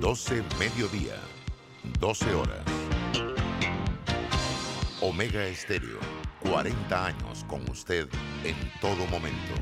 12 0.00 0.42
mediodía, 0.58 1.16
12 2.00 2.34
horas. 2.34 2.64
Omega 5.02 5.44
Estéreo, 5.44 5.98
40 6.40 7.06
años 7.06 7.44
con 7.46 7.68
usted 7.68 8.08
en 8.42 8.56
todo 8.80 9.06
momento. 9.10 9.52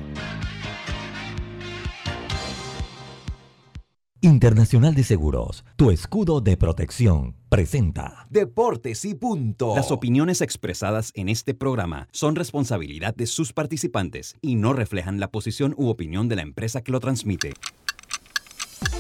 Internacional 4.20 4.94
de 4.94 5.02
Seguros, 5.02 5.64
tu 5.74 5.90
escudo 5.90 6.40
de 6.40 6.56
protección, 6.56 7.34
presenta 7.48 8.26
Deportes 8.30 9.04
y 9.04 9.14
punto. 9.14 9.74
Las 9.74 9.90
opiniones 9.90 10.40
expresadas 10.40 11.10
en 11.14 11.28
este 11.28 11.54
programa 11.54 12.08
son 12.12 12.36
responsabilidad 12.36 13.14
de 13.14 13.26
sus 13.26 13.52
participantes 13.52 14.36
y 14.40 14.54
no 14.54 14.72
reflejan 14.72 15.18
la 15.18 15.32
posición 15.32 15.74
u 15.76 15.88
opinión 15.88 16.28
de 16.28 16.36
la 16.36 16.42
empresa 16.42 16.82
que 16.82 16.92
lo 16.92 17.00
transmite. 17.00 17.54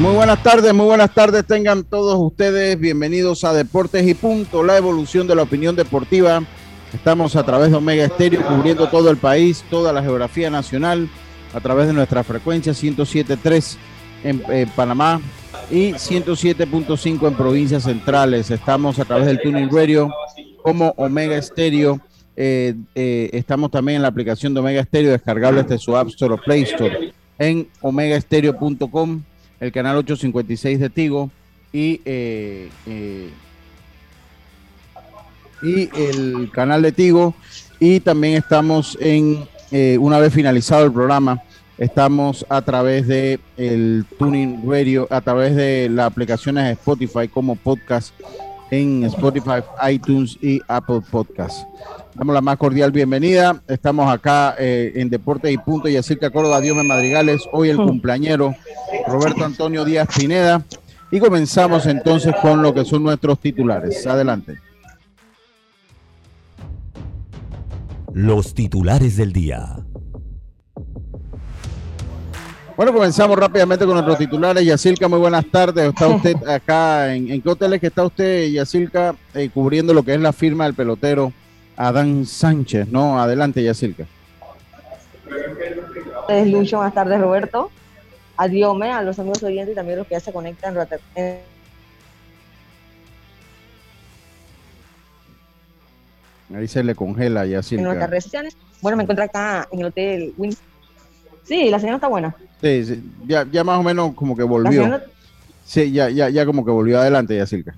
Muy 0.00 0.14
buenas 0.14 0.42
tardes, 0.42 0.72
muy 0.72 0.86
buenas 0.86 1.12
tardes 1.12 1.44
tengan 1.44 1.84
todos 1.84 2.18
ustedes. 2.18 2.80
Bienvenidos 2.80 3.44
a 3.44 3.52
Deportes 3.52 4.08
y 4.08 4.14
Punto, 4.14 4.64
la 4.64 4.78
evolución 4.78 5.26
de 5.26 5.34
la 5.34 5.42
opinión 5.42 5.76
deportiva. 5.76 6.42
Estamos 6.94 7.36
a 7.36 7.44
través 7.44 7.70
de 7.70 7.76
Omega 7.76 8.06
Estéreo 8.06 8.42
cubriendo 8.46 8.88
todo 8.88 9.10
el 9.10 9.18
país, 9.18 9.62
toda 9.68 9.92
la 9.92 10.02
geografía 10.02 10.48
nacional, 10.48 11.06
a 11.52 11.60
través 11.60 11.86
de 11.86 11.92
nuestra 11.92 12.24
frecuencia 12.24 12.72
107.3 12.72 13.76
en, 14.24 14.42
en 14.48 14.70
Panamá 14.70 15.20
y 15.70 15.92
107.5 15.92 17.28
en 17.28 17.34
provincias 17.34 17.82
centrales. 17.82 18.50
Estamos 18.50 18.98
a 18.98 19.04
través 19.04 19.26
del 19.26 19.38
Tuning 19.42 19.68
Radio 19.70 20.10
como 20.62 20.94
Omega 20.96 21.36
Estéreo. 21.36 22.00
Eh, 22.36 22.74
eh, 22.94 23.28
estamos 23.34 23.70
también 23.70 23.96
en 23.96 24.02
la 24.02 24.08
aplicación 24.08 24.54
de 24.54 24.60
Omega 24.60 24.80
Estéreo, 24.80 25.10
descargable 25.10 25.62
desde 25.62 25.76
su 25.76 25.94
App 25.94 26.08
Store 26.08 26.32
o 26.32 26.38
Play 26.38 26.62
Store 26.62 27.12
en 27.38 27.68
omegaestereo.com 27.82 29.24
el 29.60 29.72
canal 29.72 29.96
856 29.98 30.80
de 30.80 30.90
Tigo 30.90 31.30
y, 31.72 32.00
eh, 32.04 32.70
eh, 32.86 33.30
y 35.62 35.88
el 35.96 36.50
canal 36.50 36.82
de 36.82 36.92
Tigo. 36.92 37.34
Y 37.78 38.00
también 38.00 38.34
estamos 38.34 38.98
en, 39.00 39.46
eh, 39.70 39.96
una 40.00 40.18
vez 40.18 40.32
finalizado 40.32 40.84
el 40.84 40.92
programa, 40.92 41.42
estamos 41.78 42.44
a 42.48 42.60
través 42.62 43.06
de 43.06 43.38
el 43.56 44.04
Tuning 44.18 44.68
Radio, 44.68 45.06
a 45.10 45.20
través 45.20 45.54
de 45.54 45.88
las 45.90 46.06
aplicaciones 46.06 46.64
de 46.64 46.72
Spotify 46.72 47.28
como 47.28 47.56
podcast 47.56 48.12
en 48.70 49.04
Spotify, 49.04 49.62
iTunes 49.90 50.38
y 50.40 50.60
Apple 50.68 51.00
Podcast. 51.10 51.66
Damos 52.14 52.34
la 52.34 52.40
más 52.40 52.56
cordial 52.56 52.90
bienvenida. 52.90 53.62
Estamos 53.68 54.12
acá 54.12 54.56
eh, 54.58 54.92
en 54.96 55.08
Deportes 55.08 55.52
y 55.52 55.58
Punto 55.58 55.88
y 55.88 55.92
Yacirca 55.92 56.30
Córdoba, 56.30 56.60
Diome 56.60 56.82
Madrigales. 56.82 57.42
Hoy 57.52 57.70
el 57.70 57.76
cumpleañero 57.76 58.54
Roberto 59.06 59.44
Antonio 59.44 59.84
Díaz 59.84 60.08
Pineda. 60.16 60.62
Y 61.10 61.20
comenzamos 61.20 61.86
entonces 61.86 62.34
con 62.42 62.62
lo 62.62 62.74
que 62.74 62.84
son 62.84 63.02
nuestros 63.02 63.38
titulares. 63.38 64.06
Adelante. 64.06 64.58
los 68.12 68.54
titulares 68.54 69.16
del 69.16 69.32
día. 69.32 69.78
Bueno, 72.76 72.92
comenzamos 72.92 73.38
rápidamente 73.38 73.84
con 73.84 73.94
nuestros 73.94 74.18
titulares. 74.18 74.64
Yacilca, 74.64 75.06
muy 75.06 75.18
buenas 75.18 75.44
tardes. 75.46 75.90
Está 75.90 76.08
usted 76.08 76.34
acá, 76.48 77.14
¿en, 77.14 77.30
en 77.30 77.42
qué 77.42 77.48
hotel 77.48 77.74
es 77.74 77.80
que 77.80 77.88
está 77.88 78.04
usted, 78.04 78.48
Yacilca, 78.48 79.14
eh, 79.34 79.50
cubriendo 79.52 79.92
lo 79.92 80.02
que 80.02 80.14
es 80.14 80.20
la 80.20 80.32
firma 80.32 80.64
del 80.64 80.74
pelotero 80.74 81.32
Adán 81.76 82.26
Sánchez? 82.26 82.88
No, 82.88 83.20
adelante, 83.20 83.62
Yacilca. 83.62 84.06
Lucho, 86.46 86.76
buenas 86.76 86.94
tardes 86.94 87.20
Roberto. 87.20 87.70
Adiós, 88.36 88.76
me, 88.76 88.90
a 88.90 89.02
los 89.02 89.18
amigos 89.18 89.42
oyentes 89.42 89.72
y 89.72 89.74
también 89.74 89.98
los 89.98 90.06
que 90.06 90.14
ya 90.14 90.20
se 90.20 90.32
conectan. 90.32 90.76
en- 91.14 91.40
Ahí 96.54 96.66
se 96.66 96.82
le 96.82 96.94
congela, 96.94 97.44
en 97.44 97.50
nuestras 97.52 97.76
Yacilca. 97.78 98.06
redes 98.06 98.24
sociales. 98.24 98.56
Bueno, 98.80 98.96
me 98.96 99.04
encuentro 99.04 99.24
acá 99.24 99.68
en 99.70 99.80
el 99.80 99.86
hotel 99.86 100.34
Win. 100.36 100.54
Sí, 101.44 101.70
la 101.70 101.78
señora 101.78 101.96
está 101.96 102.08
buena. 102.08 102.34
Sí, 102.60 102.84
sí, 102.84 103.02
ya, 103.26 103.46
ya 103.50 103.62
más 103.64 103.78
o 103.78 103.82
menos 103.82 104.14
como 104.14 104.36
que 104.36 104.42
volvió. 104.42 105.00
Sí, 105.64 105.92
ya, 105.92 106.10
ya, 106.10 106.28
ya 106.28 106.44
como 106.44 106.64
que 106.64 106.70
volvió 106.72 106.98
adelante, 107.00 107.36
Yacilca. 107.36 107.74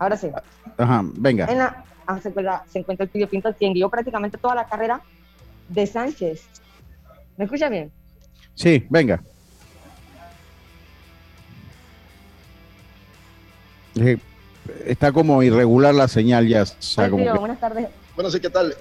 Ahora 0.00 0.16
sí. 0.16 0.28
Ajá, 0.78 1.02
venga. 1.04 1.46
En 1.46 1.58
la, 1.58 1.84
ah, 2.06 2.18
se, 2.20 2.30
encuentra, 2.30 2.64
se 2.66 2.80
encuentra 2.80 3.04
el 3.04 3.10
Pillo 3.10 3.28
Pinto, 3.28 3.54
quien 3.56 3.72
guió 3.74 3.88
prácticamente 3.88 4.38
toda 4.38 4.54
la 4.56 4.66
carrera 4.66 5.00
de 5.68 5.86
Sánchez. 5.86 6.48
¿Me 7.36 7.44
escucha 7.44 7.68
bien? 7.68 7.92
Sí, 8.54 8.84
venga. 8.90 9.22
Eh, 13.96 14.18
Está 14.86 15.10
como 15.12 15.42
irregular 15.42 15.94
la 15.94 16.06
señal 16.08 16.46
ya. 16.48 16.62
o 16.62 16.66
sea, 16.66 17.04
Ay, 17.04 17.10
como 17.10 17.22
Pillo, 17.22 17.32
que- 17.34 17.38
buenas 17.40 17.60
tardes. 17.60 17.88
Bueno, 18.14 18.30
sí, 18.30 18.40
¿qué 18.40 18.50
tal? 18.50 18.74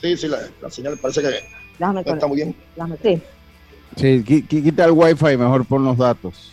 Sí, 0.00 0.16
sí, 0.16 0.28
la, 0.28 0.38
la 0.62 0.70
señal 0.70 0.98
parece 0.98 1.20
que 1.20 1.28
no 1.78 2.00
está 2.00 2.26
muy 2.26 2.36
bien. 2.36 2.56
Déjame, 2.74 2.96
sí. 3.02 3.22
Sí, 3.96 4.22
qui- 4.24 4.46
qui- 4.46 4.62
quita 4.62 4.84
el 4.84 4.92
wifi, 4.92 5.36
mejor 5.36 5.64
pon 5.66 5.84
los 5.84 5.96
datos. 5.98 6.52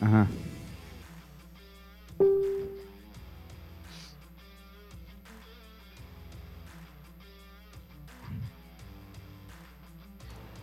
Ajá. 0.00 0.26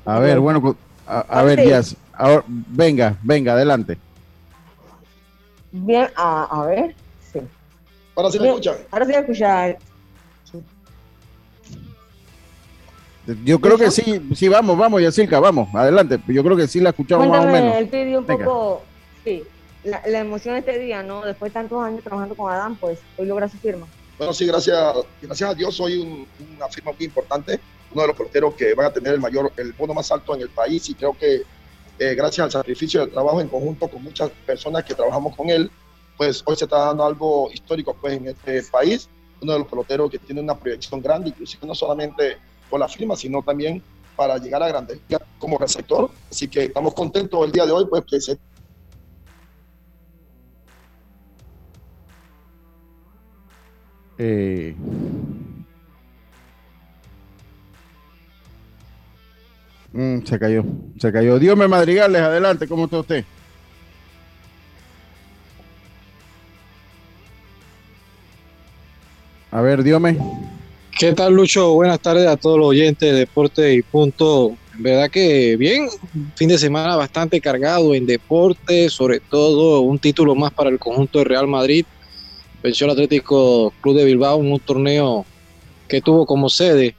A 0.05 0.19
ver, 0.19 0.39
bueno, 0.39 0.75
a, 1.07 1.19
a 1.19 1.43
ver. 1.43 1.59
Ahora, 2.13 2.43
venga, 2.47 3.17
venga, 3.23 3.53
adelante. 3.53 3.97
Bien, 5.71 6.09
a, 6.15 6.43
a 6.45 6.65
ver. 6.65 6.95
Sí. 7.31 7.39
Ahora 8.15 8.31
sí 8.31 8.39
me 8.39 8.47
escuchan. 8.47 8.75
Ahora 8.91 9.05
sí 9.05 9.11
voy 9.11 9.21
a 9.21 9.77
Yo 13.43 13.59
creo 13.59 13.77
que 13.77 13.91
sí, 13.91 14.21
sí, 14.35 14.47
vamos, 14.47 14.77
vamos, 14.77 15.01
Yacirca, 15.01 15.39
vamos, 15.39 15.67
adelante. 15.73 16.19
Yo 16.27 16.43
creo 16.43 16.55
que 16.57 16.67
sí 16.67 16.79
la 16.79 16.89
escuchamos 16.89 17.27
más 17.27 17.45
o 17.45 17.47
menos. 17.49 17.75
él 17.75 17.87
pidió 17.87 18.19
un 18.19 18.25
Venga. 18.25 18.45
poco, 18.45 18.83
sí, 19.23 19.43
la, 19.83 20.01
la 20.07 20.19
emoción 20.19 20.53
de 20.55 20.59
este 20.59 20.79
día, 20.79 21.03
¿no? 21.03 21.21
Después 21.23 21.51
de 21.51 21.59
tantos 21.59 21.83
años 21.83 22.03
trabajando 22.03 22.35
con 22.35 22.51
Adán, 22.51 22.75
pues 22.75 22.99
hoy 23.17 23.25
logra 23.25 23.47
su 23.49 23.57
firma. 23.57 23.85
Bueno, 24.17 24.33
sí, 24.33 24.45
gracias, 24.45 24.77
gracias 25.21 25.49
a 25.49 25.53
Dios 25.53 25.75
soy 25.75 25.97
un- 25.97 26.27
una 26.57 26.67
firma 26.67 26.91
muy 26.91 27.05
importante, 27.05 27.59
uno 27.91 28.01
de 28.01 28.07
los 28.09 28.17
peloteros 28.17 28.53
que 28.55 28.73
van 28.73 28.87
a 28.87 28.93
tener 28.93 29.13
el 29.13 29.19
mayor, 29.19 29.51
el 29.57 29.71
bono 29.73 29.93
más 29.93 30.11
alto 30.11 30.35
en 30.35 30.41
el 30.41 30.49
país 30.49 30.89
y 30.89 30.93
creo 30.95 31.13
que 31.17 31.43
eh, 31.97 32.15
gracias 32.15 32.45
al 32.45 32.51
sacrificio 32.51 33.01
del 33.01 33.11
trabajo 33.11 33.41
en 33.41 33.47
conjunto 33.47 33.87
con 33.87 34.03
muchas 34.03 34.29
personas 34.45 34.83
que 34.83 34.93
trabajamos 34.93 35.35
con 35.35 35.49
él, 35.49 35.69
pues 36.17 36.41
hoy 36.45 36.55
se 36.55 36.65
está 36.65 36.77
dando 36.79 37.05
algo 37.05 37.49
histórico 37.53 37.95
pues 37.99 38.13
en 38.13 38.27
este 38.27 38.61
país, 38.63 39.09
uno 39.41 39.53
de 39.53 39.59
los 39.59 39.67
peloteros 39.67 40.09
que 40.11 40.19
tiene 40.19 40.41
una 40.41 40.55
proyección 40.55 41.01
grande, 41.01 41.29
inclusive 41.29 41.65
no 41.65 41.73
solamente 41.73 42.37
por 42.69 42.79
la 42.79 42.87
firma, 42.87 43.15
sino 43.15 43.41
también 43.41 43.81
para 44.15 44.37
llegar 44.37 44.61
a 44.61 44.67
grandes 44.67 44.99
como 45.37 45.57
receptor. 45.57 46.11
Así 46.29 46.47
que 46.47 46.65
estamos 46.65 46.93
contentos 46.93 47.45
el 47.45 47.51
día 47.51 47.65
de 47.65 47.71
hoy, 47.71 47.85
pues 47.89 48.03
que 48.05 48.19
se 48.19 48.37
Eh, 54.21 54.75
mm, 59.93 60.25
se 60.25 60.37
cayó, 60.37 60.65
se 60.99 61.11
cayó. 61.13 61.39
Dios 61.39 61.57
me 61.57 61.69
madrigales, 61.69 62.21
adelante, 62.21 62.67
¿cómo 62.67 62.83
está 62.85 62.99
usted? 62.99 63.25
A 69.51 69.61
ver, 69.61 69.83
Diome. 69.83 70.48
¿Qué 70.99 71.13
tal, 71.13 71.33
Lucho? 71.33 71.75
Buenas 71.75 72.01
tardes 72.01 72.27
a 72.27 72.35
todos 72.35 72.59
los 72.59 72.67
oyentes 72.67 73.13
de 73.13 73.19
Deporte 73.19 73.73
y 73.73 73.81
Punto. 73.81 74.57
Verdad 74.77 75.09
que 75.09 75.55
bien, 75.55 75.87
fin 76.35 76.49
de 76.49 76.57
semana 76.57 76.97
bastante 76.97 77.39
cargado 77.39 77.95
en 77.95 78.05
deporte, 78.05 78.89
sobre 78.89 79.21
todo 79.21 79.79
un 79.79 79.97
título 79.97 80.35
más 80.35 80.51
para 80.51 80.69
el 80.69 80.77
conjunto 80.77 81.19
de 81.19 81.23
Real 81.23 81.47
Madrid. 81.47 81.85
Venció 82.61 82.83
al 82.83 82.91
Atlético 82.91 83.71
Club 83.79 83.95
de 83.95 84.03
Bilbao 84.03 84.41
en 84.41 84.51
un 84.51 84.59
torneo 84.59 85.25
que 85.87 86.01
tuvo 86.01 86.25
como 86.25 86.49
sede 86.49 86.97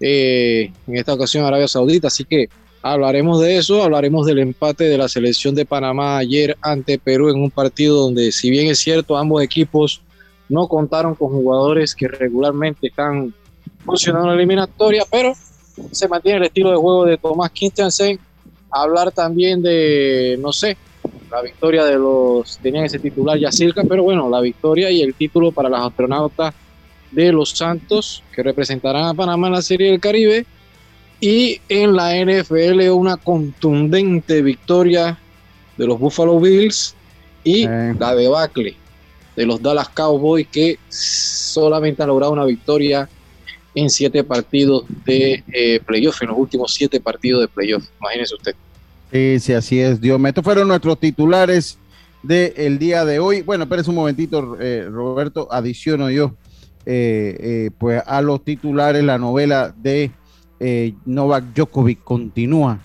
eh, 0.00 0.72
en 0.88 0.96
esta 0.96 1.14
ocasión 1.14 1.44
Arabia 1.44 1.68
Saudita. 1.68 2.08
Así 2.08 2.24
que 2.24 2.48
hablaremos 2.82 3.40
de 3.40 3.58
eso, 3.58 3.84
hablaremos 3.84 4.26
del 4.26 4.40
empate 4.40 4.88
de 4.88 4.98
la 4.98 5.08
selección 5.08 5.54
de 5.54 5.64
Panamá 5.64 6.18
ayer 6.18 6.56
ante 6.62 6.98
Perú 6.98 7.30
en 7.30 7.40
un 7.40 7.52
partido 7.52 7.94
donde, 7.94 8.32
si 8.32 8.50
bien 8.50 8.66
es 8.66 8.80
cierto, 8.80 9.16
ambos 9.16 9.40
equipos 9.40 10.02
no 10.50 10.66
contaron 10.66 11.14
con 11.14 11.28
jugadores 11.28 11.94
que 11.94 12.08
regularmente 12.08 12.88
están 12.88 13.32
funcionando 13.84 14.26
en 14.26 14.34
la 14.34 14.42
eliminatoria, 14.42 15.04
pero 15.10 15.32
se 15.92 16.08
mantiene 16.08 16.38
el 16.38 16.44
estilo 16.44 16.70
de 16.70 16.76
juego 16.76 17.04
de 17.06 17.16
Tomás 17.16 17.50
Christensen. 17.50 18.18
Hablar 18.70 19.12
también 19.12 19.62
de, 19.62 20.36
no 20.40 20.52
sé, 20.52 20.76
la 21.30 21.40
victoria 21.40 21.84
de 21.84 21.94
los, 21.94 22.58
tenían 22.58 22.84
ese 22.84 22.98
titular 22.98 23.38
ya 23.38 23.52
cerca, 23.52 23.84
pero 23.84 24.02
bueno, 24.02 24.28
la 24.28 24.40
victoria 24.40 24.90
y 24.90 25.02
el 25.02 25.14
título 25.14 25.52
para 25.52 25.68
los 25.68 25.80
astronautas 25.80 26.52
de 27.12 27.32
los 27.32 27.50
Santos, 27.50 28.22
que 28.34 28.42
representarán 28.42 29.04
a 29.04 29.14
Panamá 29.14 29.46
en 29.46 29.54
la 29.54 29.62
Serie 29.62 29.92
del 29.92 30.00
Caribe. 30.00 30.44
Y 31.20 31.60
en 31.68 31.94
la 31.94 32.16
NFL 32.16 32.90
una 32.90 33.18
contundente 33.18 34.40
victoria 34.40 35.18
de 35.76 35.86
los 35.86 35.98
Buffalo 35.98 36.40
Bills 36.40 36.96
y 37.44 37.66
Eh. 37.66 37.94
la 37.98 38.14
debacle 38.14 38.74
de 39.36 39.46
los 39.46 39.62
Dallas 39.62 39.88
Cowboys 39.88 40.46
que 40.48 40.78
solamente 40.88 42.02
han 42.02 42.08
logrado 42.08 42.32
una 42.32 42.44
victoria 42.44 43.08
en 43.74 43.88
siete 43.88 44.24
partidos 44.24 44.84
de 45.04 45.44
eh, 45.52 45.80
playoff, 45.86 46.20
en 46.22 46.28
los 46.28 46.38
últimos 46.38 46.74
siete 46.74 47.00
partidos 47.00 47.42
de 47.42 47.48
playoff. 47.48 47.84
Imagínese 48.00 48.34
usted. 48.34 48.54
Sí, 49.12 49.40
sí, 49.40 49.52
así 49.52 49.80
es, 49.80 50.00
Dios 50.00 50.18
mío. 50.18 50.28
Estos 50.28 50.44
fueron 50.44 50.68
nuestros 50.68 50.98
titulares 50.98 51.78
del 52.22 52.78
día 52.78 53.04
de 53.04 53.18
hoy. 53.18 53.42
Bueno, 53.42 53.64
espérese 53.64 53.90
un 53.90 53.96
momentito, 53.96 54.56
eh, 54.60 54.86
Roberto, 54.88 55.48
adiciono 55.50 56.10
yo, 56.10 56.34
eh, 56.86 57.36
eh, 57.40 57.70
pues 57.78 58.02
a 58.06 58.22
los 58.22 58.44
titulares, 58.44 59.02
la 59.02 59.18
novela 59.18 59.74
de 59.76 60.10
eh, 60.58 60.94
Novak 61.06 61.54
Djokovic 61.54 62.02
continúa, 62.04 62.80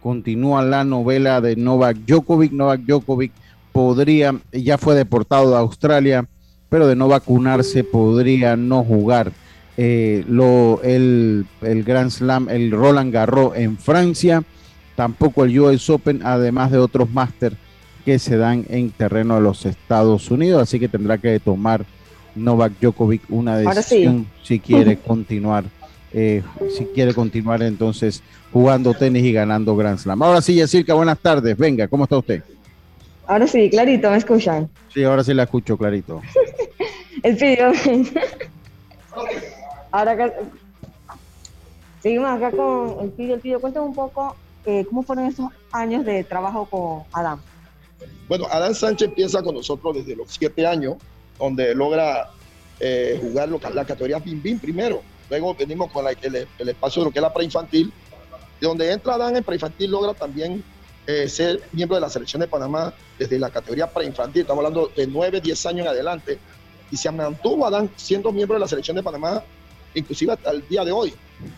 continúa 0.00 0.62
la 0.62 0.84
novela 0.84 1.40
de 1.40 1.56
Novak 1.56 1.96
Djokovic. 1.98 2.52
Novak 2.52 2.80
Djokovic 2.80 3.32
podría, 3.78 4.34
ya 4.50 4.76
fue 4.76 4.96
deportado 4.96 5.50
de 5.52 5.56
Australia, 5.56 6.26
pero 6.68 6.88
de 6.88 6.96
no 6.96 7.06
vacunarse 7.06 7.84
podría 7.84 8.56
no 8.56 8.82
jugar 8.82 9.30
eh, 9.76 10.24
lo, 10.26 10.80
el, 10.82 11.46
el 11.62 11.84
Grand 11.84 12.10
Slam, 12.10 12.48
el 12.48 12.72
Roland 12.72 13.12
Garros 13.12 13.56
en 13.56 13.78
Francia 13.78 14.42
tampoco 14.96 15.44
el 15.44 15.56
US 15.60 15.88
Open, 15.90 16.22
además 16.24 16.72
de 16.72 16.78
otros 16.78 17.08
máster 17.08 17.52
que 18.04 18.18
se 18.18 18.36
dan 18.36 18.66
en 18.68 18.90
terreno 18.90 19.36
de 19.36 19.42
los 19.42 19.64
Estados 19.64 20.28
Unidos, 20.32 20.60
así 20.60 20.80
que 20.80 20.88
tendrá 20.88 21.16
que 21.18 21.38
tomar 21.38 21.86
Novak 22.34 22.72
Djokovic 22.80 23.22
una 23.28 23.60
sí. 23.60 23.64
decisión 23.64 24.26
si 24.42 24.58
quiere 24.58 24.96
continuar, 25.06 25.66
eh, 26.12 26.42
si 26.76 26.84
quiere 26.86 27.14
continuar 27.14 27.62
entonces 27.62 28.24
jugando 28.52 28.92
tenis 28.92 29.22
y 29.22 29.32
ganando 29.32 29.76
Grand 29.76 30.00
Slam. 30.00 30.20
Ahora 30.20 30.42
sí, 30.42 30.56
Yacirca, 30.56 30.94
buenas 30.94 31.20
tardes, 31.20 31.56
venga, 31.56 31.86
¿cómo 31.86 32.02
está 32.02 32.18
usted? 32.18 32.42
Ahora 33.28 33.46
sí, 33.46 33.68
clarito, 33.68 34.10
¿me 34.10 34.16
escuchan? 34.16 34.70
Sí, 34.92 35.04
ahora 35.04 35.22
sí 35.22 35.34
la 35.34 35.42
escucho 35.44 35.76
clarito. 35.76 36.20
El 37.22 37.36
pidió. 37.36 37.72
Ahora 39.92 40.12
acá. 40.12 40.32
Seguimos 42.00 42.30
acá 42.30 42.50
con 42.52 42.96
el 43.04 43.10
pidió. 43.10 43.34
El 43.34 43.40
pidió, 43.40 43.60
cuéntame 43.60 43.86
un 43.86 43.94
poco 43.94 44.34
eh, 44.64 44.84
cómo 44.88 45.02
fueron 45.02 45.26
esos 45.26 45.46
años 45.72 46.04
de 46.06 46.24
trabajo 46.24 46.64
con 46.66 47.02
Adam. 47.12 47.40
Bueno, 48.28 48.46
Adán 48.50 48.74
Sánchez 48.74 49.08
empieza 49.08 49.42
con 49.42 49.54
nosotros 49.56 49.96
desde 49.96 50.14
los 50.16 50.30
siete 50.30 50.66
años, 50.66 50.96
donde 51.38 51.74
logra 51.74 52.28
eh, 52.80 53.18
jugar 53.20 53.48
lo 53.48 53.58
que- 53.58 53.70
la 53.70 53.84
categoría 53.84 54.20
Bim 54.20 54.40
Bim 54.40 54.58
primero. 54.58 55.02
Luego 55.28 55.54
venimos 55.54 55.90
con 55.92 56.04
la- 56.04 56.12
el, 56.12 56.46
el 56.58 56.68
espacio 56.68 57.02
de 57.02 57.06
lo 57.06 57.12
que 57.12 57.18
es 57.18 57.22
la 57.22 57.32
preinfantil, 57.34 57.92
y 58.60 58.64
donde 58.64 58.90
entra 58.92 59.14
Adán 59.14 59.36
en 59.36 59.42
preinfantil 59.44 59.90
logra 59.90 60.14
también 60.14 60.62
eh, 61.08 61.26
ser 61.26 61.62
miembro 61.72 61.94
de 61.94 62.02
la 62.02 62.10
selección 62.10 62.40
de 62.40 62.46
Panamá 62.46 62.92
desde 63.18 63.38
la 63.38 63.48
categoría 63.48 63.90
preinfantil. 63.90 64.42
Estamos 64.42 64.62
hablando 64.62 64.92
de 64.94 65.06
9, 65.06 65.40
10 65.40 65.66
años 65.66 65.86
en 65.86 65.92
adelante. 65.92 66.38
Y 66.90 66.98
se 66.98 67.10
mantuvo 67.10 67.66
Adán 67.66 67.90
siendo 67.96 68.30
miembro 68.30 68.56
de 68.56 68.60
la 68.60 68.68
selección 68.68 68.94
de 68.94 69.02
Panamá, 69.02 69.42
inclusive 69.94 70.34
hasta 70.34 70.50
el 70.50 70.68
día 70.68 70.84
de 70.84 70.92
hoy. 70.92 71.14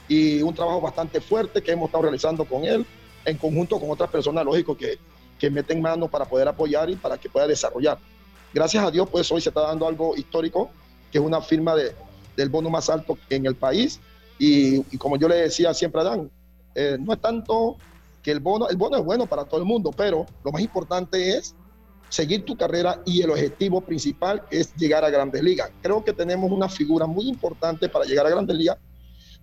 Y 0.06 0.40
un 0.40 0.54
trabajo 0.54 0.80
bastante 0.80 1.20
fuerte 1.20 1.60
que 1.62 1.72
hemos 1.72 1.86
estado 1.86 2.02
realizando 2.02 2.44
con 2.44 2.64
él, 2.64 2.86
en 3.24 3.36
conjunto 3.38 3.80
con 3.80 3.90
otras 3.90 4.08
personas, 4.08 4.44
lógico, 4.44 4.76
que, 4.76 5.00
que 5.36 5.50
meten 5.50 5.82
mano 5.82 6.06
para 6.06 6.26
poder 6.26 6.46
apoyar 6.46 6.88
y 6.88 6.94
para 6.94 7.18
que 7.18 7.28
pueda 7.28 7.48
desarrollar. 7.48 7.98
Gracias 8.54 8.84
a 8.84 8.90
Dios, 8.92 9.08
pues 9.10 9.32
hoy 9.32 9.40
se 9.40 9.48
está 9.48 9.62
dando 9.62 9.88
algo 9.88 10.14
histórico, 10.16 10.70
que 11.10 11.18
es 11.18 11.24
una 11.24 11.40
firma 11.40 11.74
de, 11.74 11.92
del 12.36 12.50
bono 12.50 12.70
más 12.70 12.88
alto 12.88 13.18
en 13.28 13.46
el 13.46 13.56
país. 13.56 13.98
Y, 14.38 14.76
y 14.94 14.96
como 14.96 15.16
yo 15.16 15.26
le 15.26 15.34
decía 15.34 15.74
siempre 15.74 16.02
a 16.02 16.04
Dan, 16.04 16.30
eh, 16.76 16.96
no 17.00 17.12
es 17.12 17.20
tanto 17.20 17.78
que 18.22 18.30
el 18.30 18.40
bono, 18.40 18.68
el 18.68 18.76
bono 18.76 18.98
es 18.98 19.04
bueno 19.04 19.26
para 19.26 19.44
todo 19.44 19.60
el 19.60 19.66
mundo, 19.66 19.90
pero 19.96 20.26
lo 20.44 20.52
más 20.52 20.62
importante 20.62 21.36
es 21.36 21.54
seguir 22.08 22.44
tu 22.44 22.56
carrera 22.56 23.00
y 23.06 23.22
el 23.22 23.30
objetivo 23.30 23.80
principal 23.80 24.42
es 24.50 24.74
llegar 24.74 25.04
a 25.04 25.10
Grandes 25.10 25.42
Ligas. 25.42 25.70
Creo 25.80 26.04
que 26.04 26.12
tenemos 26.12 26.50
una 26.50 26.68
figura 26.68 27.06
muy 27.06 27.28
importante 27.28 27.88
para 27.88 28.04
llegar 28.04 28.26
a 28.26 28.30
Grandes 28.30 28.56
Ligas 28.56 28.76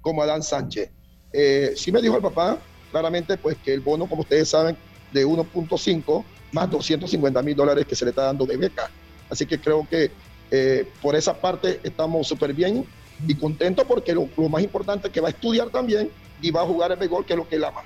como 0.02 0.22
Adán 0.22 0.44
Sánchez. 0.44 0.92
Eh, 1.34 1.74
sí 1.76 1.92
me 1.92 2.02
dijo 2.02 2.16
el 2.16 2.22
papá 2.22 2.58
claramente 2.92 3.38
pues 3.38 3.58
que 3.64 3.74
el 3.74 3.82
bono, 3.82 4.08
como 4.08 4.22
ustedes 4.22 4.50
saben, 4.50 4.78
de 5.12 5.26
1.5 5.26 6.24
más 6.52 6.70
250 6.70 7.42
mil 7.42 7.56
dólares 7.56 7.86
que 7.86 7.96
se 7.96 8.06
le 8.06 8.10
está 8.12 8.24
dando 8.24 8.46
de 8.46 8.58
beca. 8.58 8.90
Así 9.30 9.46
que 9.46 9.60
creo 9.60 9.88
que 9.90 10.12
eh, 10.52 10.90
por 11.02 11.16
esa 11.16 11.34
parte 11.40 11.80
estamos 11.84 12.28
súper 12.28 12.54
bien 12.54 12.86
y 13.28 13.36
contentos 13.36 13.86
porque 13.86 14.14
lo, 14.14 14.28
más 14.50 14.64
importante 14.64 15.08
es 15.08 15.14
que 15.14 15.22
va 15.22 15.28
a 15.28 15.32
estudiar 15.32 15.70
también 15.70 16.10
y 16.42 16.52
va 16.52 16.62
a 16.62 16.66
jugar 16.66 16.92
el 16.92 16.98
béisbol, 16.98 17.26
que 17.26 17.34
es 17.34 17.38
lo 17.38 17.48
que 17.48 17.56
él 17.56 17.64
ama. 17.64 17.82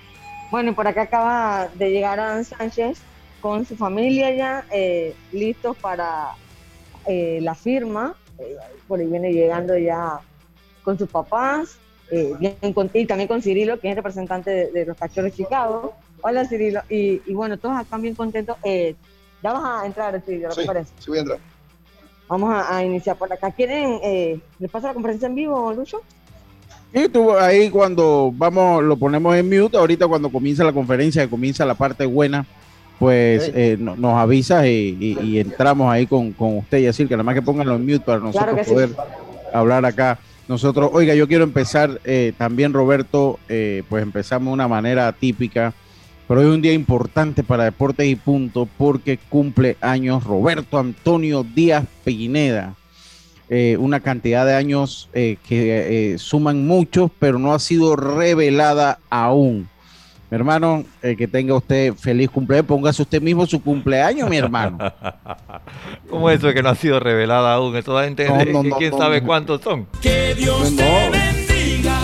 Bueno, 0.52 0.72
y 0.72 0.74
por 0.74 0.86
acá 0.88 1.04
acaba 1.04 1.70
de 1.76 1.90
llegar 1.92 2.20
Adam 2.20 2.44
Sánchez 2.44 3.00
con 3.42 3.66
su 3.66 3.76
familia 3.76 4.32
ya 4.36 4.66
eh, 4.70 5.16
listos 5.32 5.78
para 5.78 6.32
eh, 7.08 7.40
la 7.42 7.56
firma. 7.56 8.16
Eh, 8.38 8.58
por 8.88 9.00
ahí 9.00 9.08
viene 9.08 9.32
llegando 9.32 9.78
ya 9.78 10.20
con 10.84 10.98
sus 10.98 11.10
papás, 11.10 11.78
eh, 12.12 12.34
bien 12.40 12.74
contigo, 12.74 13.04
y 13.04 13.06
también 13.08 13.28
con 13.28 13.42
Cirilo, 13.42 13.80
que 13.80 13.90
es 13.90 13.96
representante 13.96 14.50
de, 14.52 14.72
de 14.72 14.86
los 14.86 14.98
Cachorros 14.98 15.32
de 15.32 15.38
Chicago. 15.38 15.94
Hola 16.22 16.46
Cirilo, 16.46 16.82
y, 16.90 17.22
y 17.26 17.34
bueno, 17.34 17.58
todos 17.58 17.78
acá 17.78 17.98
bien 17.98 18.14
contentos. 18.16 18.58
Eh, 18.64 18.96
ya 19.42 19.54
vas 19.54 19.64
a 19.82 19.86
entrar, 19.86 20.22
Cirilo, 20.22 20.50
¿qué 20.50 20.62
Sí, 20.62 20.68
parece? 20.68 20.92
sí 21.00 21.06
voy 21.10 21.18
a 21.20 21.22
entrar. 21.22 21.40
Vamos 22.28 22.54
a, 22.54 22.78
a 22.78 22.84
iniciar 22.84 23.16
por 23.18 23.32
acá. 23.32 23.52
¿Quieren, 23.52 24.00
eh, 24.04 24.40
les 24.60 24.70
pasa 24.72 24.88
la 24.90 24.94
conferencia 24.94 25.28
en 25.28 25.36
vivo, 25.36 25.74
Lucho? 25.74 26.02
Y 26.94 27.08
tú 27.08 27.32
ahí 27.38 27.70
cuando 27.70 28.34
vamos, 28.36 28.84
lo 28.84 28.98
ponemos 28.98 29.36
en 29.36 29.48
mute, 29.48 29.78
ahorita 29.78 30.08
cuando 30.08 30.30
comienza 30.30 30.64
la 30.64 30.74
conferencia, 30.74 31.24
que 31.24 31.30
comienza 31.30 31.66
la 31.66 31.76
parte 31.76 32.06
buena, 32.06 32.46
pues 33.00 33.46
Sí. 33.46 33.52
eh, 33.56 33.78
no- 33.80 33.96
nos 33.96 34.18
avisas 34.18 34.66
y, 34.66 34.98
y- 35.00 35.18
y 35.24 35.40
entramos 35.40 35.92
ahí 35.92 36.06
con, 36.06 36.32
con 36.34 36.58
usted 36.58 36.80
y 36.80 36.84
decir 36.84 37.08
que 37.08 37.14
nada 37.16 37.24
más 37.24 37.34
que 37.36 37.42
pónganlo 37.42 37.76
en 37.76 37.86
mute 37.86 38.02
para 38.02 38.20
nosotros 38.20 38.44
Claro 38.44 38.58
que 38.58 38.64
sí. 38.66 38.72
poder 38.74 38.90
hablar 39.54 39.86
acá. 39.86 40.20
Nosotros, 40.50 40.90
oiga, 40.94 41.16
yo 41.16 41.28
quiero 41.30 41.46
empezar 41.46 42.02
eh, 42.04 42.34
también, 42.38 42.74
Roberto, 42.74 43.40
eh, 43.48 43.84
pues 43.90 44.04
empezamos 44.04 44.48
de 44.48 44.54
una 44.54 44.68
manera 44.68 45.08
atípica, 45.08 45.74
pero 46.28 46.42
hoy 46.42 46.48
es 46.48 46.54
un 46.54 46.62
día 46.62 46.74
importante 46.74 47.42
para 47.42 47.64
Deportes 47.64 48.06
y 48.06 48.16
Punto 48.16 48.68
porque 48.78 49.18
cumple 49.30 49.78
años 49.80 50.26
Roberto 50.26 50.78
Antonio 50.78 51.46
Díaz 51.56 51.86
Pineda. 52.04 52.76
Eh, 53.54 53.76
una 53.78 54.00
cantidad 54.00 54.46
de 54.46 54.54
años 54.56 55.10
eh, 55.14 55.36
que 55.46 56.14
eh, 56.14 56.18
suman 56.18 56.66
muchos, 56.66 57.12
pero 57.20 57.38
no 57.38 57.54
ha 57.54 57.60
sido 57.60 57.98
revelada 57.98 59.00
aún. 59.10 59.68
Mi 60.30 60.36
hermano, 60.38 60.86
eh, 61.04 61.18
que 61.18 61.28
tenga 61.28 61.54
usted 61.56 61.94
feliz 61.96 62.30
cumpleaños, 62.30 62.66
póngase 62.68 63.02
usted 63.02 63.22
mismo 63.22 63.46
su 63.46 63.62
cumpleaños, 63.62 64.30
mi 64.30 64.38
hermano. 64.38 64.78
¿Cómo 66.10 66.30
es 66.30 66.40
eso 66.40 66.54
que 66.54 66.64
no 66.64 66.70
ha 66.70 66.76
sido 66.76 67.02
revelada 67.02 67.54
aún? 67.56 67.76
Eso 67.76 67.94
da 67.94 68.04
a 68.04 68.08
entender 68.08 68.48
No, 68.48 68.54
no, 68.54 68.64
que 68.64 68.70
no, 68.70 68.78
quién 68.78 68.92
no, 68.92 68.98
sabe 68.98 69.20
no. 69.20 69.28
cuántos 69.28 69.62
son. 69.62 69.86
Que 70.02 70.34
Dios 70.36 70.72
No. 70.72 70.78
te 70.78 71.10
bendiga 71.10 72.00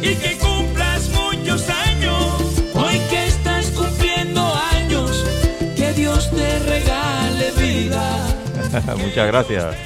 y 0.00 0.14
que 0.14 0.38
cumplas 0.38 1.10
muchos 1.10 1.68
años. 1.68 2.62
Hoy 2.74 3.00
que 3.10 3.26
estás 3.26 3.66
cumpliendo 3.72 4.40
años, 4.72 5.26
que 5.74 5.92
Dios 5.94 6.30
te 6.30 6.58
regale 6.60 7.50
vida. 7.60 8.94
Muchas 9.04 9.26
gracias. 9.26 9.76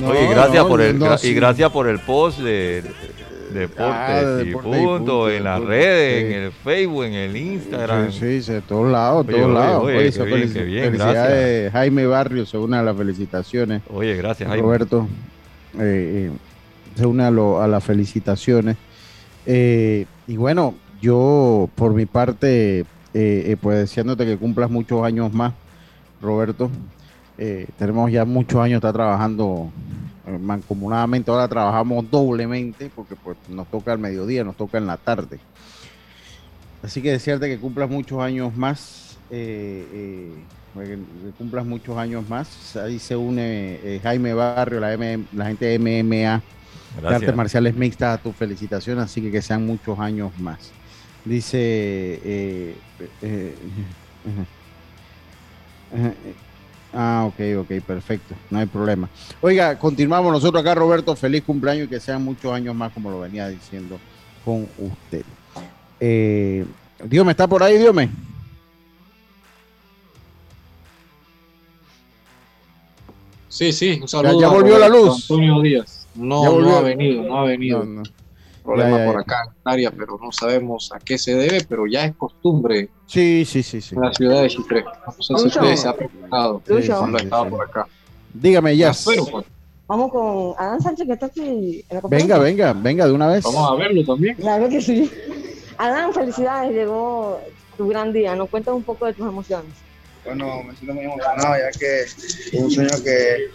No, 0.00 0.10
Oye, 0.10 0.28
gracias 0.28 0.62
no, 0.62 0.68
por 0.68 0.80
el 0.82 0.98
no, 0.98 1.06
gra- 1.06 1.18
sí. 1.18 1.28
y 1.28 1.34
gracias 1.34 1.70
por 1.70 1.88
el 1.88 1.98
post 2.00 2.38
de, 2.40 2.82
de 3.52 3.60
Deportes 3.60 3.86
Ah, 3.94 4.22
de 4.36 4.50
y 4.50 4.54
punto, 4.54 5.30
en 5.30 5.44
las 5.44 5.60
redes, 5.62 6.26
sí. 6.28 6.34
en 6.34 6.42
el 6.42 6.52
Facebook, 6.52 7.04
en 7.04 7.14
el 7.14 7.36
Instagram. 7.36 8.12
Sí, 8.12 8.42
sí, 8.42 8.52
de 8.52 8.60
todos 8.60 8.90
lados, 8.92 9.26
todos 9.26 9.50
lados. 9.52 9.84
oye, 9.84 9.96
Oye, 9.96 10.64
bien, 10.64 10.84
felicidades, 10.92 11.72
Jaime 11.72 12.06
Barrios, 12.06 12.50
se 12.50 12.58
une 12.58 12.76
a 12.76 12.82
las 12.82 12.96
felicitaciones. 12.96 13.82
Oye, 13.92 14.16
gracias, 14.16 14.48
Jaime. 14.48 14.62
Roberto 14.62 15.08
eh, 15.78 16.28
eh, 16.28 16.30
se 16.96 17.06
une 17.06 17.22
a, 17.24 17.30
lo- 17.30 17.62
a 17.62 17.66
las 17.68 17.82
felicitaciones. 17.82 18.76
Eh, 19.46 20.04
y 20.26 20.36
bueno, 20.36 20.74
yo 21.00 21.70
por 21.74 21.94
mi 21.94 22.04
parte, 22.04 22.84
eh, 23.14 23.56
pues 23.62 23.78
deseándote 23.78 24.26
que 24.26 24.36
cumplas 24.36 24.68
muchos 24.70 25.02
años 25.04 25.32
más, 25.32 25.54
Roberto. 26.20 26.70
Eh, 27.38 27.66
tenemos 27.78 28.10
ya 28.10 28.24
muchos 28.24 28.60
años, 28.60 28.76
está 28.76 28.92
trabajando 28.92 29.70
eh, 30.26 30.38
mancomunadamente 30.38 31.30
ahora 31.30 31.46
trabajamos 31.46 32.10
doblemente 32.10 32.90
porque 32.94 33.14
pues 33.16 33.36
nos 33.50 33.66
toca 33.68 33.92
al 33.92 33.98
mediodía, 33.98 34.42
nos 34.42 34.56
toca 34.56 34.78
en 34.78 34.86
la 34.86 34.96
tarde. 34.96 35.38
Así 36.82 37.02
que 37.02 37.12
desearte 37.12 37.48
que 37.48 37.58
cumplas 37.58 37.90
muchos 37.90 38.20
años 38.20 38.54
más, 38.56 39.18
eh, 39.30 39.84
eh, 39.92 40.44
que 40.74 41.32
cumplas 41.38 41.66
muchos 41.66 41.96
años 41.96 42.28
más. 42.28 42.76
Ahí 42.76 42.98
se 42.98 43.16
une 43.16 44.00
Jaime 44.02 44.34
Barrio, 44.34 44.80
la, 44.80 44.92
M- 44.92 45.24
la 45.32 45.46
gente 45.46 45.66
de 45.66 45.74
MMA, 45.78 46.42
de. 47.02 47.14
Artes 47.16 47.36
Marciales 47.36 47.74
Mixtas, 47.74 48.18
a 48.18 48.22
tu 48.22 48.32
felicitación, 48.32 48.98
así 48.98 49.20
que 49.20 49.30
que 49.30 49.42
sean 49.42 49.66
muchos 49.66 49.98
años 49.98 50.32
más. 50.38 50.72
Dice... 51.24 52.74
Ah, 56.92 57.24
ok, 57.26 57.40
ok, 57.60 57.84
perfecto, 57.84 58.34
no 58.50 58.58
hay 58.58 58.66
problema. 58.66 59.08
Oiga, 59.40 59.78
continuamos 59.78 60.32
nosotros 60.32 60.60
acá, 60.60 60.74
Roberto, 60.74 61.14
feliz 61.14 61.42
cumpleaños 61.42 61.86
y 61.86 61.90
que 61.90 62.00
sean 62.00 62.24
muchos 62.24 62.52
años 62.52 62.74
más, 62.74 62.92
como 62.92 63.10
lo 63.10 63.20
venía 63.20 63.48
diciendo 63.48 63.98
con 64.44 64.66
usted. 64.78 65.24
Eh, 66.00 66.64
Dios 67.04 67.24
me 67.24 67.32
está 67.32 67.46
por 67.46 67.62
ahí, 67.62 67.76
Dios 67.76 67.94
me. 67.94 68.08
Sí, 73.48 73.72
sí, 73.72 73.98
un 74.02 74.08
saludo. 74.08 74.40
ya 74.40 74.48
volvió 74.48 74.78
la 74.78 74.88
Roberto 74.88 75.06
luz. 75.06 75.22
Antonio 75.22 75.60
Díaz. 75.60 76.06
No, 76.14 76.76
ha 76.76 76.82
venido, 76.82 77.22
no 77.22 77.38
ha 77.38 77.44
venido. 77.44 77.84
No, 77.84 78.02
no. 78.02 78.25
Problema 78.66 78.98
Ya, 78.98 79.04
ya, 79.06 79.10
por 79.12 79.20
acá 79.20 79.42
en 79.46 79.52
área, 79.64 79.90
pero 79.90 80.18
no 80.22 80.30
sabemos 80.32 80.90
a 80.92 80.98
qué 80.98 81.16
se 81.16 81.34
debe, 81.34 81.64
pero 81.68 81.86
ya 81.86 82.04
es 82.04 82.14
costumbre 82.16 82.90
Sí, 83.06 83.44
sí, 83.46 83.62
sí, 83.62 83.80
sí. 83.80 83.94
en 83.94 84.02
la 84.02 84.12
ciudad 84.12 84.42
de 84.42 84.48
Chitré. 84.48 84.84
No 84.84 85.12
sé 85.12 85.22
si 85.22 85.32
Lucho. 85.32 85.60
usted 85.60 85.76
se 85.76 85.88
ha 85.88 85.96
preguntado 85.96 86.62
Lucho. 86.66 86.98
cuando 86.98 87.18
Sí, 87.18 87.22
sí, 87.22 87.26
estaba 87.26 87.44
sí. 87.44 87.50
por 87.50 87.62
acá. 87.68 87.86
Dígame, 88.34 88.76
ya. 88.76 88.92
Pero, 89.06 89.24
pues, 89.26 89.44
Vamos 89.88 90.10
con 90.10 90.52
Adán 90.58 90.80
Sánchez, 90.82 91.06
que 91.06 91.12
está 91.12 91.26
aquí 91.26 91.84
en 91.88 91.96
la 91.96 92.00
Venga, 92.08 92.38
venga, 92.38 92.72
venga 92.72 93.06
de 93.06 93.12
una 93.12 93.28
vez. 93.28 93.44
vamos 93.44 93.70
a 93.70 93.74
verlo 93.76 94.04
también. 94.04 94.34
Claro 94.34 94.68
que 94.68 94.80
sí. 94.82 95.08
Adán, 95.78 96.12
felicidades, 96.12 96.72
llegó 96.72 97.40
tu 97.76 97.86
gran 97.86 98.12
día. 98.12 98.34
Nos 98.34 98.48
cuentas 98.50 98.74
un 98.74 98.82
poco 98.82 99.06
de 99.06 99.12
tus 99.12 99.28
emociones. 99.28 99.70
Bueno, 100.24 100.64
me 100.64 100.74
siento 100.74 100.92
muy 100.92 101.04
emocionado 101.04 101.54
ya 101.56 101.78
que 101.78 102.00
es 102.00 102.50
un 102.54 102.68
sueño 102.68 102.90
que 103.04 103.46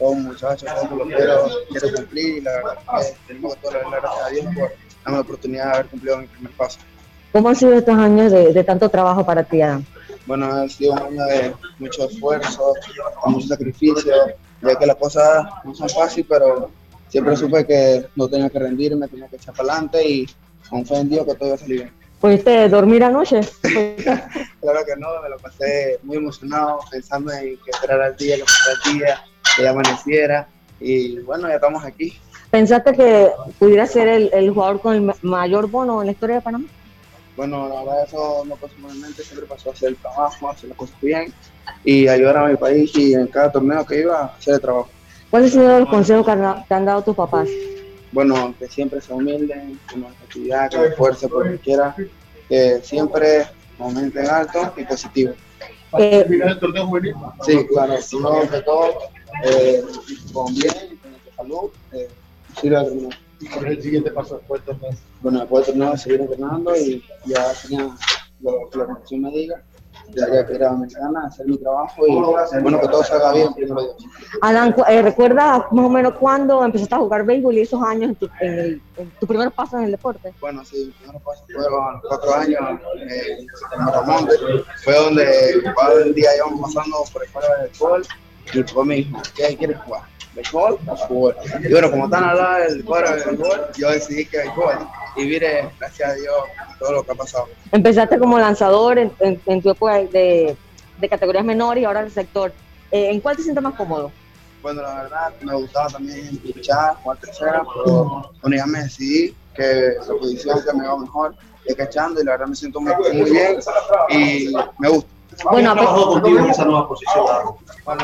todo 0.00 0.14
muchacho, 0.14 0.66
todo 0.66 0.88
pelotero 0.88 1.44
quiere 1.68 1.92
cumplir 1.92 2.38
y 2.38 2.40
la 2.40 2.52
verdad 2.52 2.76
que 3.00 3.16
tenemos 3.28 3.54
que 3.56 3.66
darle 3.68 3.82
las 3.82 4.02
gracias 4.02 4.26
a 4.26 4.30
Dios 4.30 4.44
por 4.46 4.70
darme 5.04 5.16
la 5.16 5.20
oportunidad 5.20 5.64
de 5.64 5.70
haber 5.70 5.86
cumplido 5.86 6.18
mi 6.18 6.26
primer 6.26 6.52
paso. 6.56 6.78
¿Cómo 7.32 7.48
han 7.50 7.56
sido 7.56 7.74
estos 7.74 7.96
años 7.96 8.32
de, 8.32 8.52
de 8.52 8.64
tanto 8.64 8.88
trabajo 8.88 9.24
para 9.24 9.44
ti, 9.44 9.60
Adán? 9.62 9.86
Bueno, 10.26 10.46
ha 10.46 10.68
sido 10.68 10.92
un 10.94 10.98
año 11.00 11.24
de 11.26 11.54
mucho 11.78 12.08
esfuerzo, 12.08 12.72
mucho 13.26 13.46
sacrificio, 13.46 14.12
ya 14.62 14.76
que 14.76 14.86
las 14.86 14.96
cosas 14.96 15.46
no 15.64 15.74
son 15.74 15.88
fáciles, 15.88 16.26
pero 16.28 16.70
siempre 17.08 17.36
supe 17.36 17.66
que 17.66 18.06
no 18.16 18.28
tenía 18.28 18.48
que 18.48 18.58
rendirme, 18.58 19.06
tenía 19.06 19.28
que 19.28 19.36
echar 19.36 19.54
para 19.54 19.72
adelante 19.72 20.08
y 20.08 20.26
con 20.68 20.84
fe 20.86 20.96
en 20.96 21.10
Dios 21.10 21.26
que 21.26 21.34
todo 21.34 21.48
iba 21.48 21.54
a 21.54 21.58
salir 21.58 21.76
bien. 21.80 21.92
¿Pudiste 22.20 22.68
dormir 22.68 23.04
anoche? 23.04 23.40
Claro 24.60 24.84
que 24.84 24.94
no, 24.96 25.08
me 25.22 25.30
lo 25.30 25.38
pasé 25.38 25.98
muy 26.02 26.18
emocionado 26.18 26.80
pensando 26.90 27.32
en 27.32 27.56
que 27.64 27.70
esperara 27.70 28.08
el 28.08 28.16
día, 28.16 28.36
que 28.36 28.42
pasara 28.42 28.78
el 28.84 28.92
día, 28.92 29.24
que 29.56 29.62
ya 29.62 29.70
amaneciera 29.70 30.48
y 30.80 31.18
bueno, 31.20 31.48
ya 31.48 31.54
estamos 31.56 31.84
aquí. 31.84 32.18
¿Pensaste 32.50 32.92
que 32.92 33.30
pudiera 33.58 33.86
ser 33.86 34.08
el, 34.08 34.30
el 34.32 34.50
jugador 34.50 34.80
con 34.80 34.94
el 34.94 35.02
ma- 35.02 35.16
mayor 35.22 35.68
bono 35.70 36.00
en 36.00 36.06
la 36.06 36.12
historia 36.12 36.36
de 36.36 36.42
Panamá? 36.42 36.64
Bueno, 37.36 37.68
la 37.68 37.82
verdad 37.82 38.04
eso 38.06 38.44
no 38.46 38.56
pasó 38.56 38.74
por 38.82 38.92
mi 38.92 39.00
mente, 39.00 39.22
siempre 39.22 39.46
pasó 39.46 39.70
a 39.70 39.72
hacer 39.72 39.90
el 39.90 39.96
trabajo, 39.96 40.50
hacer 40.50 40.68
las 40.68 40.78
cosas 40.78 41.00
bien 41.00 41.32
y 41.84 42.08
ayudar 42.08 42.36
a 42.38 42.46
mi 42.48 42.56
país 42.56 42.94
y 42.96 43.14
en 43.14 43.26
cada 43.28 43.50
torneo 43.52 43.84
que 43.86 44.00
iba 44.00 44.20
a 44.20 44.24
hacer 44.26 44.54
el 44.54 44.60
trabajo. 44.60 44.90
¿Cuáles 45.30 45.54
han 45.54 45.60
sido 45.62 45.78
los 45.80 45.88
consejos 45.88 46.26
que 46.26 46.32
han, 46.32 46.66
te 46.66 46.74
han 46.74 46.84
dado 46.84 47.02
tus 47.02 47.14
papás? 47.14 47.48
Bueno, 48.12 48.52
que 48.58 48.66
siempre 48.66 49.00
se 49.00 49.12
humilden, 49.12 49.78
que 49.88 49.94
hagan 49.96 50.12
actividad, 50.24 50.70
que 50.70 50.86
esfuerce 50.86 51.28
por 51.28 51.46
lo 51.46 51.52
que 51.52 51.58
quiera, 51.58 51.94
que 52.48 52.80
siempre 52.82 53.46
aumenten 53.78 54.26
alto 54.26 54.74
y 54.76 54.84
positivo. 54.84 55.32
Eh, 55.98 56.24
Sí, 57.42 57.66
claro, 57.66 57.94
uno 58.12 58.44
de 58.44 58.62
todo, 58.62 58.90
eh, 59.44 59.82
con 60.32 60.54
bien, 60.54 60.98
con 61.02 61.10
mucha 61.12 61.36
salud, 61.36 61.70
eh, 61.92 62.08
sirve 62.60 62.76
a 62.76 62.84
terminar. 62.84 63.18
¿Y 63.40 63.46
cuál 63.46 63.66
es 63.66 63.70
el 63.78 63.82
siguiente 63.82 64.10
paso 64.10 64.36
después 64.36 64.64
del 64.66 64.76
torneo? 64.76 64.98
Bueno, 65.22 65.40
después 65.40 65.66
del 65.66 65.76
torneo 65.78 65.96
seguir 65.96 66.20
entrenando 66.20 66.76
y 66.76 67.02
ya 67.26 67.52
tenía 67.62 67.96
lo 68.40 68.70
que 68.70 68.78
la 68.78 68.84
organización 68.84 69.22
me 69.22 69.30
diga, 69.30 69.62
ya 70.14 70.28
ya 70.32 70.46
que 70.46 70.54
era 70.54 70.72
mexicana, 70.72 71.26
hacer 71.26 71.46
mi 71.46 71.56
trabajo 71.58 72.06
y 72.06 72.14
bueno, 72.62 72.80
que 72.80 72.88
todo 72.88 73.02
salga 73.04 73.32
bien, 73.32 73.52
primero 73.54 73.80
Dios. 73.82 73.96
Adán, 74.42 74.74
eh, 74.88 75.02
¿recuerdas 75.02 75.62
más 75.70 75.84
o 75.86 75.88
menos 75.88 76.14
cuándo 76.18 76.64
empezaste 76.64 76.94
a 76.94 76.98
jugar 76.98 77.24
béisbol 77.24 77.54
y 77.54 77.60
esos 77.60 77.82
años 77.82 78.10
en 78.10 78.14
tu, 78.16 78.28
en 78.40 78.58
el- 78.58 78.82
en 78.96 79.10
tu 79.20 79.26
primer 79.26 79.50
paso 79.52 79.78
en 79.78 79.84
el 79.84 79.90
deporte? 79.92 80.32
Bueno, 80.40 80.64
sí, 80.64 80.86
mis 80.86 80.94
primeros 80.96 81.22
pasos 81.22 81.44
fueron 81.52 81.88
a 81.88 81.92
los 81.92 82.02
cuatro 82.08 82.34
años 82.34 82.60
eh, 83.08 83.46
en 83.76 83.84
Matamonte. 83.84 84.32
Fue 84.84 84.94
donde 84.94 85.62
un 86.06 86.12
día 86.14 86.36
íbamos 86.36 86.60
pasando 86.74 86.96
por 87.12 87.24
escuela 87.24 87.48
de 87.56 87.62
béisbol 87.64 88.02
y 88.52 88.56
mi 88.58 88.64
papá 88.64 88.84
me 88.84 88.94
dijo, 88.96 89.18
¿qué 89.36 89.56
quieres 89.56 89.78
jugar? 89.80 90.02
¿Béisbol 90.40 90.78
fútbol? 91.08 91.36
Y 91.62 91.70
bueno, 91.72 91.90
como 91.90 92.04
están 92.06 92.24
al 92.24 92.36
lado 92.38 92.64
del 92.64 92.84
cuadro 92.84 93.16
de 93.16 93.24
béisbol, 93.26 93.66
yo 93.76 93.90
decidí 93.90 94.26
que 94.26 94.38
béisbol. 94.38 94.78
Y 95.16 95.24
mire, 95.24 95.70
gracias 95.78 96.10
a 96.10 96.14
Dios, 96.14 96.34
todo 96.78 96.92
lo 96.92 97.04
que 97.04 97.12
ha 97.12 97.14
pasado. 97.14 97.48
Empezaste 97.72 98.18
como 98.18 98.38
lanzador 98.38 98.98
en, 98.98 99.12
en- 99.20 99.42
en 99.46 99.62
tu 99.62 99.70
época 99.70 99.98
de, 99.98 100.56
de 100.98 101.08
categorías 101.08 101.44
menores 101.44 101.82
y 101.82 101.84
ahora 101.84 102.00
el 102.00 102.10
sector. 102.10 102.54
Eh, 102.90 103.10
¿En 103.10 103.20
cuál 103.20 103.36
te 103.36 103.42
sientes 103.42 103.62
más 103.62 103.74
cómodo? 103.74 104.12
Bueno, 104.62 104.82
la 104.82 104.94
verdad, 105.02 105.34
me 105.42 105.54
gustaba 105.54 105.88
también 105.88 106.36
pinchar, 106.38 106.94
jugar 106.96 107.18
tercera, 107.18 107.62
pero 107.74 108.04
bueno, 108.42 108.56
ya 108.56 108.66
me 108.66 108.80
decidí 108.80 109.34
que 109.54 109.94
la 110.06 110.14
posición 110.14 110.60
que 110.64 110.76
me 110.76 110.86
va 110.86 110.98
mejor 110.98 111.34
es 111.64 111.74
cachando 111.76 112.20
y 112.20 112.24
la 112.24 112.32
verdad 112.32 112.46
me 112.46 112.54
siento 112.54 112.80
muy, 112.80 112.92
muy 113.12 113.30
bien 113.30 113.58
y 114.10 114.52
me 114.78 114.88
gusta. 114.88 115.10
Bueno, 115.44 115.72
trabajado 115.74 116.10
contigo 116.12 116.38
en 116.38 116.50
esa 116.50 116.64
nueva 116.64 116.88
posición? 116.88 117.26
Esta 117.76 117.94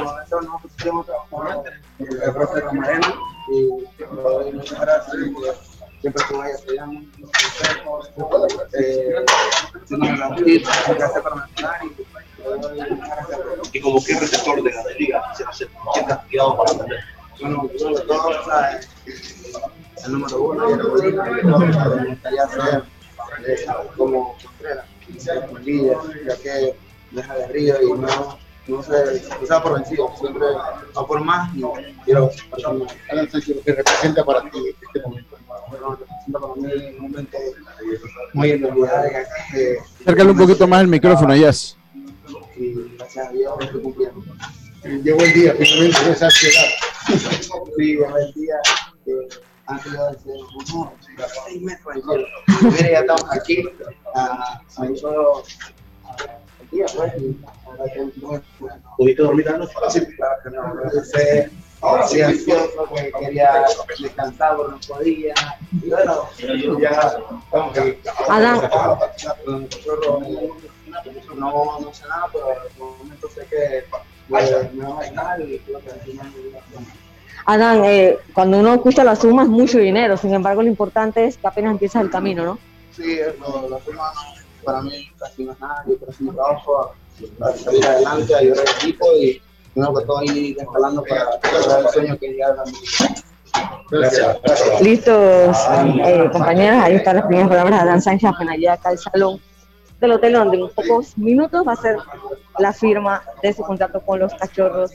nueva 0.41 0.59
posición 0.59 1.05
con 1.31 1.49
el 1.99 2.33
profe 2.33 2.63
Camarena 2.63 3.15
y 3.49 3.63
le 3.99 4.07
doy 4.07 4.53
muchas 4.53 4.81
gracias 4.81 5.17
siempre 6.01 6.23
eh, 8.79 9.25
que 10.97 11.03
hace 11.03 11.21
para 11.21 11.37
mejorar 11.37 11.81
y 11.85 11.89
gracias 13.05 13.39
por 13.39 13.61
¿Y 13.73 13.81
como 13.81 14.05
qué 14.05 14.19
receptor 14.19 14.63
de 14.63 14.73
la 14.73 14.83
liga? 14.99 15.23
¿Quién 15.37 16.07
quedado 16.31 16.57
para 16.57 16.71
aprender? 16.73 17.01
bueno, 17.41 17.71
sobre 17.79 18.05
todo, 18.05 18.31
el 20.05 20.13
número 20.13 20.43
uno 20.43 20.71
y 20.71 20.73
el 20.73 20.79
me 21.45 22.09
gustaría 22.09 22.49
ser 22.49 22.85
eh, 23.47 23.67
como 23.97 24.37
Contreras, 24.43 24.87
como 25.47 25.59
Lilla, 25.59 25.99
ya 26.27 26.37
que 26.39 26.77
deja 27.11 27.35
de 27.35 27.47
río 27.49 27.75
y 27.83 27.93
no, 27.93 28.39
no 28.69 28.83
se, 28.83 28.93
no 28.93 29.41
se 29.41 29.47
da 29.47 29.63
por 29.63 29.75
vencido, 29.75 30.11
siempre 30.19 30.47
va 30.97 31.07
por 31.07 31.21
más 31.23 31.55
y 31.55 31.63
quiero 32.05 32.31
pasar 32.51 32.75
más. 32.75 32.95
Alan 33.11 33.31
Sánchez, 33.31 33.57
lo 33.57 33.63
que 33.63 33.73
representa 33.75 34.25
para 34.25 34.51
ti 34.51 34.59
este 34.69 35.01
momento. 35.07 35.37
Bueno, 35.69 35.97
representa 35.97 36.39
para 36.39 36.55
mí 36.55 36.97
un 36.99 37.03
momento 37.03 37.39
muy 38.33 38.61
que 39.53 39.79
Acércale 40.01 40.31
un 40.31 40.39
poquito 40.39 40.67
más 40.67 40.81
el 40.83 40.89
micrófono, 40.89 41.35
Jazz. 41.35 41.77
y 42.57 42.75
gracias 42.97 43.29
a 43.29 43.33
Dios 43.33 43.55
estoy 43.61 43.81
cumpliendo. 43.83 44.23
Llegó 44.85 45.21
el 45.21 45.33
día, 45.33 45.55
finalmente, 45.59 46.05
de 46.05 46.13
esa 46.13 46.27
ansiedad. 46.27 46.65
Sí, 47.77 47.85
llegó 47.85 48.17
el 48.17 48.33
día 48.35 48.55
antes 49.67 49.93
yo 49.93 50.11
decía, 50.11 50.33
no, 50.73 50.93
seis 51.45 51.63
metros 51.63 51.95
del 51.95 52.03
cielo. 52.05 52.27
Ya 52.81 53.01
estamos 53.01 53.25
aquí, 53.33 53.65
a, 54.15 54.61
a 54.63 54.97
solo 54.97 55.43
pues, 56.71 56.97
ahora 56.97 57.13
que 57.93 58.01
¿Pudiste 58.97 59.23
dormir 59.23 59.49
anoche? 59.49 59.75
sí, 59.91 60.07
claro 60.17 60.37
que 60.43 60.51
no, 60.51 60.83
entonces, 60.83 61.51
así 61.83 62.23
ansioso, 62.23 62.89
que 62.95 63.13
quería 63.21 63.65
descansar, 63.99 64.57
no 64.57 64.79
podía, 64.89 65.35
y 65.83 65.91
bueno, 65.91 66.29
ya 66.81 66.91
estamos 66.91 67.79
aquí. 67.79 67.99
Adán. 68.29 68.71
No, 71.37 71.79
no 71.81 71.93
sé 71.93 72.09
nada, 72.09 72.27
pero 72.33 72.53
en 72.53 72.59
el 72.59 72.79
momento 72.79 73.29
sé 73.29 73.47
que 73.51 73.85
que. 73.85 75.61
Adán, 77.45 77.85
eh, 77.85 78.19
cuando 78.35 78.59
uno 78.59 78.75
escucha 78.75 79.05
la 79.05 79.15
suma 79.15 79.45
es 79.45 79.49
mucho 79.49 79.79
dinero, 79.79 80.17
sin 80.17 80.35
embargo 80.35 80.63
lo 80.63 80.69
importante 80.69 81.27
es 81.27 81.37
que 81.37 81.47
apenas 81.47 81.73
empiezas 81.73 82.03
el 82.03 82.11
camino, 82.11 82.45
¿no? 82.45 82.59
Sí, 82.91 83.19
lo, 83.39 83.69
la 83.69 83.79
firma 83.79 84.11
para 84.67 84.83
mí 84.83 85.09
casi 85.19 85.45
no 85.45 85.53
es 85.53 85.61
nada, 85.61 85.85
yo 85.87 85.97
quiero 85.97 86.13
hacer 86.13 86.27
mi 86.27 86.33
trabajo 86.33 86.93
para 87.39 87.57
salir 87.57 87.87
adelante, 87.87 88.35
ayudar 88.35 88.67
al 88.67 88.75
equipo 88.75 89.07
y 89.17 89.41
tengo 89.75 89.95
que 89.95 90.05
todo 90.05 90.23
ir 90.25 90.57
escalando 90.59 91.03
para 91.05 91.25
lograr 91.53 91.81
el 91.81 91.89
sueño 91.89 92.19
que 92.19 92.37
ya 92.37 92.55
Gracias. 93.91 94.37
Listos, 94.83 95.57
eh, 96.05 96.29
compañeras, 96.33 96.85
ahí 96.85 96.97
están 96.97 97.17
las 97.17 97.27
primeras 97.27 97.49
palabras 97.49 97.75
de 97.75 97.89
Adán 97.89 98.03
Sánchez 98.03 98.29
apenas 98.29 98.57
llega 98.57 98.75
acá 98.75 98.91
al 98.91 98.99
salón 98.99 99.41
del 100.01 100.13
hotel 100.13 100.33
donde 100.35 100.59
en 100.59 100.69
pocos 100.71 101.17
minutos 101.17 101.67
va 101.67 101.73
a 101.73 101.77
ser 101.77 101.97
la 102.59 102.73
firma 102.73 103.23
de 103.43 103.53
su 103.53 103.63
contrato 103.63 104.01
con 104.01 104.19
los 104.19 104.35
cachorros 104.35 104.91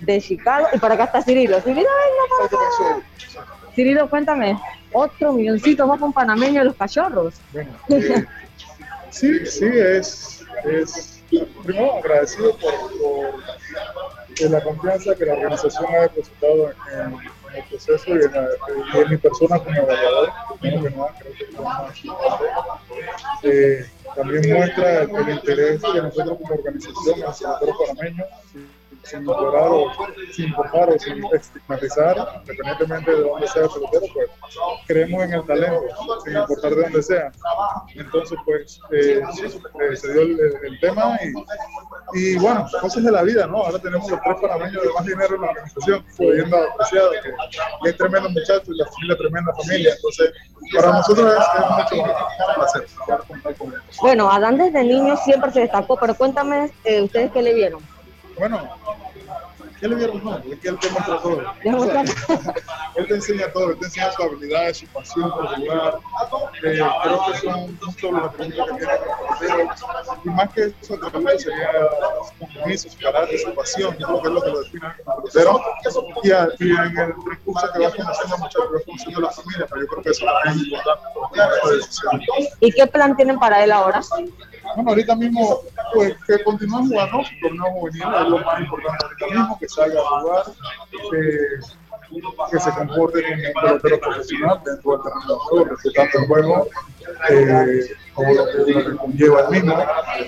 de 0.00 0.20
Chicago. 0.20 0.66
Y 0.72 0.78
por 0.78 0.90
acá 0.90 1.04
está 1.04 1.22
Cirilo. 1.22 1.60
Cirilo, 1.60 1.88
venga 1.88 2.24
para 2.38 2.46
acá. 2.46 3.06
Cirilo, 3.74 4.10
cuéntame, 4.10 4.58
otro 4.92 5.32
milloncito 5.32 5.86
más 5.86 6.00
con 6.00 6.12
panameño 6.12 6.60
de 6.60 6.64
los 6.66 6.76
cachorros. 6.76 7.34
Eh, 7.54 8.26
sí, 9.12 9.46
sí, 9.46 9.66
es, 9.72 10.44
es 10.64 11.22
primero 11.64 11.96
agradecido 11.98 12.56
por, 12.58 12.72
por 13.00 14.50
la 14.50 14.60
confianza 14.62 15.14
que 15.14 15.24
la 15.26 15.34
organización 15.34 15.86
ha 15.94 16.00
depositado 16.02 16.70
en, 16.70 17.16
el 17.54 17.64
proceso 17.68 18.04
y 18.08 18.12
en, 18.12 18.32
la- 18.32 18.48
y 19.04 19.08
mi 19.10 19.16
persona 19.18 19.58
como 19.58 19.76
evaluador. 19.76 20.30
Primero 20.60 21.08
creo 21.20 21.32
que 21.34 21.44
es 21.44 21.60
más. 21.60 21.92
Eh, 23.42 23.86
también 24.16 24.54
muestra 24.56 25.02
el, 25.02 25.10
el 25.16 25.28
interés 25.30 25.80
que 25.82 26.00
nosotros 26.02 26.38
como 26.40 26.54
organización, 26.54 27.20
los 27.20 27.36
senadores 27.38 27.74
panameños, 27.86 28.26
sin 29.04 29.20
ignorar 29.22 29.68
o 29.70 29.92
sin 30.32 30.46
importar 30.46 30.90
o 30.90 30.98
sin 30.98 31.24
estigmatizar, 31.32 32.16
independientemente 32.40 33.10
de 33.10 33.20
dónde 33.22 33.48
sea 33.48 33.62
el 33.64 33.70
pelotero, 33.70 34.06
pues 34.12 34.30
creemos 34.86 35.22
en 35.24 35.32
el 35.32 35.46
talento, 35.46 35.82
sin 36.24 36.36
importar 36.36 36.74
de 36.74 36.82
dónde 36.82 37.02
sea. 37.02 37.32
Entonces, 37.94 38.38
pues, 38.44 38.80
eh, 38.92 39.22
eh, 39.22 39.96
se 39.96 40.12
dio 40.12 40.22
el, 40.22 40.80
tema 40.80 41.18
y, 42.14 42.36
bueno, 42.38 42.66
cosas 42.80 43.04
de 43.04 43.12
la 43.12 43.22
vida, 43.22 43.46
¿no? 43.46 43.58
Ahora 43.58 43.78
tenemos 43.78 44.10
los 44.10 44.20
tres 44.20 44.36
panameños 44.40 44.82
de 44.82 44.92
más 44.92 45.06
dinero 45.06 45.34
en 45.36 45.40
la 45.40 45.48
organización, 45.48 46.04
leyenda 46.18 46.58
apreciada, 46.72 47.10
que, 47.22 47.90
es 47.90 47.96
tremendo 47.96 48.30
muchacho 48.30 48.72
y 48.72 48.76
la 48.76 48.86
familia 48.86 49.16
tremenda 49.16 49.54
familia. 49.54 49.94
Entonces, 49.94 50.32
para 50.74 50.92
nosotros 50.92 51.32
es, 51.32 51.62
es 51.62 51.96
mucho 51.96 52.14
placer. 52.54 52.86
Bueno, 54.00 54.30
Adán 54.30 54.58
desde 54.58 54.84
niño 54.84 55.16
siempre 55.16 55.52
se 55.52 55.60
destacó, 55.60 55.96
pero 55.96 56.14
cuéntame 56.14 56.70
eh, 56.84 57.02
ustedes 57.02 57.30
qué 57.32 57.42
le 57.42 57.54
vieron. 57.54 57.91
Bueno, 58.36 58.68
¿qué 59.82 59.88
le 59.88 59.94
vieron? 59.96 60.24
No, 60.24 60.38
es 60.38 60.58
que 60.60 60.68
él 60.68 60.78
te 60.78 60.90
muestra 60.90 61.18
todo. 61.20 61.42
Les 61.64 61.74
muestra- 61.74 62.02
él 62.96 63.06
te 63.08 63.14
enseña 63.14 63.52
todo, 63.52 63.70
él 63.72 63.78
te 63.80 63.84
enseña 63.86 64.12
su 64.12 64.22
habilidad, 64.22 64.72
su 64.72 64.86
pasión 64.86 65.30
por 65.32 65.46
jugar. 65.56 65.94
Eh, 66.62 66.80
creo 67.02 67.20
que 67.26 67.38
son 67.38 67.78
muchos 67.84 68.12
los 68.12 68.22
atributos 68.24 68.66
que 68.78 69.46
tiene. 69.46 69.68
Y 70.24 70.28
más 70.30 70.48
que 70.52 70.62
esos 70.80 71.02
atributos 71.02 71.42
sería 71.42 71.70
su 72.28 72.38
compromiso, 72.38 72.88
su 72.90 72.98
carácter, 72.98 73.38
su 73.40 73.54
pasión. 73.54 73.96
Yo 73.98 74.06
creo 74.06 74.22
que 74.22 74.28
es 74.28 74.34
lo 74.34 74.42
que 74.42 74.50
lo 74.50 74.60
define 74.62 74.86
como 75.04 75.22
portero. 75.22 75.60
Y, 76.22 76.28
y 76.64 76.70
en 76.70 76.98
el 76.98 77.14
recurso 77.28 77.66
que 77.72 77.78
vas 77.80 77.94
conociendo 77.94 78.38
muchachos, 78.38 78.72
vas 78.72 78.82
conociendo 78.86 79.20
la 79.20 79.30
familia, 79.30 79.66
pero 79.68 79.80
yo 79.82 79.86
creo 79.88 80.02
que 80.04 80.10
eso 80.10 80.24
es 80.44 80.54
muy 80.56 80.64
importante. 80.64 81.02
¿Y 82.60 82.70
qué 82.72 82.86
plan 82.86 83.16
tienen 83.16 83.38
para 83.38 83.64
él 83.64 83.72
ahora? 83.72 84.00
Bueno, 84.76 84.90
ahorita 84.90 85.16
mismo, 85.16 85.58
pues 85.92 86.14
que 86.26 86.42
continúe 86.44 86.86
jugando 86.88 87.24
su 87.24 87.30
torneo 87.42 87.64
juvenil, 87.72 88.02
es 88.02 88.28
lo 88.28 88.38
más 88.38 88.60
importante 88.60 89.04
ahorita 89.04 89.26
mismo, 89.26 89.58
que 89.58 89.68
salga 89.74 90.00
a 90.00 90.20
jugar, 90.20 90.44
que, 91.10 91.38
que 92.50 92.60
se 92.60 92.70
comporte 92.72 93.22
como 93.22 93.34
un 93.34 93.52
pelotero 93.62 94.00
profesional 94.00 94.60
dentro 94.64 94.92
del 94.92 95.02
terreno 95.02 95.26
de 95.26 95.38
juego, 95.40 95.64
respetando 95.64 96.18
el 96.18 96.26
juego, 96.26 96.68
eh, 97.30 97.80
como 98.14 98.34
lo 98.34 98.46
que, 98.46 98.96
conlleva 98.96 99.40
el 99.40 99.48
mismo. 99.48 99.76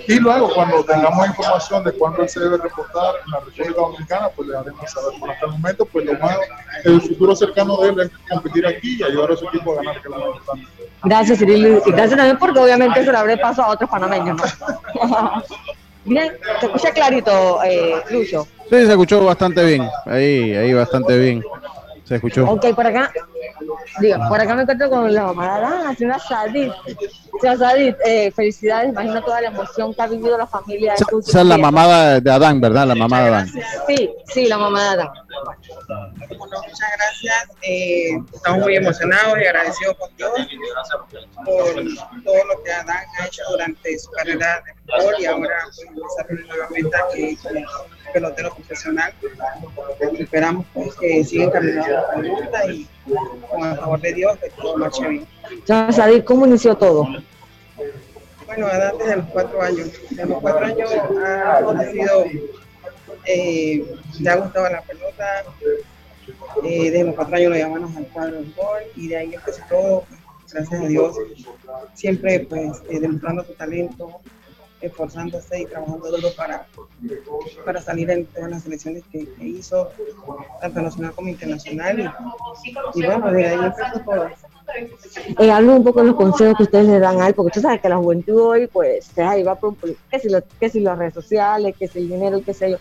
Y 0.09 0.19
luego, 0.19 0.55
cuando 0.55 0.85
tengamos 0.85 1.27
información 1.27 1.85
de 1.85 1.93
cuándo 1.93 2.23
él 2.23 2.29
se 2.29 2.41
debe 2.41 2.57
reportar 2.57 3.15
en 3.25 3.33
la 3.33 3.41
República 3.41 3.81
Dominicana, 3.81 4.29
pues 4.35 4.49
le 4.49 4.57
haremos 4.57 4.91
saber. 4.91 5.13
Pero 5.21 5.33
hasta 5.33 5.47
el 5.47 5.53
momento, 5.53 5.85
pues 5.87 6.05
lo 6.07 6.19
más, 6.19 6.39
el 6.85 7.01
futuro 7.03 7.37
cercano 7.37 7.77
de 7.79 7.89
él 7.91 8.01
es 8.01 8.11
competir 8.31 8.67
aquí 8.67 8.97
y 8.99 9.03
ayudar 9.03 9.33
a 9.33 9.37
su 9.37 9.47
equipo 9.49 9.73
a 9.73 9.77
ganar, 9.77 10.01
que 10.01 10.09
lo 10.09 10.19
más 10.19 10.27
importante. 10.27 10.67
Gracias, 11.05 11.39
Cirilo. 11.39 11.83
Y 11.85 11.93
gracias 11.93 12.17
también 12.17 12.39
porque 12.39 12.59
obviamente 12.59 13.05
se 13.05 13.13
lo 13.13 13.19
habré 13.19 13.37
pasado 13.37 13.69
a 13.69 13.73
otros 13.73 13.91
panameños, 13.91 14.37
¿no? 14.37 15.43
Bien, 16.07 16.37
se 16.61 16.67
escucha 16.67 16.91
clarito, 16.93 17.63
eh. 17.65 18.03
Sí, 18.71 18.87
se 18.87 18.91
escuchó 18.91 19.25
bastante 19.25 19.65
bien. 19.65 19.89
Ahí, 20.07 20.55
ahí 20.55 20.73
bastante 20.73 21.19
bien. 21.19 21.45
Se 22.05 22.17
escuchó. 22.17 22.45
Ok, 22.51 22.75
por 22.75 22.87
acá, 22.87 23.11
digo, 23.99 24.19
por 24.29 24.39
acá 24.39 24.55
me 24.55 24.63
encuentro 24.63 24.91
con 24.91 25.13
la 25.13 25.25
mamá 25.25 25.79
de 25.79 25.85
la 25.85 25.95
señora 25.95 26.19
Sadit. 26.19 26.73
Señora 27.41 27.59
Sadit, 27.59 27.97
eh, 28.05 28.31
felicidades, 28.31 28.91
imagino 28.91 29.23
toda 29.23 29.41
la 29.41 29.49
emoción 29.49 29.95
que 29.95 30.03
ha 30.03 30.07
vivido 30.07 30.37
la 30.37 30.47
familia. 30.47 30.95
Esa, 30.95 31.41
es 31.41 31.47
la 31.47 31.57
mamá 31.57 32.21
de 32.21 32.31
Adán, 32.31 32.61
¿verdad? 32.61 32.87
La 32.89 32.95
mamá 32.95 33.23
de 33.23 33.29
Adán. 33.29 33.49
Sí, 33.87 34.11
sí, 34.27 34.47
la 34.47 34.59
mamá 34.59 34.83
de 34.83 34.89
Adán. 34.89 35.09
Muchas 35.89 36.89
gracias. 36.97 37.49
Eh, 37.63 38.19
estamos 38.33 38.61
muy 38.61 38.77
emocionados 38.77 39.39
y 39.39 39.45
agradecidos 39.45 39.97
con 39.99 40.17
Dios 40.17 40.33
por 41.45 42.25
todo 42.25 42.45
lo 42.45 42.63
que 42.63 42.73
Adán 42.73 43.05
ha 43.19 43.27
hecho 43.27 43.43
durante 43.51 43.99
su 43.99 44.11
carrera 44.13 44.63
de 44.65 44.73
fútbol 44.75 45.15
y 45.19 45.27
ahora 45.27 45.55
pues, 45.65 45.89
desarrolla 45.95 46.47
nuevamente 46.47 46.97
aquí 46.97 47.37
como 47.37 47.61
pelotero 48.13 48.55
profesional. 48.55 49.13
Esperamos 50.19 50.67
pues, 50.73 50.95
que 50.97 51.25
siga 51.25 51.45
encaminando 51.45 51.89
la 51.89 52.09
pregunta 52.15 52.67
y 52.67 52.89
con 53.51 53.65
el 53.65 53.77
favor 53.77 54.01
de 54.01 54.13
Dios 54.15 54.39
que 54.39 54.51
todo 54.51 54.77
marche 54.77 55.09
bien. 55.09 56.25
¿cómo 56.25 56.47
inició 56.47 56.77
todo? 56.77 57.09
Bueno, 58.47 58.67
Adán 58.67 58.99
desde 58.99 59.17
los 59.17 59.27
cuatro 59.27 59.63
años. 59.63 59.91
Desde 60.11 60.27
los 60.27 60.41
cuatro 60.41 60.67
años 60.67 60.91
ha, 60.93 61.59
ha 61.59 61.91
sido, 61.91 62.25
eh, 63.27 63.85
le 64.21 64.31
ha 64.31 64.37
gustado 64.37 64.69
la 64.71 64.83
pelota. 64.83 65.25
Eh, 66.65 66.91
desde 66.91 67.05
los 67.05 67.15
cuatro 67.15 67.37
años 67.37 67.51
lo 67.51 67.59
llamamos 67.59 67.97
al 67.97 68.07
cuadro 68.09 68.37
del 68.37 68.55
gol 68.55 68.83
y 68.97 69.09
de 69.09 69.17
ahí 69.17 69.35
empezó 69.35 69.61
todo, 69.69 70.05
gracias 70.51 70.81
a 70.81 70.87
Dios. 70.87 71.17
Siempre 71.95 72.41
pues 72.49 72.83
eh, 72.89 72.99
demostrando 73.01 73.45
su 73.45 73.53
talento, 73.55 74.21
esforzándose 74.81 75.61
y 75.61 75.67
trabajando 75.67 76.11
duro 76.11 76.29
para, 76.37 76.67
para 77.65 77.83
salir 77.83 78.11
en 78.11 78.27
todas 78.27 78.51
las 78.51 78.63
selecciones 78.63 79.03
que, 79.13 79.27
hizo, 79.41 79.91
tanto 80.61 80.81
nacional 80.81 81.13
como 81.15 81.29
internacional. 81.29 82.15
Y, 82.95 83.01
y 83.01 83.05
bueno, 83.05 83.31
de 83.31 83.47
ahí 83.47 83.59
empezó 83.59 84.01
todo. 84.05 84.31
Eh, 85.39 85.51
hablo 85.51 85.77
un 85.77 85.85
poco 85.85 86.01
de 86.01 86.07
los 86.07 86.17
consejos 86.17 86.57
que 86.57 86.63
ustedes 86.65 86.87
le 86.87 86.99
dan 86.99 87.21
a 87.21 87.29
él, 87.29 87.35
porque 87.35 87.53
tú 87.53 87.61
sabes 87.61 87.81
que 87.83 87.89
la 87.89 87.97
juventud 87.99 88.41
hoy, 88.41 88.67
pues, 88.67 89.17
ahí 89.19 89.43
va 89.43 89.55
por, 89.57 89.77
que 89.77 90.19
si, 90.19 90.31
lo- 90.31 90.43
las 90.91 90.99
redes 90.99 91.15
sociales, 91.15 91.75
que 91.79 91.87
si 91.87 91.99
el 91.99 92.09
dinero, 92.09 92.41
qué 92.45 92.55
sé 92.55 92.71
yo. 92.71 92.79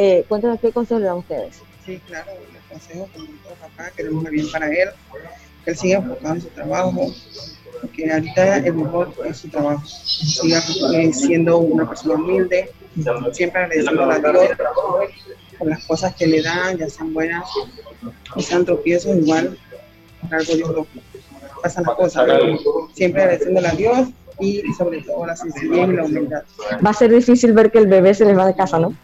Eh, 0.00 0.24
cuéntanos 0.28 0.60
qué 0.60 0.70
consejos 0.70 1.00
le 1.00 1.08
dan 1.08 1.16
ustedes. 1.16 1.56
Sí, 1.84 2.00
claro, 2.06 2.30
les 2.52 2.62
consejo 2.70 3.08
como 3.12 3.26
todo 3.42 3.54
papá, 3.60 3.90
queremos 3.96 4.30
bien 4.30 4.48
para 4.52 4.68
él, 4.68 4.90
que 5.64 5.72
él 5.72 5.76
siga 5.76 5.98
enfocado 5.98 6.34
en 6.36 6.40
su 6.40 6.46
trabajo, 6.50 7.14
porque 7.80 8.12
ahorita 8.12 8.58
el 8.58 8.74
mejor 8.74 9.12
es 9.28 9.38
su 9.38 9.48
trabajo, 9.48 9.84
siga 9.84 10.62
eh, 10.94 11.12
siendo 11.12 11.58
una 11.58 11.88
persona 11.88 12.14
humilde, 12.14 12.70
siempre 13.32 13.60
agradeciendo 13.60 14.04
a 14.08 14.18
Dios 14.20 14.48
por 15.58 15.68
las 15.68 15.84
cosas 15.84 16.14
que 16.14 16.28
le 16.28 16.42
dan, 16.42 16.78
ya 16.78 16.88
sean 16.88 17.12
buenas 17.12 17.44
o 18.36 18.40
sean 18.40 18.64
tropiezos, 18.64 19.16
igual, 19.16 19.58
algo 20.30 20.54
Dios 20.54 20.70
lo 20.70 20.86
pasan 21.60 21.82
las 21.82 21.96
cosas, 21.96 22.24
pero 22.24 22.88
siempre 22.94 23.22
agradeciendo 23.22 23.66
a 23.66 23.72
Dios 23.72 24.08
y 24.38 24.62
sobre 24.78 25.02
todo 25.02 25.26
la 25.26 25.34
sencillez 25.34 25.88
y 25.88 25.92
la 25.92 26.04
humildad. 26.04 26.42
Va 26.86 26.90
a 26.90 26.94
ser 26.94 27.10
difícil 27.10 27.52
ver 27.52 27.72
que 27.72 27.78
el 27.78 27.88
bebé 27.88 28.14
se 28.14 28.24
les 28.24 28.38
va 28.38 28.46
de 28.46 28.54
casa, 28.54 28.78
¿no? 28.78 28.94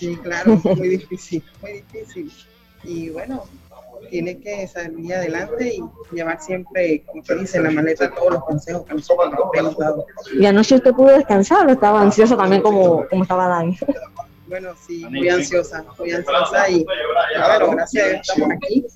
Sí, 0.00 0.16
claro, 0.16 0.56
muy 0.64 0.88
difícil, 0.88 1.44
muy 1.60 1.72
difícil. 1.72 2.32
Y 2.84 3.10
bueno, 3.10 3.44
tiene 4.08 4.38
que 4.40 4.66
salir 4.66 5.14
adelante 5.14 5.74
y 5.74 6.14
llevar 6.14 6.40
siempre, 6.40 7.04
como 7.04 7.22
se 7.22 7.36
dice, 7.36 7.58
en 7.58 7.64
la 7.64 7.70
maleta 7.70 8.10
todos 8.14 8.32
los 8.32 8.44
consejos 8.44 8.86
que 8.86 8.94
nosotros 8.94 9.34
hemos 9.52 9.76
dado. 9.76 10.06
Y 10.32 10.46
anoche 10.46 10.76
usted 10.76 10.92
pudo 10.92 11.08
descansar 11.08 11.66
o 11.66 11.70
estaba 11.72 12.00
ansiosa 12.00 12.34
también 12.34 12.62
como, 12.62 13.06
como 13.08 13.22
estaba 13.22 13.46
Dan. 13.46 13.76
Bueno, 14.48 14.70
sí, 14.86 15.04
muy 15.04 15.28
ansiosa, 15.28 15.84
muy 15.98 16.12
ansiosa 16.12 16.70
y 16.70 16.84
bueno, 16.84 17.70
gracias 17.72 18.04
a 18.04 18.08
Dios 18.08 18.20
estamos 18.22 18.50
aquí. 18.56 18.86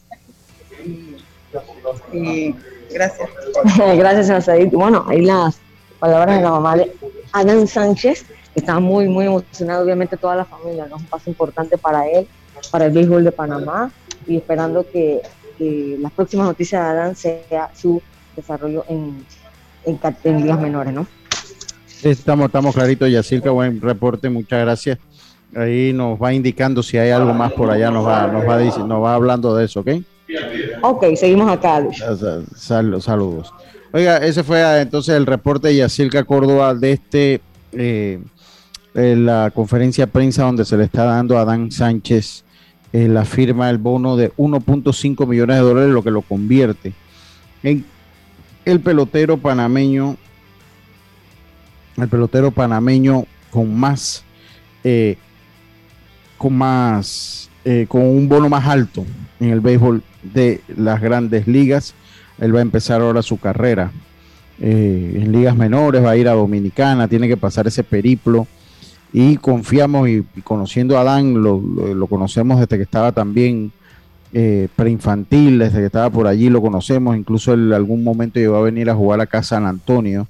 Y, 0.82 2.16
y 2.16 2.56
gracias. 2.90 3.28
Gracias, 3.96 4.44
señor. 4.46 4.70
Bueno, 4.70 5.04
ahí 5.06 5.20
las 5.20 5.58
palabras 5.98 6.36
de 6.36 6.42
la 6.42 6.50
mamá 6.50 6.76
de 6.76 6.92
Adán 7.32 7.66
Sánchez, 7.66 8.24
está 8.54 8.78
muy, 8.80 9.08
muy 9.08 9.26
emocionado, 9.26 9.84
obviamente 9.84 10.16
toda 10.16 10.36
la 10.36 10.44
familia, 10.44 10.86
¿no? 10.88 10.96
Es 10.96 11.02
un 11.02 11.08
paso 11.08 11.30
importante 11.30 11.76
para 11.78 12.08
él, 12.08 12.26
para 12.70 12.86
el 12.86 12.92
béisbol 12.92 13.24
de 13.24 13.32
Panamá, 13.32 13.90
y 14.26 14.36
esperando 14.36 14.86
que, 14.90 15.20
que 15.58 15.96
las 16.00 16.12
próximas 16.12 16.46
noticias 16.46 16.82
de 16.82 16.88
Adán 16.88 17.16
sea 17.16 17.70
su 17.74 18.00
desarrollo 18.36 18.84
en, 18.88 19.24
en, 19.84 19.98
en 20.24 20.40
ligas 20.42 20.60
menores, 20.60 20.92
¿no? 20.94 21.06
Estamos, 22.02 22.46
estamos 22.46 22.74
claritos, 22.74 23.10
Yacirca, 23.10 23.50
buen 23.50 23.80
reporte, 23.80 24.28
muchas 24.28 24.60
gracias. 24.60 24.98
Ahí 25.56 25.92
nos 25.92 26.20
va 26.20 26.32
indicando 26.34 26.82
si 26.82 26.98
hay 26.98 27.10
algo 27.10 27.32
más 27.32 27.52
por 27.52 27.70
allá, 27.70 27.90
nos 27.90 28.06
va, 28.06 28.26
nos 28.26 28.46
va, 28.46 28.60
dic- 28.60 28.84
nos 28.86 29.02
va 29.02 29.14
hablando 29.14 29.54
de 29.54 29.64
eso, 29.66 29.80
¿ok? 29.80 29.88
Ok, 30.82 31.04
seguimos 31.16 31.50
acá, 31.50 31.80
Luis. 31.80 31.98
Sal- 31.98 32.44
sal- 32.56 33.02
saludos. 33.02 33.52
Oiga, 33.92 34.16
ese 34.18 34.42
fue 34.42 34.62
ah, 34.62 34.80
entonces 34.82 35.14
el 35.14 35.24
reporte 35.26 35.68
de 35.68 35.76
Yacirca 35.76 36.24
Córdoba 36.24 36.74
de 36.74 36.92
este 36.92 37.40
eh, 37.72 38.20
eh, 38.94 39.16
la 39.16 39.50
conferencia 39.54 40.06
de 40.06 40.12
prensa 40.12 40.44
donde 40.44 40.64
se 40.64 40.76
le 40.76 40.84
está 40.84 41.04
dando 41.04 41.38
a 41.38 41.44
Dan 41.44 41.70
Sánchez 41.70 42.44
eh, 42.94 43.08
la 43.08 43.24
firma 43.24 43.66
del 43.66 43.78
bono 43.78 44.16
de 44.16 44.32
1.5 44.36 45.26
millones 45.26 45.56
de 45.56 45.62
dólares, 45.62 45.90
lo 45.90 46.04
que 46.04 46.12
lo 46.12 46.22
convierte 46.22 46.92
en 47.64 47.84
el 48.64 48.78
pelotero 48.78 49.36
panameño, 49.36 50.16
el 51.96 52.06
pelotero 52.06 52.52
panameño 52.52 53.26
con 53.50 53.76
más 53.76 54.22
eh, 54.84 55.16
con 56.38 56.56
más, 56.56 57.50
eh, 57.64 57.86
con 57.88 58.02
un 58.02 58.28
bono 58.28 58.48
más 58.48 58.64
alto 58.64 59.04
en 59.40 59.50
el 59.50 59.60
béisbol 59.60 60.04
de 60.22 60.60
las 60.76 61.00
grandes 61.00 61.48
ligas. 61.48 61.94
Él 62.38 62.54
va 62.54 62.60
a 62.60 62.62
empezar 62.62 63.00
ahora 63.00 63.22
su 63.22 63.40
carrera 63.40 63.90
en 64.60 65.32
ligas 65.32 65.56
menores, 65.56 66.04
va 66.04 66.10
a 66.10 66.16
ir 66.16 66.28
a 66.28 66.34
Dominicana, 66.34 67.08
tiene 67.08 67.26
que 67.26 67.36
pasar 67.36 67.66
ese 67.66 67.82
periplo 67.82 68.46
y 69.14 69.36
confiamos 69.36 70.08
y, 70.08 70.22
conociendo 70.42 70.98
a 70.98 71.02
Adán, 71.02 71.40
lo, 71.42 71.60
lo- 71.94 72.06
conocemos 72.08 72.58
desde 72.60 72.76
que 72.76 72.82
estaba 72.82 73.12
también 73.12 73.70
eh, 74.32 74.66
preinfantil, 74.74 75.60
desde 75.60 75.78
que 75.78 75.86
estaba 75.86 76.10
por 76.10 76.26
allí 76.26 76.50
lo 76.50 76.60
conocemos, 76.60 77.16
incluso 77.16 77.52
él 77.54 77.72
algún 77.72 78.02
momento 78.02 78.40
llegó 78.40 78.56
a 78.56 78.62
venir 78.62 78.90
a 78.90 78.94
jugar 78.96 79.20
acá 79.20 79.38
a 79.38 79.42
San 79.44 79.64
Antonio, 79.66 80.26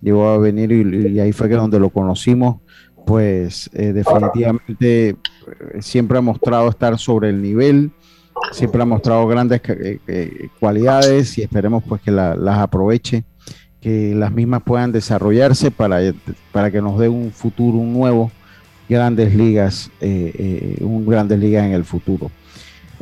llegó 0.00 0.28
a 0.28 0.38
venir 0.38 0.70
y, 0.70 1.18
ahí 1.18 1.32
fue 1.32 1.48
que 1.48 1.56
donde 1.56 1.80
lo 1.80 1.90
conocimos, 1.90 2.60
pues 3.04 3.68
eh, 3.74 3.92
definitivamente 3.92 5.08
eh, 5.10 5.16
siempre 5.80 6.18
ha 6.18 6.20
mostrado 6.20 6.68
estar 6.68 6.96
sobre 6.98 7.30
el 7.30 7.42
nivel, 7.42 7.90
siempre 8.52 8.80
ha 8.82 8.86
mostrado 8.86 9.26
grandes 9.26 9.60
eh, 9.66 10.48
cualidades 10.60 11.36
y 11.38 11.42
esperemos 11.42 11.82
pues 11.88 12.00
que 12.02 12.12
la- 12.12 12.36
las 12.36 12.58
aproveche, 12.58 13.24
que 13.82 14.14
las 14.14 14.32
mismas 14.32 14.62
puedan 14.62 14.92
desarrollarse 14.92 15.70
para, 15.70 16.00
para 16.52 16.70
que 16.70 16.80
nos 16.80 16.98
dé 16.98 17.08
un 17.08 17.32
futuro, 17.32 17.76
un 17.76 17.92
nuevo 17.92 18.30
grandes 18.88 19.34
ligas, 19.34 19.90
eh, 20.00 20.32
eh, 20.38 20.84
un 20.84 21.04
grandes 21.06 21.38
ligas 21.38 21.64
en 21.64 21.72
el 21.72 21.84
futuro. 21.84 22.30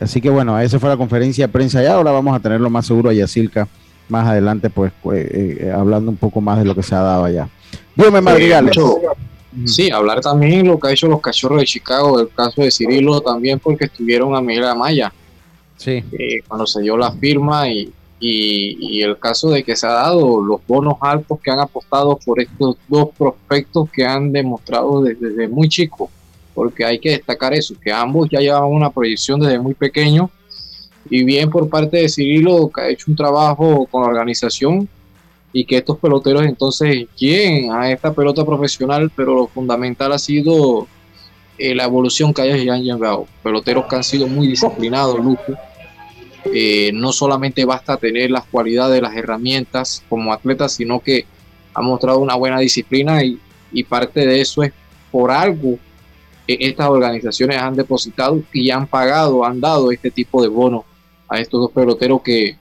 Así 0.01 0.21
que 0.21 0.31
bueno, 0.31 0.59
esa 0.59 0.79
fue 0.79 0.89
la 0.89 0.97
conferencia 0.97 1.47
de 1.47 1.53
prensa 1.53 1.83
y 1.83 1.87
ahora 1.87 2.11
vamos 2.11 2.35
a 2.35 2.41
tenerlo 2.41 2.71
más 2.71 2.87
seguro 2.87 3.11
a 3.11 3.13
Yacilca 3.13 3.69
más 4.09 4.27
adelante, 4.27 4.71
pues 4.71 4.93
eh, 5.13 5.73
hablando 5.73 6.11
un 6.11 6.17
poco 6.17 6.41
más 6.41 6.59
de 6.59 6.65
lo 6.65 6.75
que 6.75 6.83
se 6.83 6.95
ha 6.95 7.01
dado 7.01 7.25
allá. 7.25 7.49
Dígame, 7.95 8.21
Sí, 9.67 9.91
hablar 9.91 10.21
también 10.21 10.67
lo 10.67 10.79
que 10.79 10.89
ha 10.89 10.93
hecho 10.93 11.09
los 11.09 11.21
cachorros 11.21 11.61
de 11.61 11.67
Chicago, 11.67 12.21
el 12.21 12.29
caso 12.29 12.63
de 12.63 12.71
Cirilo 12.71 13.21
también 13.21 13.59
porque 13.59 13.87
estuvieron 13.87 14.35
a 14.35 14.41
Miguel 14.41 14.65
Amaya 14.65 15.13
Sí. 15.77 16.05
eh, 16.13 16.41
cuando 16.47 16.67
se 16.67 16.83
dio 16.83 16.97
la 16.97 17.11
firma 17.13 17.69
y, 17.69 17.93
y- 18.21 18.77
y 18.99 19.03
el 19.03 19.19
caso 19.19 19.49
de 19.51 19.65
que 19.65 19.75
se 19.75 19.87
ha 19.87 19.93
dado 19.93 20.43
los 20.43 20.61
bonos 20.67 20.95
altos 21.01 21.39
que 21.43 21.51
han 21.51 21.59
apostado 21.61 22.19
por 22.25 22.39
estos 22.41 22.77
dos 22.87 23.09
prospectos 23.17 23.89
que 23.91 24.05
han 24.05 24.31
demostrado 24.31 25.03
desde, 25.03 25.31
desde 25.31 25.49
muy 25.49 25.69
chicos, 25.69 26.11
porque 26.55 26.85
hay 26.85 26.99
que 26.99 27.11
destacar 27.11 27.55
eso, 27.55 27.75
que 27.83 27.91
ambos 27.93 28.29
ya 28.31 28.41
llevaban 28.41 28.71
una 28.71 28.91
proyección 28.91 29.41
desde 29.41 29.59
muy 29.59 29.73
pequeño 29.75 30.31
y 31.09 31.25
bien 31.25 31.49
por 31.51 31.69
parte 31.71 31.97
de 31.97 32.09
Cirilo 32.09 32.71
que 32.71 32.81
ha 32.83 32.89
hecho 32.91 33.07
un 33.09 33.17
trabajo 33.17 33.87
con 33.91 34.03
la 34.03 34.09
organización 34.09 34.87
y 35.53 35.65
que 35.65 35.79
estos 35.79 35.99
peloteros 35.99 36.45
entonces 36.45 37.07
lleguen 37.17 37.73
a 37.73 37.91
esta 37.91 38.13
pelota 38.13 38.45
profesional, 38.45 39.11
pero 39.17 39.35
lo 39.35 39.47
fundamental 39.49 40.13
ha 40.13 40.19
sido 40.19 40.87
eh, 41.59 41.75
la 41.75 41.85
evolución 41.85 42.33
que 42.33 42.43
han 42.71 42.83
llevado. 42.83 43.27
Peloteros 43.43 43.87
que 43.87 43.97
han 43.97 44.05
sido 44.05 44.27
muy 44.29 44.47
disciplinados, 44.47 45.17
Luco. 45.19 45.57
Eh, 46.45 46.91
no 46.95 47.13
solamente 47.13 47.65
basta 47.65 47.97
tener 47.97 48.31
las 48.31 48.45
cualidades, 48.45 49.03
las 49.03 49.15
herramientas 49.15 50.03
como 50.09 50.33
atletas, 50.33 50.73
sino 50.73 51.01
que 51.01 51.27
ha 51.75 51.83
mostrado 51.83 52.19
una 52.19 52.35
buena 52.35 52.59
disciplina 52.59 53.23
y, 53.23 53.39
y 53.73 53.85
parte 53.85 54.27
de 54.27 54.41
eso 54.41 54.63
es 54.63 54.73
por 55.11 55.31
algo 55.31 55.79
que 56.47 56.57
estas 56.61 56.89
organizaciones 56.89 57.59
han 57.59 57.75
depositado 57.75 58.43
y 58.53 58.71
han 58.71 58.87
pagado, 58.87 59.45
han 59.45 59.61
dado 59.61 59.93
este 59.93 60.11
tipo 60.11 60.43
de 60.43 60.49
bonos 60.49 60.85
a 61.29 61.39
estos 61.39 61.61
dos 61.61 61.71
peloteros 61.73 62.23
que 62.23 62.57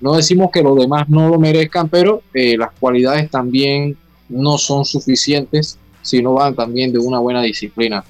no 0.00 0.14
decimos 0.14 0.50
que 0.50 0.62
los 0.62 0.76
demás 0.76 1.08
no 1.08 1.28
lo 1.28 1.38
merezcan, 1.38 1.88
pero 1.88 2.22
eh, 2.32 2.56
las 2.56 2.70
cualidades 2.78 3.30
también 3.30 3.96
no 4.28 4.58
son 4.58 4.84
suficientes 4.84 5.78
si 6.02 6.22
no 6.22 6.34
van 6.34 6.54
también 6.54 6.92
de 6.92 6.98
una 6.98 7.18
buena 7.18 7.42
disciplina 7.42 8.02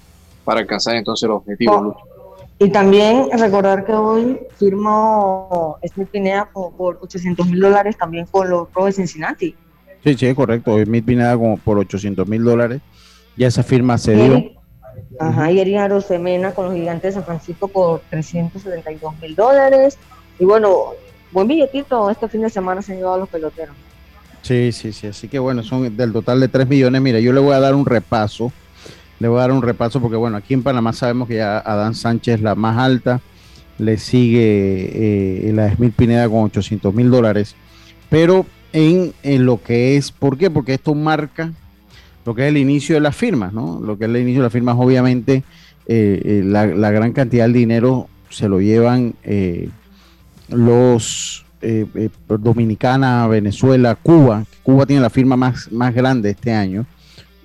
para 0.45 0.61
alcanzar 0.61 0.95
entonces 0.97 1.25
el 1.25 1.33
objetivo. 1.33 1.97
Y 2.63 2.69
también 2.69 3.31
recordar 3.39 3.87
que 3.87 3.93
hoy 3.95 4.39
firmó 4.59 5.79
Smith 5.95 6.09
Pineda 6.11 6.51
por, 6.53 6.75
por 6.75 6.99
800 7.01 7.47
mil 7.47 7.59
dólares 7.59 7.97
también 7.97 8.27
con 8.27 8.51
los 8.51 8.69
Rojos 8.75 8.91
de 8.91 8.93
Cincinnati. 8.93 9.55
Sí, 10.05 10.15
sí, 10.15 10.35
correcto. 10.35 10.77
Smith 10.85 11.07
Pineda 11.07 11.39
como 11.39 11.57
por 11.57 11.79
800 11.79 12.29
mil 12.29 12.45
dólares. 12.45 12.83
Ya 13.35 13.47
esa 13.47 13.63
firma 13.63 13.97
se 13.97 14.15
dio. 14.15 14.61
Ajá, 15.19 15.51
y 15.51 15.59
Eric 15.59 15.79
Arosemena 15.79 16.53
con 16.53 16.67
los 16.67 16.75
Gigantes 16.75 17.15
de 17.15 17.21
San 17.21 17.25
Francisco 17.25 17.67
por 17.67 18.03
372 18.11 19.19
mil 19.23 19.35
dólares. 19.35 19.97
Y 20.39 20.45
bueno, 20.45 20.89
buen 21.33 21.49
billetito 21.49 22.11
este 22.11 22.29
fin 22.29 22.43
de 22.43 22.51
semana 22.51 22.83
se 22.83 22.93
han 22.93 22.99
llevado 22.99 23.21
los 23.21 23.29
peloteros. 23.31 23.75
Sí, 24.43 24.71
sí, 24.73 24.93
sí. 24.93 25.07
Así 25.07 25.29
que 25.29 25.39
bueno, 25.39 25.63
son 25.63 25.97
del 25.97 26.13
total 26.13 26.41
de 26.41 26.49
3 26.49 26.69
millones. 26.69 27.01
Mira, 27.01 27.21
yo 27.21 27.33
le 27.33 27.41
voy 27.41 27.55
a 27.55 27.61
dar 27.61 27.75
un 27.75 27.87
repaso. 27.87 28.53
Le 29.21 29.29
voy 29.29 29.39
a 29.39 29.43
dar 29.43 29.53
un 29.53 29.63
repaso 29.63 30.01
porque 30.01 30.17
bueno, 30.17 30.37
aquí 30.37 30.55
en 30.55 30.63
Panamá 30.63 30.93
sabemos 30.93 31.29
que 31.29 31.37
ya 31.37 31.59
Adán 31.59 31.95
Sánchez 31.95 32.37
es 32.37 32.41
la 32.41 32.55
más 32.57 32.79
alta. 32.79 33.21
Le 33.79 33.97
sigue 33.97 35.49
eh, 35.49 35.53
la 35.55 35.73
Smith 35.75 35.95
Pineda 35.95 36.29
con 36.29 36.45
800 36.45 36.93
mil 36.93 37.11
dólares. 37.11 37.55
Pero 38.09 38.45
en, 38.73 39.13
en 39.23 39.47
lo 39.47 39.63
que 39.63 39.97
es, 39.97 40.11
¿por 40.11 40.37
qué? 40.37 40.51
Porque 40.51 40.75
esto 40.75 40.95
marca 40.95 41.53
lo 42.25 42.35
que 42.35 42.43
es 42.43 42.49
el 42.49 42.57
inicio 42.57 42.95
de 42.97 43.01
las 43.01 43.17
firmas, 43.17 43.53
¿no? 43.53 43.81
Lo 43.81 43.97
que 43.97 44.05
es 44.05 44.11
el 44.11 44.17
inicio 44.17 44.41
de 44.41 44.47
las 44.47 44.53
firmas, 44.53 44.77
obviamente, 44.79 45.43
eh, 45.87 46.23
eh, 46.25 46.43
la, 46.45 46.67
la 46.67 46.91
gran 46.91 47.13
cantidad 47.13 47.47
de 47.47 47.53
dinero 47.53 48.09
se 48.29 48.49
lo 48.49 48.61
llevan 48.61 49.15
eh, 49.25 49.69
los 50.49 51.45
Dominicana, 52.27 53.27
Venezuela, 53.27 53.95
Cuba. 53.95 54.45
Cuba 54.63 54.87
tiene 54.87 55.03
la 55.03 55.11
firma 55.11 55.37
más, 55.37 55.71
más 55.71 55.95
grande 55.95 56.31
este 56.31 56.53
año, 56.53 56.87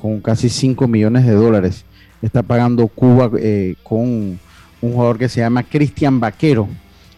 con 0.05 0.19
casi 0.21 0.49
5 0.49 0.87
millones 0.87 1.25
de 1.25 1.31
dólares. 1.31 1.83
Está 2.21 2.43
pagando 2.43 2.87
Cuba 2.87 3.31
eh, 3.39 3.73
con 3.81 3.99
un 4.05 4.39
jugador 4.79 5.17
que 5.17 5.29
se 5.29 5.39
llama 5.39 5.63
Cristian 5.63 6.19
Vaquero. 6.19 6.67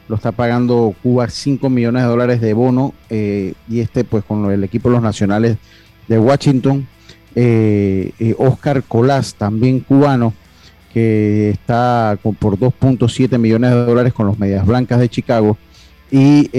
Lo 0.08 0.16
está 0.16 0.32
pagando 0.32 0.96
Cuba 1.04 1.30
5 1.30 1.70
millones 1.70 2.04
de 2.04 2.08
dólares 2.08 2.40
de 2.40 2.54
bono 2.54 2.94
eh, 3.10 3.56
y 3.68 3.82
este 3.82 4.06
pues 4.06 4.24
con 4.24 4.50
el 4.50 4.64
equipo 4.64 4.88
de 4.88 4.94
los 4.96 5.04
nacionales 5.04 5.58
de 6.08 6.18
Washington. 6.18 6.88
Eh, 7.36 8.14
eh, 8.20 8.34
Oscar 8.38 8.82
Colás, 8.84 9.36
también 9.36 9.82
cubano, 9.82 10.34
que 10.94 11.50
está 11.50 12.18
con- 12.24 12.36
por 12.36 12.58
2.7 12.58 13.38
millones 13.38 13.72
de 13.72 13.84
dólares 13.84 14.14
con 14.14 14.28
los 14.28 14.40
Medias 14.40 14.66
Blancas 14.66 15.02
de 15.02 15.10
Chicago. 15.10 15.58
Y 16.10 16.50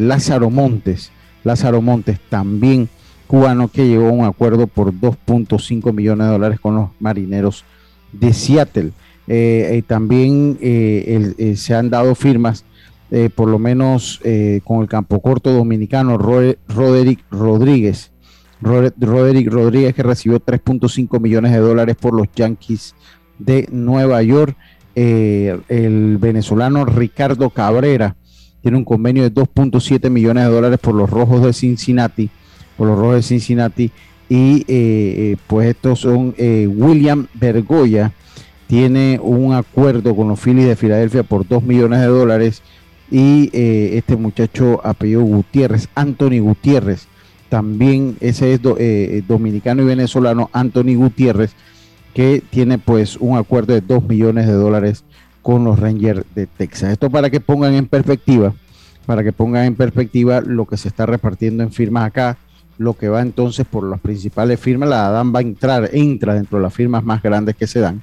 Lázaro 0.00 0.50
Montes, 0.50 1.10
Lázaro 1.44 1.80
Montes 1.80 2.20
también 2.28 2.90
cubano 3.28 3.68
que 3.68 3.86
llegó 3.86 4.08
a 4.08 4.12
un 4.12 4.24
acuerdo 4.24 4.66
por 4.66 4.92
2.5 4.92 5.92
millones 5.92 6.26
de 6.26 6.32
dólares 6.32 6.58
con 6.58 6.74
los 6.74 6.88
marineros 6.98 7.64
de 8.12 8.32
Seattle. 8.32 8.90
Eh, 9.28 9.68
eh, 9.76 9.82
también 9.86 10.58
eh, 10.60 11.34
eh, 11.38 11.54
se 11.56 11.74
han 11.74 11.90
dado 11.90 12.14
firmas, 12.16 12.64
por 13.36 13.48
lo 13.48 13.58
menos 13.58 14.20
con 14.64 14.82
el 14.82 14.88
campo 14.88 15.20
corto 15.20 15.50
dominicano 15.52 16.18
Ro- 16.18 16.56
Roderick 16.68 17.20
Rodríguez. 17.30 18.10
Rod- 18.60 18.92
Roderick 18.98 19.50
Rodríguez 19.52 19.94
que 19.94 20.02
recibió 20.02 20.40
3.5 20.44 21.20
millones 21.20 21.52
de 21.52 21.58
dólares 21.58 21.96
por 21.96 22.12
los 22.12 22.26
Yankees 22.34 22.94
de 23.38 23.68
Nueva 23.70 24.22
York. 24.22 24.56
El 24.94 26.18
venezolano 26.18 26.84
Ricardo 26.84 27.50
Cabrera 27.50 28.16
tiene 28.62 28.76
un 28.76 28.84
convenio 28.84 29.22
de 29.22 29.32
2.7 29.32 30.10
millones 30.10 30.44
de 30.44 30.50
dólares 30.50 30.78
por 30.78 30.94
los 30.94 31.08
Rojos 31.08 31.42
de 31.42 31.52
Cincinnati, 31.52 32.28
por 32.78 32.88
los 32.88 32.98
Rojos 32.98 33.16
de 33.16 33.22
Cincinnati. 33.22 33.90
Y 34.30 34.60
eh, 34.60 34.64
eh, 34.68 35.36
pues 35.46 35.68
estos 35.68 36.00
son 36.00 36.34
eh, 36.38 36.66
William 36.66 37.26
Bergoya, 37.34 38.12
tiene 38.66 39.18
un 39.22 39.52
acuerdo 39.54 40.14
con 40.16 40.28
los 40.28 40.38
Phillies 40.40 40.66
de 40.68 40.76
Filadelfia 40.76 41.22
por 41.22 41.46
2 41.46 41.62
millones 41.62 42.00
de 42.00 42.06
dólares. 42.06 42.62
Y 43.10 43.50
eh, 43.54 43.96
este 43.96 44.16
muchacho 44.16 44.80
apellido 44.84 45.22
Gutiérrez, 45.22 45.88
Anthony 45.94 46.40
Gutiérrez, 46.40 47.06
también 47.48 48.16
ese 48.20 48.52
es 48.52 48.60
do- 48.62 48.76
dominicano 49.26 49.82
y 49.82 49.86
venezolano, 49.86 50.50
Anthony 50.52 50.94
Gutiérrez, 50.96 51.52
que 52.12 52.42
tiene 52.50 52.76
pues 52.78 53.16
un 53.16 53.38
acuerdo 53.38 53.72
de 53.72 53.80
2 53.80 54.06
millones 54.06 54.46
de 54.46 54.52
dólares 54.52 55.04
con 55.40 55.64
los 55.64 55.78
Rangers 55.78 56.24
de 56.34 56.46
Texas. 56.46 56.92
Esto 56.92 57.08
para 57.08 57.30
que 57.30 57.40
pongan 57.40 57.72
en 57.72 57.86
perspectiva, 57.86 58.52
para 59.06 59.24
que 59.24 59.32
pongan 59.32 59.64
en 59.64 59.74
perspectiva 59.76 60.42
lo 60.42 60.66
que 60.66 60.76
se 60.76 60.88
está 60.88 61.06
repartiendo 61.06 61.62
en 61.62 61.72
firmas 61.72 62.04
acá, 62.04 62.36
lo 62.78 62.94
que 62.94 63.08
va 63.08 63.20
entonces 63.20 63.66
por 63.66 63.84
las 63.88 64.00
principales 64.00 64.58
firmas, 64.58 64.88
la 64.88 65.08
ADAM 65.08 65.34
va 65.34 65.40
a 65.40 65.42
entrar, 65.42 65.90
entra 65.92 66.34
dentro 66.34 66.58
de 66.58 66.62
las 66.62 66.72
firmas 66.72 67.04
más 67.04 67.22
grandes 67.22 67.56
que 67.56 67.66
se 67.66 67.80
dan, 67.80 68.02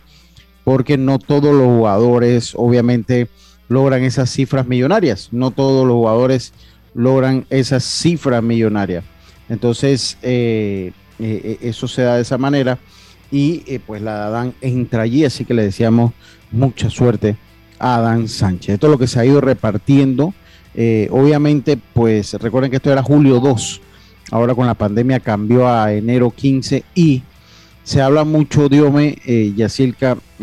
porque 0.63 0.97
no 0.97 1.17
todos 1.17 1.55
los 1.55 1.65
jugadores 1.65 2.53
obviamente 2.55 3.29
logran 3.69 4.03
esas 4.03 4.29
cifras 4.29 4.67
millonarias, 4.67 5.29
no 5.31 5.51
todos 5.51 5.87
los 5.87 5.95
jugadores 5.95 6.53
logran 6.93 7.45
esas 7.49 7.83
cifras 7.83 8.43
millonarias. 8.43 9.03
Entonces, 9.49 10.17
eh, 10.21 10.91
eh, 11.19 11.41
eh, 11.43 11.57
eso 11.61 11.87
se 11.87 12.01
da 12.01 12.15
de 12.15 12.23
esa 12.23 12.37
manera 12.37 12.77
y 13.31 13.79
pues 13.79 14.01
la 14.01 14.27
Adán 14.27 14.53
entra 14.61 15.03
allí, 15.03 15.25
así 15.25 15.45
que 15.45 15.53
le 15.53 15.63
deseamos 15.63 16.13
mucha 16.51 16.89
suerte 16.89 17.35
a 17.79 17.95
Adán 17.95 18.27
Sánchez. 18.27 18.75
Esto 18.75 18.87
es 18.87 18.91
lo 18.91 18.97
que 18.97 19.07
se 19.07 19.19
ha 19.19 19.25
ido 19.25 19.41
repartiendo. 19.41 20.33
Obviamente, 21.09 21.77
pues 21.93 22.33
recuerden 22.35 22.69
que 22.69 22.77
esto 22.77 22.91
era 22.91 23.03
julio 23.03 23.39
2, 23.39 23.81
ahora 24.31 24.55
con 24.55 24.67
la 24.67 24.73
pandemia 24.73 25.19
cambió 25.19 25.67
a 25.67 25.93
enero 25.93 26.31
15 26.31 26.83
y 26.95 27.23
Se 27.83 28.01
habla 28.01 28.23
mucho, 28.23 28.67
Diome, 28.67 29.19
eh, 29.25 29.53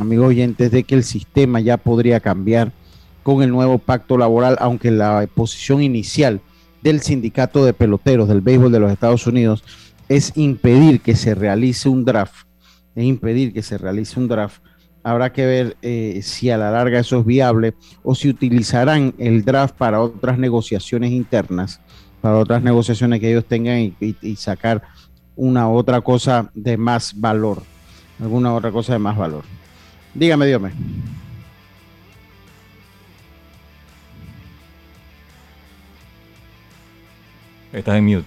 amigos 0.01 0.27
oyentes, 0.29 0.71
de 0.71 0.85
que 0.85 0.95
el 0.95 1.03
sistema 1.03 1.59
ya 1.59 1.77
podría 1.77 2.21
cambiar 2.21 2.71
con 3.25 3.43
el 3.43 3.51
nuevo 3.51 3.79
pacto 3.79 4.17
laboral, 4.17 4.57
aunque 4.61 4.93
la 4.93 5.27
posición 5.35 5.83
inicial 5.83 6.41
del 6.83 7.01
sindicato 7.01 7.65
de 7.65 7.73
peloteros 7.73 8.29
del 8.29 8.41
béisbol 8.41 8.73
de 8.73 8.81
los 8.81 8.93
Estados 8.93 9.27
Unidos 9.27 9.65
es 10.09 10.33
impedir 10.37 11.01
que 11.01 11.15
se 11.15 11.35
realice 11.35 11.89
un 11.89 12.05
draft, 12.05 12.47
es 12.95 13.05
impedir 13.05 13.53
que 13.53 13.63
se 13.63 13.79
realice 13.79 14.19
un 14.19 14.29
draft. 14.29 14.61
Habrá 15.05 15.33
que 15.33 15.47
ver 15.47 15.77
eh, 15.83 16.21
si 16.23 16.51
a 16.51 16.57
la 16.57 16.71
larga 16.71 17.01
eso 17.01 17.19
es 17.19 17.27
viable 17.27 17.75
o 18.05 18.15
si 18.15 18.29
utilizarán 18.29 19.15
el 19.19 19.45
draft 19.45 19.75
para 19.75 20.01
otras 20.01 20.39
negociaciones 20.39 21.11
internas, 21.11 21.81
para 22.23 22.39
otras 22.39 22.63
negociaciones 22.63 23.21
que 23.21 23.31
ellos 23.31 23.45
tengan 23.45 23.79
y, 23.81 23.95
y- 24.01 24.17
y 24.23 24.37
sacar 24.37 24.81
una 25.37 25.69
otra 25.69 26.01
cosa 26.01 26.51
de 26.55 26.77
más 26.77 27.19
valor, 27.21 27.63
alguna 28.21 28.55
otra 28.55 28.71
cosa 28.71 28.95
de 28.95 28.99
más 29.01 29.17
valor. 29.17 29.45
Dígame, 30.15 30.47
dígame. 30.47 30.71
Estás 37.73 37.97
en 37.97 38.05
mute. 38.05 38.27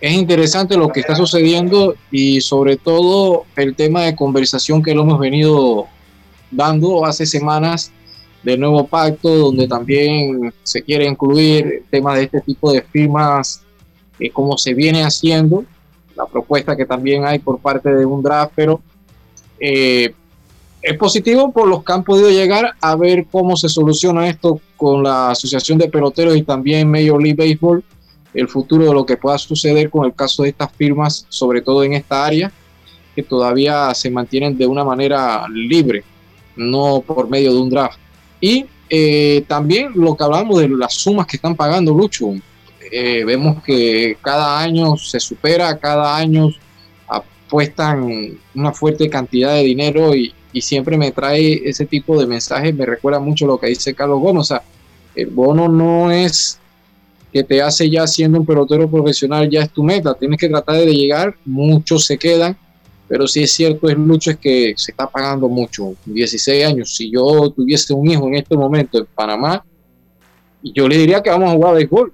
es 0.00 0.12
interesante 0.14 0.76
lo 0.78 0.88
que 0.88 1.00
está 1.00 1.14
sucediendo 1.14 1.94
y 2.10 2.40
sobre 2.40 2.76
todo 2.78 3.44
el 3.56 3.74
tema 3.76 4.02
de 4.02 4.16
conversación 4.16 4.82
que 4.82 4.94
lo 4.94 5.02
hemos 5.02 5.18
venido 5.18 5.86
dando 6.50 7.04
hace 7.04 7.26
semanas 7.26 7.92
del 8.42 8.60
nuevo 8.60 8.86
pacto, 8.86 9.28
donde 9.28 9.68
también 9.68 10.52
se 10.62 10.82
quiere 10.82 11.06
incluir 11.06 11.84
temas 11.90 12.16
de 12.16 12.24
este 12.24 12.40
tipo 12.40 12.72
de 12.72 12.82
firmas, 12.82 13.62
eh, 14.18 14.30
como 14.30 14.56
se 14.56 14.74
viene 14.74 15.02
haciendo, 15.02 15.64
la 16.16 16.26
propuesta 16.26 16.76
que 16.76 16.86
también 16.86 17.24
hay 17.24 17.38
por 17.38 17.58
parte 17.58 17.90
de 17.90 18.04
un 18.04 18.22
draft, 18.22 18.52
pero 18.54 18.80
eh, 19.58 20.14
es 20.82 20.96
positivo 20.96 21.52
por 21.52 21.68
los 21.68 21.84
que 21.84 21.92
han 21.92 22.04
podido 22.04 22.30
llegar 22.30 22.74
a 22.80 22.96
ver 22.96 23.26
cómo 23.30 23.56
se 23.56 23.68
soluciona 23.68 24.28
esto 24.28 24.60
con 24.76 25.02
la 25.02 25.30
Asociación 25.30 25.78
de 25.78 25.88
Peloteros 25.88 26.36
y 26.36 26.42
también 26.42 26.90
Major 26.90 27.22
League 27.22 27.36
Baseball 27.36 27.84
el 28.34 28.48
futuro 28.48 28.86
de 28.86 28.94
lo 28.94 29.04
que 29.04 29.16
pueda 29.16 29.38
suceder 29.38 29.90
con 29.90 30.06
el 30.06 30.14
caso 30.14 30.42
de 30.42 30.50
estas 30.50 30.72
firmas, 30.72 31.26
sobre 31.28 31.62
todo 31.62 31.82
en 31.82 31.94
esta 31.94 32.24
área, 32.24 32.52
que 33.14 33.22
todavía 33.22 33.92
se 33.94 34.10
mantienen 34.10 34.56
de 34.56 34.66
una 34.66 34.84
manera 34.84 35.46
libre, 35.48 36.04
no 36.56 37.02
por 37.04 37.28
medio 37.28 37.52
de 37.52 37.60
un 37.60 37.70
draft. 37.70 37.98
Y 38.40 38.66
eh, 38.88 39.44
también 39.46 39.92
lo 39.94 40.16
que 40.16 40.24
hablamos 40.24 40.60
de 40.60 40.68
las 40.68 40.94
sumas 40.94 41.26
que 41.26 41.36
están 41.36 41.54
pagando, 41.54 41.94
Lucho. 41.94 42.32
Eh, 42.92 43.22
vemos 43.24 43.62
que 43.62 44.16
cada 44.20 44.58
año 44.58 44.96
se 44.96 45.20
supera, 45.20 45.78
cada 45.78 46.16
año 46.16 46.48
apuestan 47.06 48.38
una 48.54 48.72
fuerte 48.72 49.08
cantidad 49.08 49.54
de 49.54 49.62
dinero 49.62 50.14
y, 50.14 50.34
siempre 50.60 50.98
me 50.98 51.12
trae 51.12 51.62
ese 51.64 51.86
tipo 51.86 52.18
de 52.18 52.26
mensajes, 52.26 52.74
me 52.74 52.84
recuerda 52.84 53.20
mucho 53.20 53.46
lo 53.46 53.56
que 53.56 53.68
dice 53.68 53.94
Carlos 53.94 54.20
Bono, 54.20 54.40
o 54.40 54.60
el 55.14 55.26
bono 55.28 55.68
no 55.68 56.10
es 56.10 56.58
que 57.32 57.44
te 57.44 57.62
hace 57.62 57.88
ya 57.88 58.06
siendo 58.06 58.40
un 58.40 58.46
pelotero 58.46 58.90
profesional, 58.90 59.48
ya 59.48 59.62
es 59.62 59.70
tu 59.70 59.84
meta. 59.84 60.14
Tienes 60.14 60.38
que 60.38 60.48
tratar 60.48 60.76
de 60.76 60.92
llegar, 60.92 61.36
muchos 61.44 62.04
se 62.04 62.18
quedan, 62.18 62.56
pero 63.10 63.26
sí 63.26 63.42
es 63.42 63.50
cierto, 63.50 63.88
es 63.88 63.98
mucho, 63.98 64.30
es 64.30 64.38
que 64.38 64.72
se 64.76 64.92
está 64.92 65.08
pagando 65.10 65.48
mucho. 65.48 65.94
16 66.04 66.64
años, 66.64 66.94
si 66.94 67.10
yo 67.10 67.50
tuviese 67.50 67.92
un 67.92 68.08
hijo 68.08 68.28
en 68.28 68.36
este 68.36 68.56
momento 68.56 68.98
en 68.98 69.06
Panamá, 69.12 69.64
yo 70.62 70.86
le 70.86 70.96
diría 70.96 71.20
que 71.20 71.28
vamos 71.30 71.50
a 71.50 71.54
jugar 71.54 71.74
béisbol, 71.74 72.12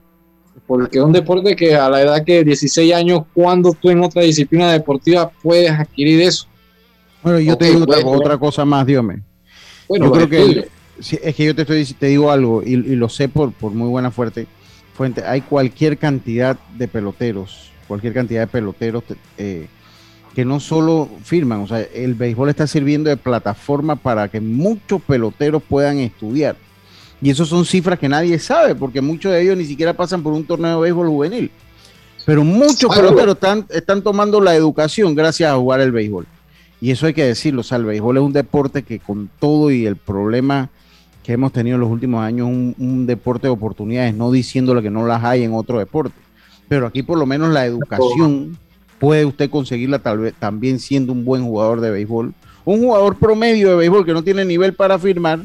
porque 0.66 0.96
es 0.96 1.04
un 1.04 1.12
deporte 1.12 1.54
que 1.54 1.74
a 1.74 1.90
la 1.90 2.00
edad 2.00 2.24
que 2.24 2.42
16 2.42 2.94
años, 2.94 3.24
cuando 3.34 3.72
tú 3.74 3.90
en 3.90 4.02
otra 4.02 4.22
disciplina 4.22 4.72
deportiva 4.72 5.30
puedes 5.42 5.70
adquirir 5.70 6.22
eso. 6.22 6.46
Bueno, 7.22 7.40
yo 7.40 7.52
Ok, 7.52 7.58
te 7.58 7.64
digo 7.66 7.82
otra, 7.82 8.00
bueno. 8.00 8.18
otra 8.18 8.38
cosa 8.38 8.64
más, 8.64 8.86
Diome. 8.86 9.22
Bueno, 9.86 10.06
yo 10.06 10.12
creo 10.12 10.28
que 10.30 10.68
es 11.22 11.34
que 11.36 11.44
yo 11.44 11.54
te 11.54 11.62
estoy 11.62 11.84
te 11.84 12.06
digo 12.06 12.30
algo 12.30 12.62
y, 12.62 12.72
y 12.72 12.96
lo 12.96 13.10
sé 13.10 13.28
por, 13.28 13.52
por 13.52 13.70
muy 13.72 13.88
buena 13.90 14.10
fuerte 14.10 14.46
fuente. 14.94 15.22
Hay 15.26 15.42
cualquier 15.42 15.98
cantidad 15.98 16.56
de 16.78 16.88
peloteros, 16.88 17.70
cualquier 17.86 18.14
cantidad 18.14 18.40
de 18.40 18.46
peloteros 18.46 19.04
te- 19.04 19.16
eh, 19.36 19.66
que 20.36 20.44
no 20.44 20.60
solo 20.60 21.08
firman, 21.24 21.60
o 21.60 21.66
sea, 21.66 21.80
el 21.80 22.12
béisbol 22.12 22.50
está 22.50 22.66
sirviendo 22.66 23.08
de 23.08 23.16
plataforma 23.16 23.96
para 23.96 24.28
que 24.28 24.38
muchos 24.38 25.00
peloteros 25.00 25.62
puedan 25.62 25.96
estudiar. 25.96 26.56
Y 27.22 27.30
eso 27.30 27.46
son 27.46 27.64
cifras 27.64 27.98
que 27.98 28.06
nadie 28.06 28.38
sabe, 28.38 28.74
porque 28.74 29.00
muchos 29.00 29.32
de 29.32 29.40
ellos 29.40 29.56
ni 29.56 29.64
siquiera 29.64 29.94
pasan 29.96 30.22
por 30.22 30.34
un 30.34 30.44
torneo 30.44 30.74
de 30.76 30.82
béisbol 30.82 31.08
juvenil. 31.08 31.50
Pero 32.26 32.44
muchos 32.44 32.94
peloteros 32.94 33.36
están, 33.36 33.64
están 33.70 34.02
tomando 34.02 34.38
la 34.42 34.54
educación 34.54 35.14
gracias 35.14 35.50
a 35.50 35.56
jugar 35.56 35.80
el 35.80 35.90
béisbol. 35.90 36.26
Y 36.82 36.90
eso 36.90 37.06
hay 37.06 37.14
que 37.14 37.24
decirlo, 37.24 37.62
o 37.62 37.64
sea, 37.64 37.78
el 37.78 37.86
béisbol 37.86 38.18
es 38.18 38.22
un 38.22 38.34
deporte 38.34 38.82
que 38.82 38.98
con 38.98 39.30
todo 39.40 39.70
y 39.70 39.86
el 39.86 39.96
problema 39.96 40.68
que 41.22 41.32
hemos 41.32 41.50
tenido 41.50 41.76
en 41.76 41.80
los 41.80 41.90
últimos 41.90 42.22
años, 42.22 42.46
un, 42.46 42.74
un 42.78 43.06
deporte 43.06 43.46
de 43.46 43.54
oportunidades, 43.54 44.14
no 44.14 44.30
diciéndole 44.30 44.82
que 44.82 44.90
no 44.90 45.06
las 45.06 45.24
hay 45.24 45.44
en 45.44 45.54
otro 45.54 45.78
deporte. 45.78 46.14
Pero 46.68 46.86
aquí 46.86 47.02
por 47.02 47.16
lo 47.16 47.24
menos 47.24 47.54
la 47.54 47.64
educación 47.64 48.58
puede 48.98 49.24
usted 49.24 49.50
conseguirla 49.50 49.98
tal 49.98 50.18
vez 50.18 50.34
también 50.38 50.78
siendo 50.78 51.12
un 51.12 51.24
buen 51.24 51.44
jugador 51.44 51.80
de 51.80 51.90
béisbol. 51.90 52.34
Un 52.64 52.80
jugador 52.80 53.16
promedio 53.16 53.70
de 53.70 53.76
béisbol 53.76 54.04
que 54.04 54.12
no 54.12 54.24
tiene 54.24 54.44
nivel 54.44 54.74
para 54.74 54.98
firmar, 54.98 55.40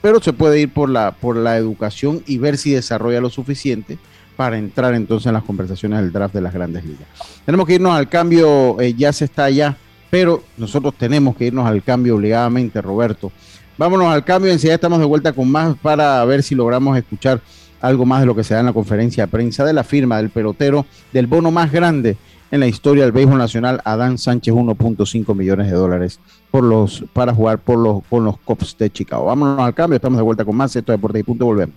pero 0.00 0.20
se 0.20 0.32
puede 0.32 0.60
ir 0.60 0.72
por 0.72 0.90
la, 0.90 1.12
por 1.12 1.36
la 1.36 1.56
educación 1.56 2.22
y 2.26 2.38
ver 2.38 2.58
si 2.58 2.72
desarrolla 2.72 3.20
lo 3.20 3.30
suficiente 3.30 3.98
para 4.36 4.58
entrar 4.58 4.94
entonces 4.94 5.26
en 5.26 5.34
las 5.34 5.44
conversaciones 5.44 6.00
del 6.00 6.12
draft 6.12 6.34
de 6.34 6.40
las 6.40 6.52
grandes 6.52 6.84
ligas. 6.84 7.06
Tenemos 7.44 7.66
que 7.66 7.74
irnos 7.74 7.92
al 7.92 8.08
cambio, 8.08 8.80
eh, 8.80 8.94
ya 8.94 9.12
se 9.12 9.26
está 9.26 9.44
allá, 9.44 9.76
pero 10.10 10.42
nosotros 10.56 10.94
tenemos 10.98 11.36
que 11.36 11.46
irnos 11.46 11.66
al 11.66 11.82
cambio 11.82 12.16
obligadamente, 12.16 12.82
Roberto. 12.82 13.32
Vámonos 13.78 14.08
al 14.08 14.24
cambio, 14.24 14.52
enseguida 14.52 14.74
estamos 14.74 14.98
de 14.98 15.06
vuelta 15.06 15.32
con 15.32 15.50
más 15.50 15.76
para 15.78 16.24
ver 16.24 16.42
si 16.42 16.54
logramos 16.54 16.96
escuchar 16.98 17.40
algo 17.80 18.04
más 18.04 18.20
de 18.20 18.26
lo 18.26 18.34
que 18.34 18.44
se 18.44 18.54
da 18.54 18.60
en 18.60 18.66
la 18.66 18.72
conferencia 18.72 19.24
de 19.24 19.30
prensa 19.30 19.64
de 19.64 19.72
la 19.72 19.84
firma 19.84 20.18
del 20.18 20.30
pelotero 20.30 20.86
del 21.12 21.26
bono 21.26 21.50
más 21.50 21.72
grande 21.72 22.16
en 22.52 22.60
la 22.60 22.66
historia 22.66 23.04
del 23.04 23.12
béisbol 23.12 23.38
nacional, 23.38 23.80
Adán 23.84 24.18
Sánchez, 24.18 24.54
1.5 24.54 25.34
millones 25.34 25.68
de 25.68 25.72
dólares 25.72 26.20
por 26.50 26.62
los, 26.62 27.02
para 27.14 27.34
jugar 27.34 27.58
por 27.58 27.78
los, 27.78 28.04
con 28.04 28.26
los 28.26 28.38
Cubs 28.40 28.76
de 28.78 28.90
Chicago. 28.90 29.24
Vámonos 29.24 29.58
al 29.58 29.74
cambio, 29.74 29.96
estamos 29.96 30.18
de 30.18 30.22
vuelta 30.22 30.44
con 30.44 30.54
más. 30.54 30.76
Esto 30.76 30.92
es 30.92 30.98
Deportes 30.98 31.20
y 31.20 31.24
Punto, 31.24 31.46
volvemos. 31.46 31.74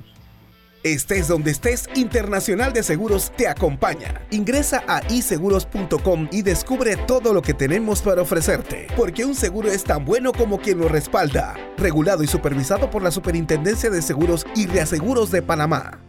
Estés 0.84 1.30
donde 1.30 1.50
estés, 1.50 1.90
Internacional 1.96 2.74
de 2.74 2.84
Seguros 2.84 3.32
te 3.36 3.48
acompaña. 3.48 4.22
Ingresa 4.32 4.84
a 4.86 5.02
iseguros.com 5.10 6.28
y 6.32 6.42
descubre 6.42 6.98
todo 7.08 7.34
lo 7.34 7.42
que 7.42 7.54
tenemos 7.54 8.02
para 8.02 8.22
ofrecerte, 8.22 8.88
porque 8.98 9.24
un 9.24 9.34
seguro 9.34 9.70
es 9.70 9.86
tan 9.86 10.04
bueno 10.04 10.34
como 10.34 10.60
quien 10.60 10.80
lo 10.80 10.90
respalda. 10.90 11.56
Regulado 11.78 12.22
y 12.22 12.28
supervisado 12.28 12.92
por 12.92 13.02
la 13.02 13.12
Superintendencia 13.12 13.90
de 13.90 14.02
Seguros 14.02 14.46
y 14.56 14.68
Reaseguros 14.68 15.32
de 15.32 15.42
Panamá. 15.42 16.02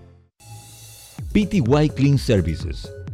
PTY 1.32 1.90
Clean 1.94 2.18
Services, 2.18 2.90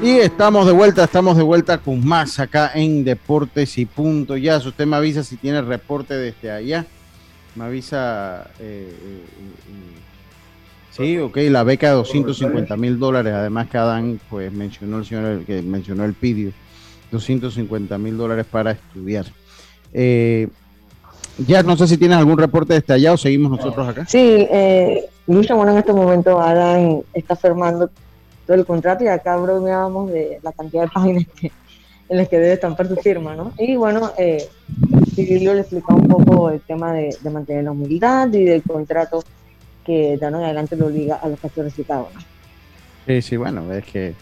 Y 0.00 0.10
estamos 0.18 0.64
de 0.64 0.72
vuelta, 0.72 1.02
estamos 1.02 1.36
de 1.36 1.42
vuelta 1.42 1.78
con 1.78 2.06
más 2.06 2.38
acá 2.38 2.70
en 2.72 3.02
Deportes 3.02 3.76
y 3.78 3.86
Punto. 3.86 4.36
Ya, 4.36 4.60
si 4.60 4.68
usted 4.68 4.86
me 4.86 4.94
avisa 4.94 5.24
si 5.24 5.36
tiene 5.36 5.60
reporte 5.60 6.14
desde 6.14 6.52
allá. 6.52 6.86
Me 7.56 7.64
avisa. 7.64 8.48
eh, 8.60 8.94
eh, 8.96 9.24
eh, 9.26 10.00
sí, 10.92 11.18
ok, 11.18 11.36
la 11.50 11.64
beca 11.64 11.88
de 11.88 11.94
250 11.94 12.76
mil 12.76 13.00
dólares. 13.00 13.34
Además, 13.34 13.68
que 13.68 13.78
Adán, 13.78 14.20
pues 14.30 14.52
mencionó 14.52 14.98
el 14.98 15.04
señor 15.04 15.44
que 15.44 15.62
mencionó 15.62 16.04
el 16.04 16.14
pidio. 16.14 16.52
250 17.10 17.98
mil 17.98 18.16
dólares 18.16 18.46
para 18.48 18.70
estudiar. 18.70 19.26
Eh, 19.92 20.48
ya 21.38 21.62
no 21.62 21.76
sé 21.76 21.88
si 21.88 21.96
tienes 21.96 22.18
algún 22.18 22.38
reporte 22.38 22.74
desde 22.74 22.94
allá 22.94 23.12
o 23.12 23.16
seguimos 23.16 23.50
nosotros 23.50 23.88
acá. 23.88 24.06
Sí, 24.06 24.46
eh, 24.50 25.04
Lucha, 25.26 25.54
bueno, 25.54 25.72
en 25.72 25.78
este 25.78 25.92
momento 25.92 26.40
Adán 26.40 27.02
está 27.12 27.36
firmando 27.36 27.90
todo 28.46 28.56
el 28.56 28.66
contrato 28.66 29.04
y 29.04 29.08
acá 29.08 29.36
bromeábamos 29.36 30.10
de 30.10 30.38
la 30.42 30.52
cantidad 30.52 30.82
de 30.82 30.88
páginas 30.88 31.24
que, 31.40 31.50
en 32.08 32.16
las 32.16 32.28
que 32.28 32.38
debe 32.38 32.52
estampar 32.52 32.88
su 32.88 32.96
firma, 32.96 33.34
¿no? 33.34 33.52
Y 33.58 33.76
bueno, 33.76 34.12
eh, 34.18 34.46
Cirilo 35.14 35.54
le 35.54 35.60
explicó 35.60 35.94
un 35.94 36.08
poco 36.08 36.50
el 36.50 36.60
tema 36.60 36.92
de, 36.92 37.16
de 37.20 37.30
mantener 37.30 37.64
la 37.64 37.72
humildad 37.72 38.32
y 38.32 38.44
del 38.44 38.62
contrato 38.62 39.24
que 39.84 40.14
en 40.14 40.34
adelante 40.34 40.76
lo 40.76 40.86
obliga 40.86 41.16
a 41.16 41.28
los 41.28 41.38
cachorros 41.38 41.76
de 41.76 41.84
¿no? 41.88 42.08
Sí, 43.06 43.22
sí, 43.22 43.36
bueno, 43.36 43.70
es 43.72 43.84
que 43.84 44.08
eh, 44.08 44.14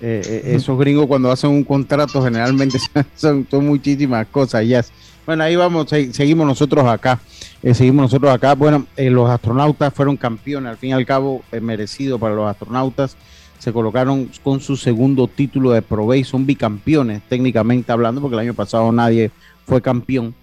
eh, 0.00 0.42
esos 0.54 0.78
gringos 0.78 1.06
cuando 1.06 1.30
hacen 1.30 1.50
un 1.50 1.64
contrato 1.64 2.22
generalmente 2.22 2.78
son, 3.16 3.46
son 3.50 3.66
muchísimas 3.66 4.26
cosas. 4.28 4.66
Ya. 4.66 4.84
Bueno, 5.28 5.44
ahí 5.44 5.56
vamos, 5.56 5.90
se- 5.90 6.10
seguimos 6.14 6.46
nosotros 6.46 6.86
acá. 6.86 7.20
eh, 7.62 7.74
seguimos 7.74 8.04
nosotros 8.04 8.32
acá. 8.32 8.54
Bueno, 8.54 8.86
eh, 8.96 9.10
los 9.10 9.28
astronautas 9.28 9.92
fueron 9.92 10.16
campeones, 10.16 10.70
al 10.70 10.78
fin 10.78 10.88
y 10.88 10.92
al 10.94 11.04
cabo, 11.04 11.42
eh, 11.52 11.60
merecido 11.60 12.18
para 12.18 12.34
los 12.34 12.48
astronautas. 12.48 13.14
Se 13.58 13.70
colocaron 13.70 14.30
con 14.42 14.60
su 14.60 14.74
segundo 14.74 15.28
título 15.28 15.72
de 15.72 15.82
Pro 15.82 16.06
Base, 16.06 16.24
son 16.24 16.46
bicampeones 16.46 17.20
técnicamente 17.28 17.92
hablando, 17.92 18.22
porque 18.22 18.36
el 18.36 18.40
año 18.40 18.54
pasado 18.54 18.90
nadie 18.90 19.30
fue 19.66 19.82
campeón. 19.82 20.34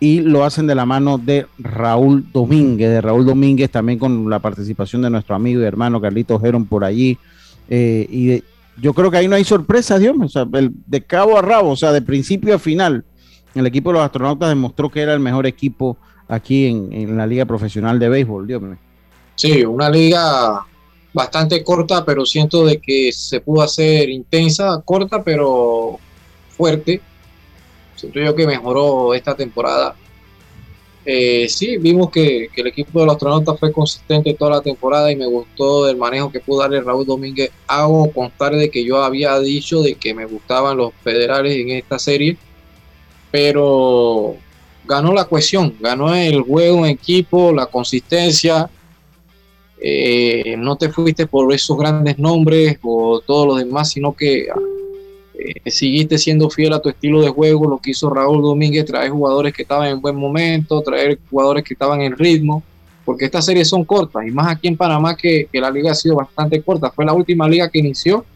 Y 0.00 0.22
lo 0.22 0.42
hacen 0.42 0.66
de 0.66 0.74
la 0.74 0.86
mano 0.86 1.18
de 1.18 1.46
Raúl 1.60 2.26
Domínguez, 2.32 2.90
de 2.90 3.00
Raúl 3.00 3.24
Domínguez, 3.24 3.70
también 3.70 4.00
con 4.00 4.28
la 4.28 4.40
participación 4.40 5.02
de 5.02 5.10
nuestro 5.10 5.36
amigo 5.36 5.60
y 5.60 5.66
hermano 5.66 6.00
Carlitos 6.00 6.42
Geron 6.42 6.66
por 6.66 6.82
allí. 6.82 7.16
Eh, 7.68 8.08
y 8.10 8.42
yo 8.82 8.92
creo 8.92 9.08
que 9.08 9.18
ahí 9.18 9.28
no 9.28 9.36
hay 9.36 9.44
sorpresa, 9.44 10.00
Dios 10.00 10.16
mío, 10.16 10.26
o 10.26 10.28
sea, 10.28 10.44
de 10.50 11.00
cabo 11.02 11.38
a 11.38 11.42
rabo, 11.42 11.70
o 11.70 11.76
sea, 11.76 11.92
de 11.92 12.02
principio 12.02 12.56
a 12.56 12.58
final, 12.58 13.04
el 13.54 13.66
equipo 13.66 13.90
de 13.90 13.94
los 13.94 14.04
astronautas 14.04 14.48
demostró 14.48 14.90
que 14.90 15.00
era 15.00 15.12
el 15.12 15.20
mejor 15.20 15.46
equipo 15.46 15.96
aquí 16.28 16.66
en, 16.66 16.92
en 16.92 17.16
la 17.16 17.26
liga 17.26 17.44
profesional 17.44 17.98
de 17.98 18.08
béisbol, 18.08 18.46
Dios 18.46 18.62
mío. 18.62 18.78
Sí, 19.34 19.64
una 19.64 19.90
liga 19.90 20.64
bastante 21.12 21.62
corta, 21.62 22.04
pero 22.04 22.24
siento 22.24 22.64
de 22.64 22.78
que 22.78 23.12
se 23.12 23.40
pudo 23.40 23.62
hacer 23.62 24.08
intensa, 24.08 24.80
corta, 24.84 25.22
pero 25.22 25.98
fuerte. 26.50 27.00
Siento 27.96 28.20
yo 28.20 28.34
que 28.34 28.46
mejoró 28.46 29.14
esta 29.14 29.34
temporada. 29.34 29.94
Eh, 31.04 31.48
sí, 31.48 31.78
vimos 31.78 32.10
que, 32.10 32.48
que 32.54 32.60
el 32.60 32.68
equipo 32.68 33.00
de 33.00 33.06
los 33.06 33.16
astronautas 33.16 33.58
fue 33.58 33.72
consistente 33.72 34.34
toda 34.34 34.52
la 34.52 34.60
temporada 34.60 35.10
y 35.10 35.16
me 35.16 35.26
gustó 35.26 35.88
el 35.88 35.96
manejo 35.96 36.30
que 36.30 36.40
pudo 36.40 36.60
darle 36.60 36.80
Raúl 36.80 37.04
Domínguez. 37.04 37.50
Hago 37.66 38.10
constar 38.12 38.54
de 38.54 38.70
que 38.70 38.84
yo 38.84 39.02
había 39.02 39.38
dicho 39.40 39.82
de 39.82 39.96
que 39.96 40.14
me 40.14 40.26
gustaban 40.26 40.76
los 40.76 40.92
federales 41.02 41.56
en 41.56 41.70
esta 41.70 41.98
serie, 41.98 42.36
pero 43.32 44.36
ganó 44.84 45.12
la 45.12 45.24
cohesión, 45.24 45.74
ganó 45.80 46.14
el 46.14 46.42
juego 46.42 46.84
en 46.84 46.92
equipo, 46.92 47.50
la 47.50 47.66
consistencia, 47.66 48.70
eh, 49.80 50.54
no 50.58 50.76
te 50.76 50.90
fuiste 50.90 51.26
por 51.26 51.52
esos 51.52 51.76
grandes 51.76 52.18
nombres 52.18 52.78
o 52.82 53.20
todos 53.20 53.46
los 53.48 53.58
demás, 53.58 53.90
sino 53.90 54.12
que 54.12 54.46
eh, 55.34 55.70
seguiste 55.70 56.18
siendo 56.18 56.50
fiel 56.50 56.74
a 56.74 56.80
tu 56.80 56.90
estilo 56.90 57.22
de 57.22 57.30
juego, 57.30 57.68
lo 57.68 57.78
que 57.78 57.92
hizo 57.92 58.10
Raúl 58.10 58.42
Domínguez, 58.42 58.84
traer 58.84 59.10
jugadores 59.10 59.54
que 59.54 59.62
estaban 59.62 59.88
en 59.88 60.00
buen 60.00 60.14
momento, 60.14 60.82
traer 60.82 61.18
jugadores 61.30 61.64
que 61.64 61.72
estaban 61.74 62.02
en 62.02 62.16
ritmo, 62.16 62.62
porque 63.04 63.24
estas 63.24 63.46
series 63.46 63.68
son 63.68 63.84
cortas, 63.84 64.24
y 64.26 64.30
más 64.30 64.46
aquí 64.46 64.68
en 64.68 64.76
Panamá 64.76 65.16
que, 65.16 65.48
que 65.50 65.60
la 65.60 65.70
liga 65.70 65.90
ha 65.90 65.94
sido 65.94 66.16
bastante 66.16 66.60
corta, 66.62 66.90
fue 66.90 67.06
la 67.06 67.14
última 67.14 67.48
liga 67.48 67.70
que 67.70 67.78
inició 67.78 68.26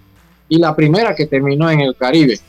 y 0.48 0.58
la 0.58 0.74
primera 0.74 1.14
que 1.14 1.26
terminó 1.26 1.70
en 1.70 1.80
el 1.80 1.94
Caribe. 1.94 2.40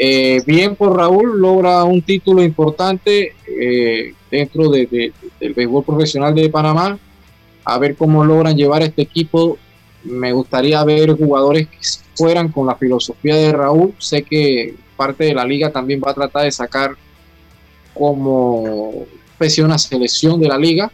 Eh, 0.00 0.40
bien 0.46 0.76
por 0.76 0.96
Raúl, 0.96 1.40
logra 1.40 1.82
un 1.82 2.02
título 2.02 2.40
importante 2.42 3.32
eh, 3.48 4.14
dentro 4.30 4.70
de- 4.70 4.86
de- 4.86 5.12
del 5.40 5.54
béisbol 5.54 5.82
profesional 5.84 6.32
de 6.36 6.48
Panamá, 6.48 6.96
a 7.64 7.78
ver 7.78 7.96
cómo 7.96 8.24
logran 8.24 8.56
llevar 8.56 8.82
este 8.82 9.02
equipo. 9.02 9.58
Me 10.04 10.32
gustaría 10.32 10.82
ver 10.84 11.16
jugadores 11.16 11.66
que 11.66 11.78
fueran 12.14 12.48
con 12.52 12.66
la 12.68 12.76
filosofía 12.76 13.34
de 13.34 13.52
Raúl. 13.52 13.92
Sé 13.98 14.22
que 14.22 14.76
parte 14.96 15.24
de 15.24 15.34
la 15.34 15.44
liga 15.44 15.72
también 15.72 16.00
va 16.04 16.12
a 16.12 16.14
tratar 16.14 16.44
de 16.44 16.52
sacar 16.52 16.92
como 17.94 19.04
especie 19.32 19.62
de 19.62 19.66
una 19.66 19.78
selección 19.78 20.40
de 20.40 20.48
la 20.48 20.58
liga. 20.58 20.90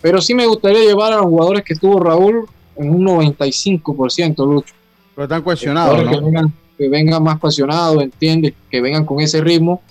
Pero 0.00 0.20
sí 0.20 0.34
me 0.34 0.46
gustaría 0.46 0.80
llevar 0.84 1.12
a 1.12 1.16
los 1.16 1.26
jugadores 1.26 1.62
que 1.64 1.74
tuvo 1.74 2.00
Raúl 2.00 2.46
en 2.76 2.90
un 2.90 3.04
95%, 3.04 4.44
Lucho. 4.46 4.74
Pero 5.14 5.24
están 5.24 5.42
cuestionados, 5.42 6.02
¿no? 6.04 6.52
Que 6.78 6.88
vengan, 6.88 7.22
más 7.22 7.36
apasionados, 7.36 8.02
entiendes, 8.02 8.54
que 8.70 8.80
vengan 8.80 9.04
con 9.04 9.20
ese 9.20 9.40
ritmo, 9.40 9.82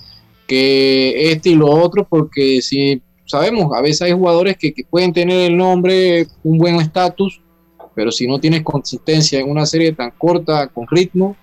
que 0.47 1.31
este 1.31 1.49
y 1.49 1.55
lo 1.55 1.69
otro, 1.69 2.05
porque 2.09 2.61
si 2.61 3.01
sabemos, 3.25 3.71
a 3.75 3.81
veces 3.81 4.01
hay 4.01 4.11
jugadores 4.11 4.57
que, 4.57 4.73
que 4.73 4.83
pueden 4.83 5.13
tener 5.13 5.51
el 5.51 5.57
nombre, 5.57 6.27
un 6.43 6.57
buen 6.57 6.75
estatus, 6.75 7.41
pero 7.95 8.11
si 8.11 8.27
no 8.27 8.39
tienes 8.39 8.63
consistencia 8.63 9.39
en 9.39 9.49
una 9.49 9.65
serie 9.65 9.93
tan 9.93 10.11
corta, 10.11 10.67
con 10.67 10.87
ritmo, 10.87 11.35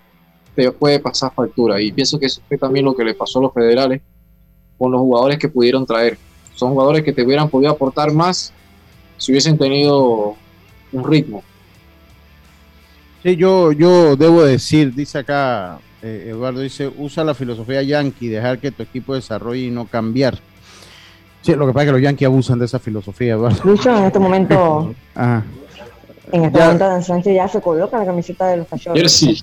te 0.54 0.70
puede 0.72 0.98
pasar 0.98 1.32
factura. 1.34 1.80
Y 1.80 1.92
pienso 1.92 2.18
que 2.18 2.26
eso 2.26 2.40
fue 2.48 2.58
también 2.58 2.84
lo 2.84 2.94
que 2.94 3.04
le 3.04 3.14
pasó 3.14 3.38
a 3.38 3.42
los 3.42 3.54
federales 3.54 4.00
con 4.78 4.90
los 4.92 5.00
jugadores 5.00 5.38
que 5.38 5.48
pudieron 5.48 5.86
traer. 5.86 6.18
Son 6.54 6.72
jugadores 6.72 7.04
que 7.04 7.12
te 7.12 7.22
hubieran 7.22 7.48
podido 7.48 7.70
aportar 7.70 8.12
más 8.12 8.52
si 9.16 9.32
hubiesen 9.32 9.58
tenido 9.58 10.34
un 10.92 11.04
ritmo. 11.04 11.42
Sí, 13.22 13.36
yo, 13.36 13.72
yo 13.72 14.16
debo 14.16 14.42
decir, 14.42 14.94
dice 14.94 15.18
acá 15.18 15.78
eh, 16.02 16.28
Eduardo, 16.30 16.60
dice, 16.60 16.90
usa 16.96 17.22
la 17.24 17.34
filosofía 17.34 17.82
yankee, 17.82 18.28
dejar 18.28 18.58
que 18.58 18.70
tu 18.70 18.82
equipo 18.82 19.14
desarrolle 19.14 19.60
y 19.66 19.70
no 19.70 19.86
cambiar. 19.86 20.38
Sí, 21.42 21.54
lo 21.54 21.66
que 21.66 21.72
pasa 21.72 21.84
es 21.84 21.88
que 21.88 21.92
los 21.92 22.02
yankees 22.02 22.26
abusan 22.26 22.58
de 22.58 22.64
esa 22.66 22.78
filosofía, 22.78 23.34
Eduardo. 23.34 23.58
Lucho, 23.64 23.96
en 23.96 24.04
este 24.04 24.18
momento, 24.18 24.94
Ajá. 25.14 25.42
en 26.32 26.44
este 26.44 26.58
Ya. 26.58 26.64
momento 26.64 26.84
Dan 26.88 27.02
Sánchez 27.02 27.34
ya 27.34 27.48
se 27.48 27.60
coloca 27.60 27.98
la 27.98 28.06
camiseta 28.06 28.46
de 28.48 28.56
los 28.58 28.66
cachorros. 28.68 29.34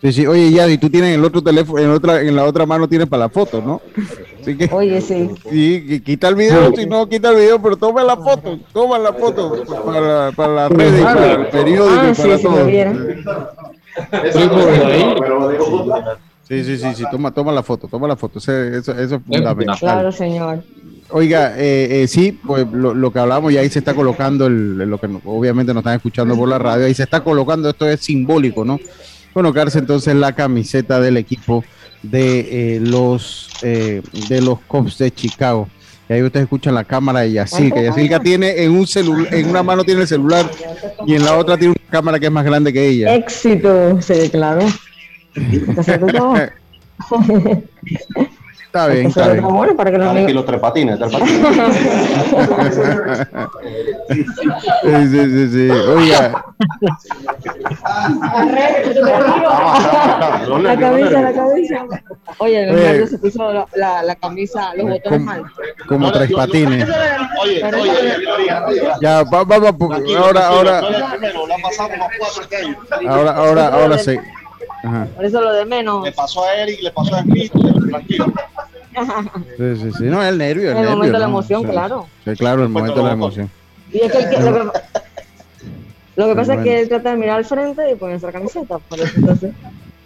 Sí, 0.00 0.12
sí. 0.12 0.26
Oye, 0.26 0.52
ya, 0.52 0.68
y 0.68 0.78
tú 0.78 0.88
tienes 0.88 1.14
el 1.16 1.24
otro 1.24 1.42
teléfono, 1.42 1.82
en 1.82 1.90
otra, 1.90 2.20
en 2.20 2.36
la 2.36 2.44
otra 2.44 2.64
mano 2.66 2.88
tienes 2.88 3.08
para 3.08 3.24
la 3.24 3.28
foto, 3.28 3.60
¿no? 3.60 3.82
Así 4.40 4.56
que, 4.56 4.68
Oye, 4.72 5.00
sí. 5.00 5.28
Sí, 5.50 6.00
quita 6.04 6.28
el 6.28 6.36
video, 6.36 6.72
si 6.74 6.86
no 6.86 7.08
quita 7.08 7.30
el 7.30 7.36
video, 7.36 7.60
pero 7.60 7.76
toma 7.76 8.04
la 8.04 8.16
foto, 8.16 8.58
toma 8.72 8.98
la 8.98 9.12
foto 9.12 9.64
para, 9.84 10.30
para 10.32 10.54
las 10.54 10.70
redes, 10.70 11.00
y 11.00 11.04
para 11.04 11.32
el 11.32 11.46
periódico, 11.48 12.00
Ah, 12.00 12.10
y 12.10 12.14
sí, 12.14 12.22
para 12.22 12.36
me 12.36 12.42
todo. 15.56 16.04
Sí, 16.48 16.64
sí, 16.64 16.78
sí, 16.78 16.86
sí, 16.94 17.04
toma, 17.10 17.30
toma 17.32 17.52
la 17.52 17.62
foto, 17.62 17.88
toma 17.88 18.08
la 18.08 18.16
foto, 18.16 18.38
eso, 18.38 18.52
eso, 18.52 18.92
eso 18.92 19.16
es 19.16 19.22
fundamental. 19.22 19.76
Claro, 19.78 20.12
señor. 20.12 20.62
Oiga, 21.10 21.54
eh, 21.58 22.02
eh, 22.02 22.06
sí, 22.08 22.32
pues 22.46 22.66
lo, 22.70 22.94
lo 22.94 23.10
que 23.12 23.18
hablamos 23.18 23.52
y 23.52 23.58
ahí 23.58 23.68
se 23.68 23.80
está 23.80 23.94
colocando, 23.94 24.46
el, 24.46 24.76
lo 24.78 24.98
que 24.98 25.08
obviamente 25.24 25.74
nos 25.74 25.80
están 25.80 25.96
escuchando 25.96 26.36
por 26.36 26.48
la 26.48 26.58
radio, 26.58 26.86
ahí 26.86 26.94
se 26.94 27.02
está 27.02 27.24
colocando, 27.24 27.68
esto 27.70 27.88
es 27.88 28.00
simbólico, 28.00 28.64
¿no? 28.64 28.78
Colocarse 29.38 29.78
entonces 29.78 30.16
la 30.16 30.32
camiseta 30.32 30.98
del 30.98 31.16
equipo 31.16 31.62
de 32.02 32.74
eh, 32.74 32.80
los 32.80 33.48
eh, 33.62 34.02
de 34.28 34.40
los 34.40 34.58
Cubs 34.62 34.98
de 34.98 35.12
Chicago. 35.12 35.68
Y 36.08 36.14
ahí 36.14 36.22
ustedes 36.24 36.42
escuchan 36.42 36.74
la 36.74 36.82
cámara 36.82 37.20
de 37.20 37.30
Yacirca. 37.30 37.80
Yacirca 37.80 38.18
tiene 38.18 38.64
en 38.64 38.72
un 38.72 38.84
celular, 38.84 39.32
en 39.32 39.48
una 39.48 39.62
mano 39.62 39.84
tiene 39.84 40.00
el 40.00 40.08
celular 40.08 40.50
y 41.06 41.14
en 41.14 41.24
la 41.24 41.36
otra 41.36 41.56
tiene 41.56 41.76
una 41.80 41.88
cámara 41.88 42.18
que 42.18 42.26
es 42.26 42.32
más 42.32 42.44
grande 42.44 42.72
que 42.72 42.84
ella. 42.84 43.14
Éxito, 43.14 44.02
se 44.02 44.14
declaró. 44.14 44.66
Está 48.82 48.92
bien, 48.94 49.06
está 49.06 49.26
es 49.26 49.32
bien. 49.32 49.44
mono 49.44 49.76
para 49.76 49.90
que 49.90 49.98
los 49.98 50.08
amigos- 50.08 50.32
los 50.32 50.46
tres 50.46 50.60
patines, 50.60 50.98
tres 50.98 51.12
patines. 51.12 51.46
Sí, 54.08 55.08
sí, 55.10 55.24
sí, 55.30 55.48
sí. 55.52 55.70
Oiga, 55.70 56.44
La 60.62 60.76
camisa, 60.78 61.20
la 61.22 61.32
camisa. 61.32 61.86
Oye, 62.38 62.70
Oye. 62.70 62.72
Leonardo 62.72 63.06
se 63.06 63.18
puso 63.18 63.52
la, 63.52 63.66
la, 63.74 64.02
la 64.02 64.14
camisa, 64.16 64.74
los 64.74 64.86
botones 64.88 65.18
como, 65.20 65.24
mal. 65.24 65.42
como 65.88 66.12
tres 66.12 66.32
patines. 66.32 66.88
Oye, 67.42 67.64
oye, 67.64 67.90
oye, 68.36 68.82
Ya, 69.00 69.22
va- 69.24 69.44
vamos, 69.44 69.72
porque 69.78 70.16
ahora, 70.16 70.48
ahora, 70.48 70.80
la 70.82 71.56
pasamos 71.62 71.98
a 71.98 72.08
cuatro 72.18 72.48
que 72.48 72.60
ellos. 72.60 72.76
ahora, 73.08 73.30
ahora, 73.32 73.68
ahora 73.68 73.98
sí. 73.98 74.18
Ajá. 74.84 75.06
Por 75.16 75.24
eso 75.24 75.40
lo 75.40 75.52
de 75.52 75.64
menos. 75.64 76.04
Le 76.04 76.12
pasó 76.12 76.44
a 76.44 76.54
Eric, 76.54 76.80
le 76.82 76.90
pasó 76.90 77.14
a 77.16 77.22
Smith, 77.22 77.52
tranquilo. 77.90 78.26
Sí, 79.56 79.76
sí, 79.76 79.90
sí. 79.98 80.04
No, 80.04 80.22
el 80.22 80.38
nervio. 80.38 80.64
El, 80.64 80.68
El 80.70 80.74
nervio, 80.82 80.90
momento 80.90 81.12
de 81.12 81.18
la 81.18 81.26
¿no? 81.26 81.30
emoción, 81.32 81.60
O 81.60 81.62
sea, 81.62 81.70
claro. 81.72 82.06
Sí, 82.24 82.30
claro, 82.36 82.62
el 82.62 82.68
momento 82.68 82.96
de 82.98 83.04
la 83.04 83.12
emoción. 83.12 83.50
Y 83.92 83.98
es 84.00 84.12
que, 84.12 84.18
el 84.18 84.30
que- 84.30 84.40
lo 84.40 84.52
que, 84.52 84.78
lo 86.16 86.26
que 86.26 86.34
pasa 86.34 86.40
es 86.54 86.58
Bueno. 86.58 86.62
que 86.64 86.80
él 86.80 86.88
trata 86.88 87.10
de 87.10 87.16
mirar 87.16 87.38
al 87.38 87.44
frente 87.44 87.90
y 87.90 87.94
ponerse 87.94 88.26
la 88.26 88.32
camiseta, 88.32 88.78
por 88.78 88.98
eso 89.00 89.12
entonces 89.16 89.52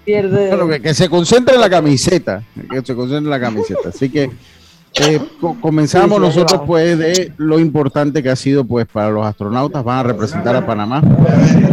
pierde. 0.04 0.48
Bueno, 0.48 0.68
que, 0.68 0.80
que 0.82 0.94
se 0.94 1.08
concentre 1.08 1.54
en 1.54 1.60
la 1.62 1.70
camiseta, 1.70 2.42
que 2.70 2.82
se 2.82 2.94
concentre 2.94 3.24
en 3.24 3.30
la 3.30 3.40
camiseta. 3.40 3.88
Así 3.88 4.10
que 4.10 4.30
eh, 5.00 5.20
co- 5.40 5.56
comenzamos 5.60 6.10
Sí, 6.10 6.14
sí, 6.16 6.20
nosotros 6.40 6.62
pues 6.66 6.98
de 6.98 7.32
lo 7.38 7.58
importante 7.58 8.22
que 8.22 8.28
ha 8.28 8.36
sido 8.36 8.64
pues 8.66 8.86
para 8.86 9.08
los 9.10 9.24
astronautas, 9.24 9.82
van 9.82 9.98
a 10.00 10.02
representar 10.02 10.54
a 10.54 10.66
Panamá. 10.66 11.02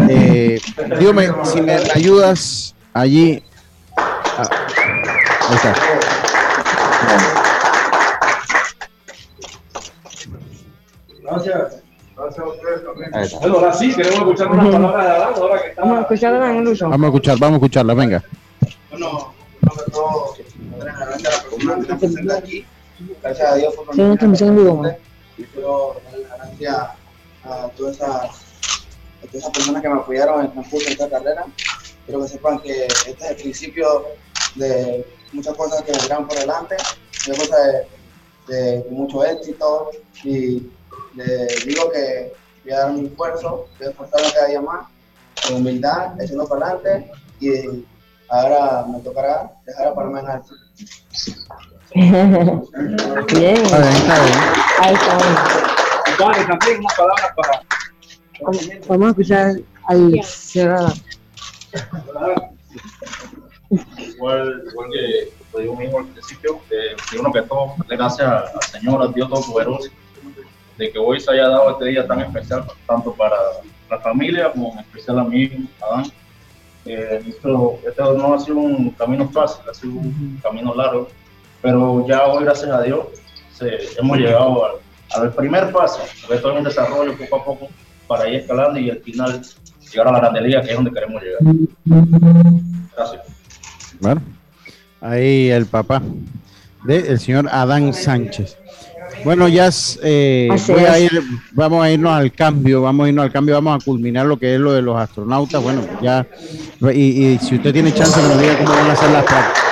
Eh, 0.10 0.58
dígame, 1.00 1.28
si 1.44 1.62
me 1.62 1.74
ayudas 1.94 2.74
allí. 3.00 3.44
Ah, 3.98 4.50
ahí 5.50 5.56
está. 5.56 5.74
Gracias. 11.22 11.84
Gracias 12.16 12.40
a 12.46 12.50
ustedes 12.50 12.84
también. 12.84 13.16
Ahí 13.16 13.26
está. 13.26 13.40
Bueno, 13.40 13.56
ahora 13.58 13.74
sí, 13.74 13.96
queremos 13.96 14.20
escuchar 14.20 14.52
unas 14.52 14.66
palabras 14.72 15.06
de 15.06 15.12
Adán, 15.12 15.34
ahora 15.36 15.62
que 15.62 15.70
está. 15.70 15.82
Vamos 15.82 15.98
a 15.98 16.02
escuchar 16.02 16.34
a 16.34 16.40
Dan 16.40 16.64
Lucho. 16.66 16.90
Vamos 16.90 17.04
a 17.04 17.08
escuchar, 17.08 17.38
vamos 17.40 17.54
a 17.54 17.58
escucharla, 17.58 17.94
venga. 17.94 18.24
Bueno, 18.92 19.34
primero 19.60 19.86
que 19.86 19.92
todo, 19.92 20.34
generalmente 20.78 21.28
a 21.28 21.32
la 21.32 21.44
persona 21.44 21.76
que 21.76 21.82
está 21.82 21.98
presente 21.98 22.34
aquí, 22.34 22.66
gracias 23.22 23.52
a 23.52 23.56
Dios 23.56 23.74
por 23.76 23.96
Sí, 23.96 24.02
transmisión 24.18 24.50
en 24.50 24.56
vivo. 24.58 24.86
Y 25.38 25.44
quiero 25.44 25.96
darle 26.06 26.28
las 26.28 26.38
gracias 26.40 26.78
a 27.46 27.68
todas 27.78 27.96
esas, 27.96 28.10
a 28.10 28.22
todas 29.22 29.36
esas 29.36 29.52
personas 29.52 29.82
que 29.82 29.90
me 29.90 29.96
apoyaron 29.96 30.40
en 30.42 30.46
el 30.48 30.52
transcurso 30.52 30.86
de 30.86 30.92
esta 30.92 31.10
carrera. 31.10 31.46
Quiero 32.10 32.24
que 32.24 32.28
sepan 32.30 32.60
que 32.60 32.86
este 32.88 33.12
es 33.12 33.22
el 33.30 33.36
principio 33.36 34.06
de 34.56 35.06
muchas 35.32 35.54
cosas 35.56 35.84
que 35.84 35.92
vendrán 35.92 36.28
por 36.28 36.40
delante, 36.40 36.76
muchas 37.28 37.48
cosas 37.48 37.60
de, 38.48 38.56
de 38.56 38.86
mucho 38.90 39.24
éxito 39.24 39.92
y 40.24 40.68
les 41.14 41.66
digo 41.66 41.92
que 41.92 42.34
voy 42.64 42.74
a 42.74 42.80
dar 42.80 42.94
mi 42.94 43.06
esfuerzo, 43.06 43.68
voy 43.78 43.88
a 43.88 43.92
esforzarme 43.92 44.28
cada 44.34 44.48
día 44.48 44.60
más, 44.60 44.88
con 45.46 45.58
humildad, 45.58 46.20
echando 46.20 46.48
para 46.48 46.66
adelante 46.70 47.12
y 47.40 47.86
ahora 48.30 48.86
me 48.92 49.00
tocará 49.02 49.52
dejar 49.68 49.88
a 49.90 49.94
Panamá 49.94 50.20
en 50.22 50.28
alto. 50.30 50.54
Bien. 51.94 53.56
Está 53.56 53.80
bien, 53.80 53.94
está 53.94 54.24
bien. 54.24 54.40
Ahí 54.82 54.94
está. 54.96 55.18
También 56.18 56.80
unas 56.80 56.96
palabras 56.98 57.32
para. 57.36 57.62
Vamos- 58.88 59.06
a 59.06 59.10
escuchar 59.10 59.56
al 59.86 60.20
Adán. 60.56 60.94
Igual, 63.98 64.64
igual 64.72 64.90
que 64.92 65.30
lo 65.54 65.60
digo 65.60 65.76
mismo 65.76 66.00
al 66.00 66.06
principio, 66.08 66.60
eh, 66.72 66.96
que 67.34 67.42
todo, 67.44 67.76
gracias 67.88 68.28
al 68.28 68.62
Señor, 68.64 69.02
al 69.02 69.14
Dios 69.14 69.30
Todopoderoso, 69.30 69.90
de 70.78 70.92
que 70.92 70.98
hoy 70.98 71.20
se 71.20 71.32
haya 71.32 71.48
dado 71.50 71.72
este 71.72 71.86
día 71.86 72.08
tan 72.08 72.22
especial, 72.22 72.66
tanto 72.88 73.14
para 73.14 73.36
la 73.90 74.00
familia 74.00 74.52
como 74.52 74.74
en 74.74 74.80
especial 74.80 75.20
a 75.20 75.24
mí, 75.24 75.70
Adán. 75.82 76.06
Eh, 76.86 77.22
esto, 77.28 77.78
este 77.86 78.02
no 78.02 78.34
ha 78.34 78.40
sido 78.40 78.58
un 78.58 78.90
camino 78.92 79.28
fácil, 79.30 79.62
ha 79.70 79.74
sido 79.74 79.94
un 79.94 80.40
camino 80.42 80.74
largo, 80.74 81.10
pero 81.62 82.08
ya 82.08 82.26
hoy, 82.26 82.46
gracias 82.46 82.72
a 82.72 82.82
Dios, 82.82 83.06
se- 83.54 84.00
hemos 84.00 84.18
llegado 84.18 84.66
al, 84.66 84.72
al 85.12 85.34
primer 85.34 85.72
paso, 85.72 86.00
porque 86.22 86.36
esto 86.38 86.52
es 86.52 86.58
un 86.58 86.64
desarrollo 86.64 87.18
poco 87.18 87.36
a 87.36 87.46
poco 87.46 87.68
para 88.08 88.28
ir 88.30 88.36
escalando 88.36 88.80
y 88.80 88.90
al 88.90 89.00
final 89.02 89.42
llegar 89.92 90.08
a 90.08 90.12
la 90.12 90.20
grande 90.20 90.42
liga, 90.42 90.62
que 90.62 90.70
es 90.70 90.76
donde 90.76 90.92
queremos 90.92 91.22
llegar. 91.22 91.40
Gracias. 92.96 93.22
Bueno, 94.00 94.22
ahí 95.02 95.50
el 95.50 95.66
papá 95.66 96.02
del 96.86 97.20
señor 97.20 97.48
Adán 97.52 97.94
Sánchez. 97.94 98.58
Bueno, 99.26 99.48
ya 99.50 99.70
eh, 100.04 100.48
Así 100.52 100.72
voy 100.72 100.84
a 100.84 100.98
es. 100.98 101.12
ir, 101.12 101.22
vamos 101.52 101.84
a 101.84 101.92
irnos 101.92 102.12
al 102.14 102.32
cambio, 102.32 102.82
vamos 102.84 103.06
a 103.06 103.10
irnos 103.10 103.26
al 103.26 103.32
cambio, 103.32 103.56
vamos 103.56 103.82
a 103.82 103.86
culminar 103.86 104.26
lo 104.26 104.38
que 104.40 104.56
es 104.56 104.60
lo 104.62 104.72
de 104.72 104.82
los 104.82 104.98
astronautas. 104.98 105.62
Bueno, 105.62 105.82
ya, 106.02 106.26
y, 106.94 107.34
y 107.34 107.40
si 107.40 107.56
usted 107.56 107.74
tiene 107.74 107.94
chance 107.94 108.20
que 108.22 108.28
nos 108.28 108.40
diga 108.40 108.58
cómo 108.60 108.72
van 108.72 108.92
a 108.92 108.96
ser 108.96 109.12
las 109.12 109.24
prácticas. 109.26 109.64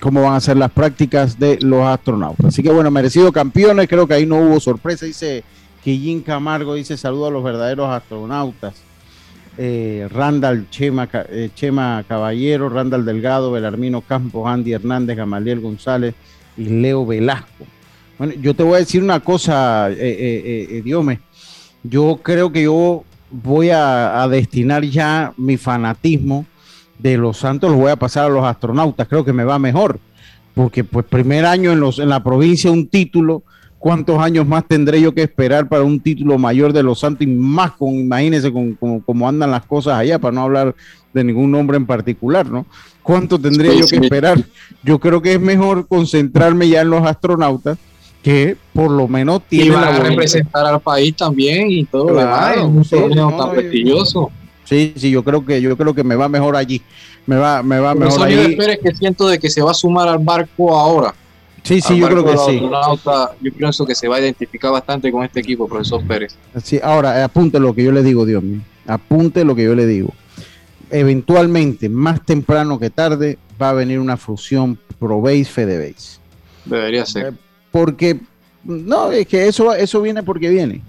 Cómo 0.00 0.22
van 0.22 0.34
a 0.34 0.40
ser 0.40 0.56
las 0.56 0.70
prácticas 0.70 1.38
de 1.38 1.58
los 1.60 1.84
astronautas. 1.86 2.46
Así 2.46 2.62
que 2.62 2.70
bueno, 2.70 2.90
merecido 2.90 3.32
campeones, 3.32 3.88
creo 3.88 4.06
que 4.06 4.14
ahí 4.14 4.24
no 4.24 4.36
hubo 4.36 4.60
sorpresa, 4.60 5.04
dice 5.04 5.42
Quillín 5.86 6.22
Camargo, 6.22 6.74
dice 6.74 6.96
saludo 6.96 7.28
a 7.28 7.30
los 7.30 7.44
verdaderos 7.44 7.88
astronautas 7.88 8.74
eh, 9.56 10.08
Randall 10.10 10.68
Chema, 10.68 11.08
eh, 11.12 11.50
Chema 11.54 12.04
Caballero, 12.08 12.68
Randall 12.68 13.04
Delgado, 13.04 13.52
Belarmino 13.52 14.00
Campos, 14.00 14.48
Andy 14.48 14.72
Hernández, 14.72 15.16
Gamaliel 15.16 15.60
González 15.60 16.16
y 16.56 16.64
Leo 16.64 17.06
Velasco. 17.06 17.66
Bueno, 18.18 18.34
yo 18.40 18.52
te 18.56 18.64
voy 18.64 18.74
a 18.74 18.78
decir 18.78 19.00
una 19.00 19.20
cosa, 19.20 19.88
eh, 19.92 19.96
eh, 20.00 20.82
Diome. 20.84 21.20
Yo 21.84 22.18
creo 22.20 22.50
que 22.50 22.64
yo 22.64 23.04
voy 23.30 23.70
a, 23.70 24.24
a 24.24 24.26
destinar 24.26 24.82
ya 24.82 25.34
mi 25.36 25.56
fanatismo 25.56 26.46
de 26.98 27.16
los 27.16 27.36
Santos, 27.36 27.70
lo 27.70 27.76
voy 27.76 27.92
a 27.92 27.96
pasar 27.96 28.24
a 28.24 28.28
los 28.28 28.44
astronautas. 28.44 29.06
Creo 29.06 29.24
que 29.24 29.32
me 29.32 29.44
va 29.44 29.60
mejor, 29.60 30.00
porque 30.52 30.82
pues 30.82 31.06
primer 31.06 31.46
año 31.46 31.70
en, 31.70 31.78
los, 31.78 32.00
en 32.00 32.08
la 32.08 32.24
provincia 32.24 32.72
un 32.72 32.88
título. 32.88 33.44
¿Cuántos 33.86 34.18
años 34.18 34.44
más 34.48 34.66
tendré 34.66 35.00
yo 35.00 35.14
que 35.14 35.22
esperar 35.22 35.68
para 35.68 35.84
un 35.84 36.00
título 36.00 36.36
mayor 36.38 36.72
de 36.72 36.82
los 36.82 36.98
Santos? 36.98 37.22
Y 37.24 37.28
más 37.28 37.70
con, 37.70 37.94
imagínense 37.94 38.52
con- 38.52 38.74
cómo 39.06 39.28
andan 39.28 39.52
las 39.52 39.64
cosas 39.64 39.94
allá, 39.96 40.18
para 40.18 40.32
no 40.34 40.42
hablar 40.42 40.74
de 41.14 41.22
ningún 41.22 41.52
nombre 41.52 41.76
en 41.76 41.86
particular, 41.86 42.50
¿no? 42.50 42.66
¿Cuánto 43.04 43.38
tendría 43.38 43.72
yo 43.74 43.86
que 43.86 43.94
esperar? 43.94 44.42
Yo 44.82 44.98
creo 44.98 45.22
que 45.22 45.34
es 45.34 45.40
mejor 45.40 45.86
concentrarme 45.86 46.68
ya 46.68 46.80
en 46.80 46.90
los 46.90 47.06
astronautas, 47.06 47.78
que 48.24 48.56
por 48.72 48.90
lo 48.90 49.06
menos 49.06 49.42
Y 49.50 49.58
tienen 49.58 49.74
van 49.74 49.84
a 49.84 50.00
representar 50.00 50.66
al 50.66 50.80
país 50.80 51.14
también 51.14 51.70
y 51.70 51.84
todo 51.84 52.10
lo 52.10 52.18
demás. 52.18 52.56
Sí, 52.82 52.96
torneo 52.96 53.30
no, 53.30 53.36
tan 53.36 53.50
y- 53.50 53.60
prestigioso. 53.60 54.32
Sí, 54.64 54.94
sí, 54.96 55.10
yo 55.12 55.22
creo 55.22 55.46
que 55.46 55.62
yo 55.62 55.76
creo 55.76 55.94
que 55.94 56.02
me 56.02 56.16
va 56.16 56.28
mejor 56.28 56.56
allí. 56.56 56.82
Me 57.24 57.36
va, 57.36 57.62
me 57.62 57.78
va 57.78 57.92
Por 57.94 58.00
mejor 58.04 58.28
espero 58.30 58.72
es 58.72 58.80
que 58.80 58.96
siento 58.96 59.28
de 59.28 59.38
que 59.38 59.48
se 59.48 59.62
va 59.62 59.70
a 59.70 59.74
sumar 59.74 60.08
al 60.08 60.18
barco 60.18 60.76
ahora. 60.76 61.14
Sí, 61.66 61.80
sí, 61.80 61.98
yo 61.98 62.08
creo 62.08 62.24
que 62.24 62.36
sí. 62.38 62.60
Yo 63.42 63.52
pienso 63.52 63.84
que 63.84 63.94
se 63.94 64.06
va 64.06 64.16
a 64.16 64.20
identificar 64.20 64.70
bastante 64.70 65.10
con 65.10 65.24
este 65.24 65.40
equipo, 65.40 65.66
profesor 65.68 66.00
Pérez. 66.06 66.36
Sí, 66.62 66.78
ahora, 66.82 67.18
eh, 67.18 67.22
apunte 67.24 67.58
lo 67.58 67.74
que 67.74 67.82
yo 67.82 67.90
le 67.92 68.02
digo, 68.02 68.24
Dios 68.24 68.42
mío. 68.42 68.60
Apunte 68.86 69.44
lo 69.44 69.54
que 69.56 69.64
yo 69.64 69.74
le 69.74 69.86
digo. 69.86 70.12
Eventualmente, 70.90 71.88
más 71.88 72.24
temprano 72.24 72.78
que 72.78 72.90
tarde, 72.90 73.38
va 73.60 73.70
a 73.70 73.72
venir 73.72 73.98
una 73.98 74.16
fusión 74.16 74.78
ProBase 75.00 75.44
FedeBase. 75.46 76.18
Debería 76.64 77.04
ser. 77.04 77.34
Porque, 77.72 78.20
no, 78.62 79.10
es 79.10 79.26
que 79.26 79.48
eso, 79.48 79.74
eso 79.74 80.00
viene 80.00 80.22
porque 80.22 80.48
viene. 80.48 80.82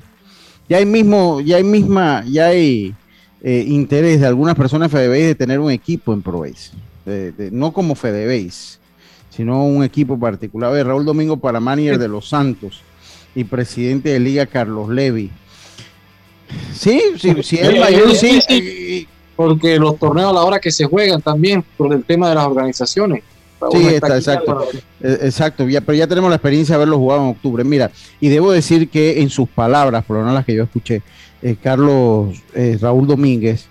Ya 0.70 0.78
hay 0.78 0.86
mismo, 0.86 1.42
ya 1.42 1.58
hay 1.58 1.64
misma, 1.64 2.24
ya 2.28 2.48
hay 2.48 2.94
eh, 3.42 3.66
interés 3.68 4.20
de 4.22 4.28
algunas 4.28 4.56
personas 4.56 4.92
de 4.92 4.98
FedeBase 4.98 5.26
de 5.28 5.36
tener 5.36 5.60
un 5.60 5.72
equipo 5.72 6.14
en 6.14 6.22
ProBase. 6.22 6.72
De- 7.06 7.32
de- 7.32 7.52
no 7.52 7.72
como 7.74 7.96
FedeBase, 7.96 8.78
sino 9.30 9.66
un 9.66 9.84
equipo 9.84 10.20
particular. 10.20 10.72
Ver, 10.74 10.88
Raúl 10.88 11.06
Domingo 11.06 11.38
para 11.38 11.60
manager 11.60 11.98
de 12.00 12.08
los 12.08 12.30
Santos 12.30 12.82
y 13.36 13.44
presidente 13.44 14.10
de 14.10 14.20
Liga 14.20 14.46
Carlos 14.46 14.90
Levy. 14.90 15.32
Sí, 16.74 17.02
sí, 17.18 17.36
sí, 17.44 17.58
es 17.58 17.70
Eh, 17.70 17.80
mayor, 17.80 18.16
sí. 18.16 18.40
sí, 18.48 19.08
Porque 19.36 19.78
los 19.78 19.98
torneos 20.00 20.32
a 20.32 20.34
la 20.34 20.44
hora 20.44 20.60
que 20.60 20.72
se 20.72 20.86
juegan 20.86 21.22
también, 21.22 21.64
por 21.78 21.94
el 21.94 22.04
tema 22.04 22.30
de 22.30 22.36
las 22.36 22.46
organizaciones. 22.46 23.24
Sí, 23.72 23.86
está, 23.88 24.16
exacto. 24.16 24.68
Eh, 25.02 25.18
Exacto, 25.24 25.68
ya, 25.68 25.82
pero 25.82 25.98
ya 25.98 26.08
tenemos 26.08 26.30
la 26.30 26.36
experiencia 26.36 26.74
de 26.74 26.78
haberlo 26.78 26.98
jugado 26.98 27.24
en 27.24 27.30
octubre. 27.30 27.64
Mira, 27.64 27.92
y 28.20 28.30
debo 28.30 28.52
decir 28.52 28.90
que 28.90 29.22
en 29.22 29.30
sus 29.30 29.50
palabras, 29.50 30.06
por 30.06 30.18
lo 30.18 30.22
menos 30.24 30.36
las 30.36 30.46
que 30.46 30.56
yo 30.56 30.64
escuché, 30.64 31.02
eh, 31.42 31.56
Carlos 31.62 32.36
eh, 32.54 32.78
Raúl 32.80 33.08
Domínguez 33.08 33.66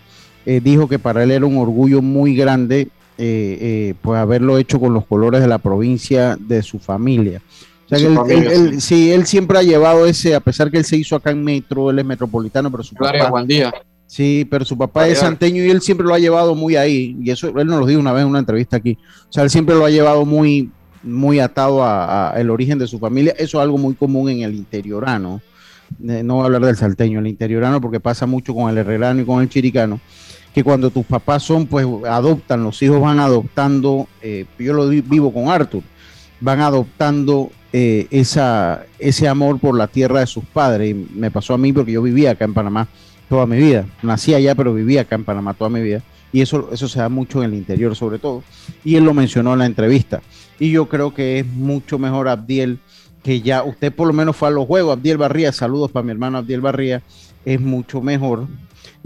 eh, 0.44 0.60
dijo 0.62 0.88
que 0.88 0.98
para 0.98 1.22
él 1.22 1.30
era 1.30 1.46
un 1.46 1.56
orgullo 1.58 2.02
muy 2.02 2.36
grande 2.36 2.88
eh, 3.18 3.58
eh, 3.60 3.94
pues 4.02 4.18
haberlo 4.18 4.58
hecho 4.58 4.78
con 4.80 4.92
los 4.94 5.06
colores 5.06 5.40
de 5.40 5.48
la 5.48 5.58
provincia 5.58 6.36
de 6.38 6.62
su 6.62 6.78
familia. 6.78 7.40
O 7.84 7.88
sea, 7.88 7.98
que 7.98 8.04
él, 8.06 8.14
él- 8.32 8.46
él- 8.74 8.80
sí, 8.80 9.12
él 9.12 9.26
siempre 9.26 9.58
ha 9.58 9.62
llevado 9.62 10.06
ese, 10.06 10.34
a 10.34 10.40
pesar 10.40 10.70
que 10.70 10.78
él 10.78 10.84
se 10.84 10.96
hizo 10.96 11.14
acá 11.16 11.30
en 11.30 11.42
Metro, 11.44 11.90
él 11.90 11.98
es 11.98 12.04
metropolitano, 12.04 12.70
pero 12.70 12.82
su 12.82 12.94
papá, 12.94 13.30
Juan 13.30 13.46
Díaz. 13.46 13.72
Sí, 14.08 14.46
pero 14.50 14.64
su 14.64 14.76
papá 14.78 15.06
es 15.08 15.18
santeño 15.26 15.64
y 15.64 15.70
él 15.70 15.80
siempre 15.80 16.06
lo 16.06 16.14
ha 16.14 16.18
llevado 16.18 16.54
muy 16.54 16.76
ahí. 16.76 17.16
Y 17.20 17.30
eso 17.30 17.48
él 17.48 17.66
nos 17.66 17.80
lo 17.80 17.86
dijo 17.86 17.98
una 18.00 18.12
vez 18.12 18.22
en 18.22 18.28
una 18.28 18.38
entrevista 18.38 18.76
aquí. 18.76 18.98
O 19.28 19.32
sea, 19.32 19.42
él 19.42 19.50
siempre 19.50 19.74
lo 19.74 19.84
ha 19.84 19.90
llevado 19.90 20.24
muy, 20.24 20.70
muy 21.02 21.40
atado 21.40 21.82
a, 21.82 22.30
a 22.30 22.40
origen 22.50 22.78
de 22.78 22.86
su 22.86 22.98
familia. 23.00 23.34
Eso 23.38 23.58
es 23.58 23.62
algo 23.62 23.78
muy 23.78 23.94
común 23.94 24.28
en 24.30 24.40
el 24.42 24.54
interiorano. 24.54 25.40
Eh, 26.08 26.22
no 26.24 26.34
voy 26.34 26.42
a 26.42 26.46
hablar 26.46 26.64
del 26.66 26.76
salteño, 26.76 27.18
el 27.20 27.26
interiorano, 27.28 27.80
porque 27.80 27.98
pasa 28.00 28.26
mucho 28.26 28.54
con 28.54 28.68
el 28.70 28.78
herrerano 28.78 29.22
y 29.22 29.24
con 29.24 29.42
el 29.42 29.48
chiricano. 29.48 30.00
Que 30.56 30.64
cuando 30.64 30.88
tus 30.90 31.04
papás 31.04 31.42
son, 31.42 31.66
pues 31.66 31.86
adoptan, 32.08 32.62
los 32.64 32.80
hijos 32.82 32.98
van 32.98 33.20
adoptando. 33.20 34.08
eh, 34.22 34.46
yo 34.58 34.72
lo 34.72 34.88
vi- 34.88 35.02
vivo 35.02 35.30
con 35.30 35.50
Arthur. 35.50 35.82
Van 36.40 36.60
adoptando 36.60 37.50
eh, 37.74 38.06
esa, 38.10 38.86
ese 38.98 39.28
amor 39.28 39.58
por 39.58 39.76
la 39.76 39.86
tierra 39.86 40.20
de 40.20 40.26
sus 40.26 40.44
padres. 40.46 40.92
Y 40.92 40.94
me 40.94 41.30
pasó 41.30 41.52
a 41.52 41.58
mí 41.58 41.74
porque 41.74 41.92
yo 41.92 42.00
vivía 42.00 42.30
acá 42.30 42.46
en 42.46 42.54
Panamá 42.54 42.88
toda 43.28 43.44
mi 43.44 43.58
vida. 43.58 43.84
Nací 44.02 44.32
allá, 44.32 44.54
pero 44.54 44.72
vivía 44.72 45.02
acá 45.02 45.16
en 45.16 45.24
Panamá 45.24 45.52
toda 45.52 45.68
mi 45.68 45.82
vida. 45.82 46.00
y 46.32 46.40
eso, 46.40 46.70
eso 46.72 46.88
se 46.88 47.00
da 47.00 47.08
mucho 47.10 47.42
en 47.44 47.50
el 47.52 47.54
interior 47.58 47.94
sobre 47.94 48.18
todo. 48.18 48.42
Y 48.82 48.96
él 48.96 49.04
lo 49.04 49.12
mencionó 49.12 49.52
en 49.52 49.58
la 49.58 49.66
entrevista. 49.66 50.22
Y 50.58 50.70
yo 50.70 50.88
creo 50.88 51.12
que 51.12 51.38
es 51.40 51.46
mucho 51.46 51.98
mejor 51.98 52.28
Abdiel, 52.28 52.78
que 53.22 53.42
ya 53.42 53.62
usted 53.62 53.92
por 53.92 54.06
lo 54.06 54.14
menos 54.14 54.36
fue 54.36 54.48
a 54.48 54.52
los 54.52 54.66
juegos, 54.66 54.96
Abdiel 54.96 55.18
Barría, 55.18 55.52
saludos 55.52 55.90
para 55.90 56.02
mi 56.04 56.12
hermano 56.12 56.38
Abdiel 56.38 56.62
Barría, 56.62 57.02
es 57.44 57.60
mucho 57.60 58.00
mejor 58.00 58.46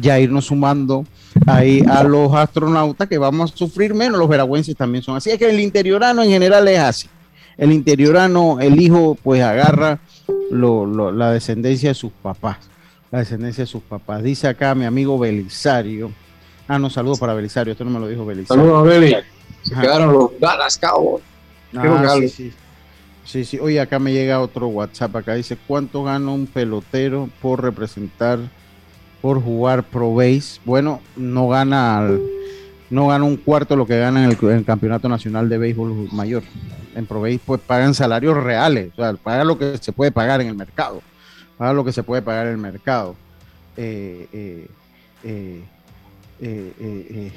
ya 0.00 0.18
irnos 0.18 0.46
sumando 0.46 1.04
ahí 1.46 1.82
a 1.88 2.02
los 2.02 2.32
astronautas 2.34 3.08
que 3.08 3.18
vamos 3.18 3.52
a 3.52 3.56
sufrir 3.56 3.94
menos, 3.94 4.18
los 4.18 4.28
veragüenses 4.28 4.76
también 4.76 5.02
son 5.04 5.16
así. 5.16 5.30
Es 5.30 5.38
que 5.38 5.48
el 5.50 5.60
interiorano 5.60 6.22
en 6.22 6.30
general 6.30 6.66
es 6.68 6.78
así. 6.78 7.08
El 7.56 7.72
interiorano, 7.72 8.58
el 8.60 8.80
hijo, 8.80 9.16
pues 9.22 9.42
agarra 9.42 10.00
lo- 10.50 10.86
lo- 10.86 11.12
la 11.12 11.30
descendencia 11.32 11.90
de 11.90 11.94
sus 11.94 12.10
papás. 12.22 12.56
La 13.10 13.18
descendencia 13.18 13.64
de 13.64 13.66
sus 13.70 13.82
papás. 13.82 14.22
Dice 14.22 14.48
acá 14.48 14.74
mi 14.74 14.84
amigo 14.84 15.18
Belisario. 15.18 16.10
Ah, 16.68 16.78
no, 16.78 16.88
saludos 16.88 17.18
para 17.18 17.34
Belisario. 17.34 17.72
Esto 17.72 17.84
no 17.84 17.90
me 17.90 17.98
lo 18.00 18.06
dijo 18.08 18.24
Belisario. 18.24 18.62
Saludos, 18.62 18.86
Beli. 18.86 19.16
Se 19.62 19.74
Ajá. 19.74 19.82
quedaron 19.82 20.12
los 20.12 20.30
Dallas 20.40 20.78
Cowboys. 20.78 21.24
Ah, 21.76 22.14
sí, 22.20 22.28
sí. 22.28 22.52
Sí, 23.24 23.44
sí. 23.44 23.58
Oye, 23.58 23.80
acá 23.80 23.98
me 23.98 24.12
llega 24.12 24.40
otro 24.40 24.68
WhatsApp. 24.68 25.14
Acá 25.16 25.34
dice, 25.34 25.56
¿cuánto 25.66 26.02
gana 26.04 26.30
un 26.32 26.46
pelotero 26.46 27.28
por 27.42 27.62
representar, 27.62 28.38
por 29.20 29.42
jugar 29.42 29.84
Pro 29.84 30.14
Base? 30.14 30.60
Bueno, 30.64 31.00
no 31.16 31.48
gana, 31.48 32.08
no 32.90 33.08
gana 33.08 33.24
un 33.24 33.36
cuarto 33.36 33.76
lo 33.76 33.86
que 33.86 33.98
gana 33.98 34.24
en 34.24 34.30
el, 34.30 34.64
Campeonato 34.64 35.08
Nacional 35.08 35.48
de 35.48 35.58
Béisbol 35.58 36.08
Mayor. 36.12 36.42
En 36.94 37.06
Pro 37.06 37.20
Base, 37.20 37.40
pues 37.44 37.60
pagan 37.60 37.94
salarios 37.94 38.36
reales. 38.36 38.92
O 38.96 38.96
sea, 38.96 39.12
pagan 39.14 39.46
lo 39.46 39.58
que 39.58 39.78
se 39.78 39.92
puede 39.92 40.10
pagar 40.10 40.40
en 40.40 40.48
el 40.48 40.56
mercado. 40.56 41.02
Pagan 41.56 41.76
lo 41.76 41.84
que 41.84 41.92
se 41.92 42.02
puede 42.02 42.22
pagar 42.22 42.46
en 42.46 42.52
el 42.52 42.58
mercado. 42.58 43.14
Eh, 43.76 44.26
eh, 44.32 44.68
eh, 45.22 45.62
eh, 46.40 46.72
eh, 46.80 47.32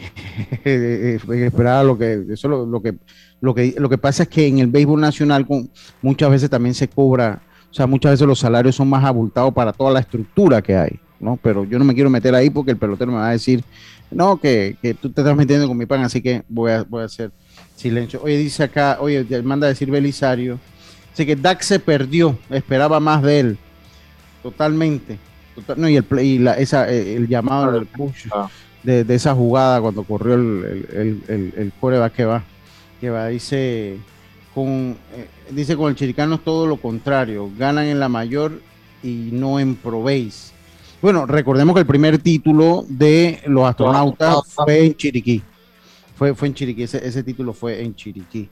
eh, 0.63 1.45
esperaba 1.45 1.83
lo 1.83 1.97
que 1.97 2.25
eso 2.29 2.47
lo, 2.47 2.65
lo 2.65 2.81
que 2.81 2.95
lo 3.41 3.53
que 3.53 3.75
lo 3.77 3.89
que 3.89 3.97
pasa 3.97 4.23
es 4.23 4.29
que 4.29 4.47
en 4.47 4.59
el 4.59 4.67
béisbol 4.67 5.01
nacional 5.01 5.45
con, 5.45 5.69
muchas 6.01 6.31
veces 6.31 6.49
también 6.49 6.73
se 6.73 6.87
cobra 6.87 7.41
o 7.69 7.73
sea 7.73 7.85
muchas 7.85 8.13
veces 8.13 8.25
los 8.25 8.39
salarios 8.39 8.77
son 8.77 8.89
más 8.89 9.03
abultados 9.03 9.53
para 9.53 9.73
toda 9.73 9.91
la 9.91 9.99
estructura 9.99 10.61
que 10.61 10.77
hay 10.77 10.99
no 11.23 11.39
pero 11.41 11.63
yo 11.63 11.79
no 11.79 11.85
me 11.85 11.93
quiero 11.93 12.09
meter 12.09 12.35
ahí 12.35 12.49
porque 12.49 12.71
el 12.71 12.77
pelotero 12.77 13.11
me 13.11 13.17
va 13.17 13.29
a 13.29 13.31
decir 13.31 13.63
no 14.11 14.37
que, 14.39 14.75
que 14.81 14.93
tú 14.93 15.09
te 15.09 15.21
estás 15.21 15.35
metiendo 15.35 15.67
con 15.67 15.77
mi 15.77 15.85
pan 15.85 16.01
así 16.01 16.21
que 16.21 16.43
voy 16.49 16.71
a 16.71 16.83
voy 16.83 17.01
a 17.01 17.05
hacer 17.05 17.31
silencio 17.75 18.21
oye 18.23 18.37
dice 18.37 18.63
acá 18.63 18.97
oye 18.99 19.23
te 19.23 19.41
manda 19.41 19.67
a 19.67 19.69
decir 19.69 19.89
Belisario 19.89 20.59
dice 21.09 21.25
que 21.25 21.35
Dak 21.35 21.61
se 21.61 21.79
perdió 21.79 22.37
esperaba 22.49 22.99
más 22.99 23.23
de 23.23 23.39
él. 23.39 23.57
Totalmente 24.41 25.17
Total- 25.55 25.79
no, 25.79 25.87
y 25.87 25.95
el 25.95 26.03
play, 26.03 26.27
y 26.31 26.39
la, 26.39 26.53
esa, 26.57 26.89
eh, 26.91 27.15
el 27.15 27.27
llamado 27.27 27.71
del 27.71 27.85
push 27.85 28.25
de, 28.81 29.03
de 29.03 29.15
esa 29.15 29.33
jugada 29.33 29.81
cuando 29.81 30.03
corrió 30.03 30.35
el, 30.35 30.87
el, 30.91 31.23
el, 31.27 31.53
el, 31.55 31.73
que 32.11 32.25
va, 32.25 32.43
que 32.99 33.09
va, 33.09 33.27
dice 33.27 33.97
con, 34.53 34.97
eh, 35.15 35.27
dice 35.51 35.75
con 35.75 35.89
el 35.89 35.95
Chiricano 35.95 36.35
es 36.35 36.43
todo 36.43 36.67
lo 36.67 36.77
contrario, 36.77 37.51
ganan 37.57 37.85
en 37.85 37.99
la 37.99 38.09
mayor 38.09 38.61
y 39.01 39.29
no 39.31 39.59
en 39.59 39.75
Pro 39.75 40.01
Base. 40.03 40.52
Bueno, 41.03 41.25
recordemos 41.25 41.73
que 41.73 41.81
el 41.81 41.85
primer 41.85 42.17
título 42.19 42.85
de 42.87 43.41
los 43.47 43.65
astronautas 43.65 44.37
fue 44.55 44.85
en 44.85 44.95
Chiriquí. 44.95 45.41
Fue, 46.15 46.33
fue 46.33 46.47
en 46.47 46.53
Chiriquí, 46.53 46.83
ese, 46.83 47.05
ese 47.05 47.23
título 47.23 47.51
fue 47.51 47.83
en 47.83 47.93
Chiriquí. 47.93 48.47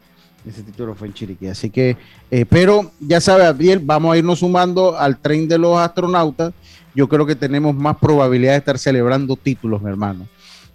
Ese 0.46 0.62
título 0.62 0.94
fue 0.94 1.08
en 1.08 1.14
Chiriquí. 1.14 1.48
Así 1.48 1.70
que, 1.70 1.96
eh, 2.30 2.46
pero 2.46 2.92
ya 3.00 3.22
sabe, 3.22 3.46
Abdiel, 3.46 3.80
vamos 3.80 4.14
a 4.14 4.18
irnos 4.18 4.40
sumando 4.40 4.98
al 4.98 5.18
tren 5.20 5.48
de 5.48 5.58
los 5.58 5.80
astronautas. 5.80 6.54
Yo 6.94 7.08
creo 7.08 7.26
que 7.26 7.38
tenemos 7.38 7.74
más 7.74 7.96
probabilidad 7.96 8.52
de 8.52 8.58
estar 8.58 8.78
celebrando 8.78 9.38
títulos, 9.38 9.82
mi 9.82 9.90
hermano. 9.90 10.28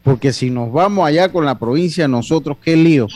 Porque 0.03 0.33
si 0.33 0.49
nos 0.49 0.73
vamos 0.73 1.07
allá 1.07 1.31
con 1.31 1.45
la 1.45 1.59
provincia, 1.59 2.09
nosotros, 2.09 2.57
qué 2.63 2.75
lío. 2.75 3.07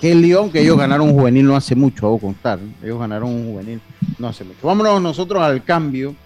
Qué 0.00 0.16
lío, 0.16 0.40
aunque 0.40 0.62
ellos 0.62 0.76
ganaron 0.76 1.10
un 1.10 1.14
juvenil 1.14 1.46
no 1.46 1.54
hace 1.54 1.76
mucho, 1.76 2.08
hago 2.08 2.18
contar. 2.18 2.58
¿eh? 2.58 2.72
Ellos 2.82 2.98
ganaron 2.98 3.28
un 3.28 3.52
juvenil 3.52 3.80
no 4.18 4.26
hace 4.26 4.42
mucho. 4.42 4.58
Vámonos 4.64 5.00
nosotros 5.00 5.40
al 5.40 5.62
cambio. 5.62 6.16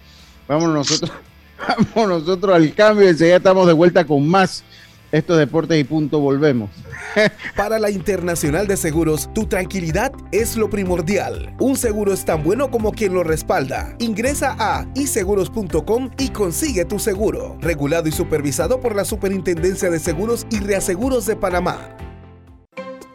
Vámonos 0.47 0.73
nosotros, 0.73 1.11
vámonos 1.57 2.21
nosotros 2.23 2.55
al 2.55 2.73
cambio. 2.73 3.07
Enseguida 3.07 3.37
estamos 3.37 3.67
de 3.67 3.73
vuelta 3.73 4.05
con 4.05 4.27
más. 4.27 4.63
Estos 5.11 5.37
deportes 5.37 5.79
y 5.79 5.83
punto, 5.83 6.19
volvemos. 6.19 6.69
Para 7.55 7.79
la 7.79 7.89
Internacional 7.89 8.67
de 8.67 8.75
Seguros, 8.75 9.29
tu 9.33 9.45
tranquilidad 9.45 10.11
es 10.31 10.57
lo 10.57 10.69
primordial. 10.69 11.55
Un 11.59 11.77
seguro 11.77 12.11
es 12.11 12.25
tan 12.25 12.43
bueno 12.43 12.69
como 12.69 12.91
quien 12.91 13.13
lo 13.13 13.23
respalda. 13.23 13.95
Ingresa 13.99 14.55
a 14.59 14.85
iseguros.com 14.95 16.11
y 16.17 16.29
consigue 16.29 16.83
tu 16.83 16.99
seguro. 16.99 17.57
Regulado 17.61 18.09
y 18.09 18.11
supervisado 18.11 18.81
por 18.81 18.95
la 18.95 19.05
Superintendencia 19.05 19.89
de 19.89 19.99
Seguros 19.99 20.45
y 20.49 20.59
Reaseguros 20.59 21.25
de 21.25 21.35
Panamá. 21.37 21.95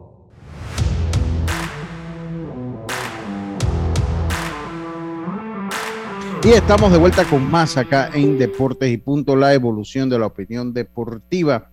Y 6.45 6.51
estamos 6.51 6.93
de 6.93 6.99
vuelta 6.99 7.25
con 7.25 7.51
más 7.51 7.77
acá 7.77 8.11
en 8.15 8.39
Deportes 8.39 8.89
y 8.91 8.99
Punto, 8.99 9.35
la 9.35 9.53
evolución 9.53 10.09
de 10.09 10.19
la 10.19 10.27
opinión 10.27 10.73
deportiva. 10.73 11.71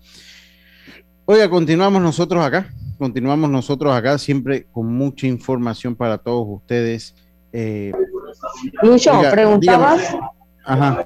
Oiga, 1.25 1.47
continuamos 1.49 2.01
nosotros 2.01 2.43
acá, 2.43 2.69
continuamos 2.97 3.49
nosotros 3.51 3.93
acá, 3.95 4.17
siempre 4.17 4.65
con 4.71 4.88
mucha 4.91 5.27
información 5.27 5.95
para 5.95 6.17
todos 6.17 6.45
ustedes. 6.49 7.13
Eh, 7.51 7.91
Lucho, 8.81 9.15
oiga, 9.17 9.29
preguntabas, 9.31 10.01
dígame. 10.11 10.27
Ajá. 10.65 11.05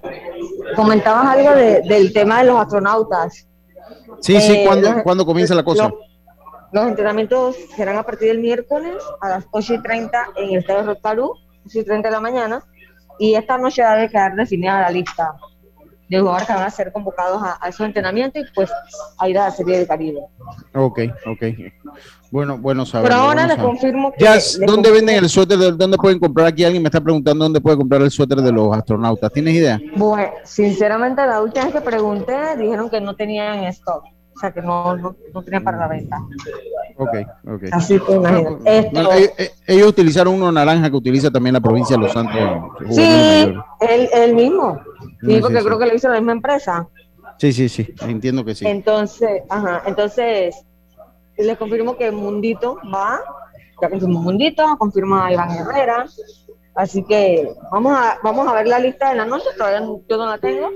comentabas 0.75 1.25
algo 1.37 1.51
de- 1.55 1.81
del 1.81 2.13
tema 2.13 2.39
de 2.39 2.45
los 2.45 2.61
astronautas. 2.61 3.46
Sí, 4.21 4.39
sí, 4.41 4.53
Eh, 4.53 4.63
¿cuándo, 4.65 4.91
los- 4.91 5.03
¿cuándo 5.03 5.25
comienza 5.25 5.55
la 5.55 5.63
cosa? 5.63 5.83
Los, 5.83 5.93
los 6.71 6.87
entrenamientos 6.87 7.55
serán 7.75 7.97
a 7.97 8.03
partir 8.03 8.29
del 8.29 8.39
miércoles 8.39 8.95
a 9.21 9.29
las 9.29 9.45
8 9.51 9.75
y 9.75 9.81
30 9.81 10.27
en 10.35 10.49
el 10.51 10.57
Estadio 10.59 10.83
Rotarú, 10.83 11.33
8 11.65 11.79
y 11.79 11.83
30 11.85 12.09
de 12.09 12.11
la 12.13 12.19
mañana, 12.21 12.63
y 13.19 13.35
esta 13.35 13.57
noche 13.57 13.83
debe 13.83 14.09
quedar 14.09 14.35
definida 14.35 14.81
la 14.81 14.89
lista 14.89 15.33
de 16.09 16.19
jugadores 16.19 16.47
que 16.47 16.53
van 16.53 16.63
a 16.63 16.69
ser 16.69 16.91
convocados 16.91 17.41
a, 17.43 17.57
a 17.61 17.69
esos 17.69 17.85
entrenamientos 17.85 18.41
y 18.41 18.53
pues 18.53 18.71
a 19.17 19.27
ir 19.29 19.37
a 19.37 19.45
la 19.45 19.51
Serie 19.51 19.77
del 19.79 19.87
Caribe. 19.87 20.21
Ok, 20.73 20.99
ok. 21.25 21.43
Bueno, 22.31 22.57
bueno 22.57 22.85
saberlo. 22.85 23.09
Pero 23.15 23.21
ahora 23.29 23.47
les 23.47 23.57
confirmo 23.57 24.11
que... 24.11 24.23
Jazz, 24.23 24.57
les 24.57 24.67
¿dónde 24.67 24.89
confirmo- 24.89 24.95
venden 25.07 25.23
el 25.23 25.29
suéter? 25.29 25.57
de- 25.57 25.71
¿Dónde 25.73 25.97
pueden 25.97 26.19
comprar? 26.19 26.47
Aquí 26.47 26.63
alguien 26.63 26.83
me 26.83 26.87
está 26.87 27.01
preguntando 27.01 27.45
dónde 27.45 27.61
puede 27.61 27.77
comprar 27.77 28.01
el 28.01 28.11
suéter 28.11 28.37
de 28.41 28.51
los 28.51 28.75
astronautas. 28.75 29.31
¿Tienes 29.31 29.53
idea? 29.55 29.79
Bueno, 29.95 30.29
sinceramente 30.43 31.25
la 31.25 31.41
última 31.41 31.65
vez 31.65 31.73
que 31.73 31.81
pregunté 31.81 32.35
dijeron 32.57 32.89
que 32.89 32.99
no 33.01 33.15
tenían 33.15 33.63
stock, 33.65 34.03
o 34.35 34.39
sea 34.39 34.51
que 34.51 34.61
no, 34.61 34.95
no, 34.97 35.15
no 35.33 35.41
tenían 35.41 35.63
para 35.63 35.77
la 35.77 35.87
venta. 35.87 36.17
Ok, 36.97 37.15
ok. 37.47 37.63
Así 37.71 37.99
que 37.99 38.11
imagínate. 38.13 38.77
Esto- 38.79 38.91
Bueno, 38.91 39.11
ellos, 39.13 39.31
eh, 39.37 39.51
ellos 39.67 39.87
utilizaron 39.87 40.33
uno 40.33 40.51
naranja 40.51 40.89
que 40.89 40.95
utiliza 40.97 41.31
también 41.31 41.53
la 41.53 41.61
provincia 41.61 41.95
de 41.95 42.03
Los 42.03 42.11
Santos. 42.11 42.35
Sí, 42.91 43.01
él, 43.79 44.09
él 44.13 44.35
mismo. 44.35 44.79
Sí, 44.99 45.35
Sí, 45.35 45.41
porque 45.41 45.63
creo 45.63 45.79
que 45.79 45.85
lo 45.85 45.95
hizo 45.95 46.09
la 46.09 46.15
misma 46.15 46.33
empresa. 46.33 46.87
Sí, 47.39 47.53
sí, 47.53 47.69
sí, 47.69 47.93
entiendo 48.01 48.43
que 48.43 48.55
sí. 48.55 48.65
Entonces, 48.65 49.43
ajá, 49.49 49.83
entonces 49.85 50.55
les 51.37 51.57
confirmo 51.57 51.97
que 51.97 52.11
Mundito 52.11 52.79
va, 52.93 53.19
ya 53.81 53.89
confirmó 53.89 54.21
Mundito, 54.21 54.77
confirma 54.77 55.31
Iván 55.31 55.51
Herrera, 55.51 56.05
así 56.75 57.03
que 57.03 57.47
vamos 57.71 57.95
a, 57.95 58.17
vamos 58.23 58.47
a 58.47 58.53
ver 58.53 58.67
la 58.67 58.79
lista 58.79 59.11
de 59.11 59.17
la 59.17 59.25
noche, 59.25 59.45
todavía 59.55 59.81
yo 60.09 60.17
no 60.17 60.25
la 60.25 60.37
tengo, 60.39 60.69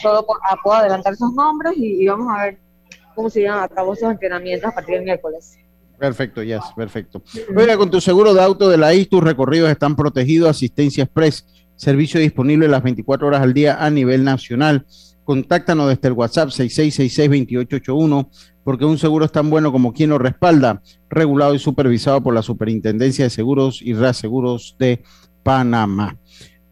solo 0.00 0.24
ah, 0.48 0.56
puedo 0.62 0.76
adelantar 0.76 1.14
esos 1.14 1.32
nombres 1.32 1.76
y, 1.76 2.02
y 2.02 2.06
vamos 2.06 2.28
a 2.32 2.44
ver 2.44 2.58
cómo 3.16 3.28
se 3.28 3.40
llevan 3.40 3.64
a 3.64 3.68
cabo 3.68 3.94
esos 3.94 4.10
entrenamientos 4.10 4.70
a 4.70 4.74
partir 4.74 4.96
del 4.96 5.04
miércoles. 5.04 5.58
Perfecto, 5.98 6.42
Jazz, 6.42 6.72
perfecto. 6.76 7.22
Oiga, 7.56 7.76
con 7.76 7.90
tu 7.90 8.00
seguro 8.00 8.34
de 8.34 8.42
auto 8.42 8.68
de 8.68 8.76
la 8.76 8.92
IS, 8.92 9.08
tus 9.08 9.24
recorridos 9.24 9.70
están 9.70 9.96
protegidos, 9.96 10.50
asistencia 10.50 11.04
express, 11.04 11.46
servicio 11.76 12.20
disponible 12.20 12.68
las 12.68 12.82
24 12.82 13.26
horas 13.26 13.42
al 13.42 13.54
día 13.54 13.84
a 13.84 13.90
nivel 13.90 14.24
nacional. 14.24 14.86
Contáctanos 15.24 15.88
desde 15.88 16.08
el 16.08 16.14
WhatsApp 16.14 16.48
6666-2881, 16.50 18.28
porque 18.64 18.84
un 18.84 18.98
seguro 18.98 19.24
es 19.24 19.32
tan 19.32 19.50
bueno 19.50 19.72
como 19.72 19.92
quien 19.92 20.10
lo 20.10 20.18
respalda, 20.18 20.82
regulado 21.08 21.54
y 21.54 21.58
supervisado 21.58 22.22
por 22.22 22.34
la 22.34 22.42
Superintendencia 22.42 23.24
de 23.24 23.30
Seguros 23.30 23.80
y 23.82 23.94
Reaseguros 23.94 24.76
de 24.78 25.02
Panamá. 25.42 26.16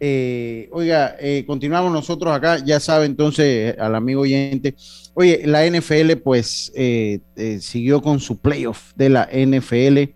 Eh, 0.01 0.69
oiga, 0.73 1.17
eh, 1.19 1.45
continuamos 1.47 1.93
nosotros 1.93 2.35
acá, 2.35 2.59
ya 2.59 2.79
sabe 2.79 3.07
entonces 3.07 3.75
al 3.79 3.95
amigo 3.95 4.23
oyente, 4.23 4.75
oye, 5.15 5.43
la 5.47 5.65
NFL 5.65 6.17
pues 6.23 6.73
eh, 6.75 7.21
eh, 7.37 7.59
siguió 7.61 8.03
con 8.03 8.21
su 8.21 8.39
playoff 8.39 8.93
de 8.97 9.09
la 9.09 9.29
NFL, 9.33 10.13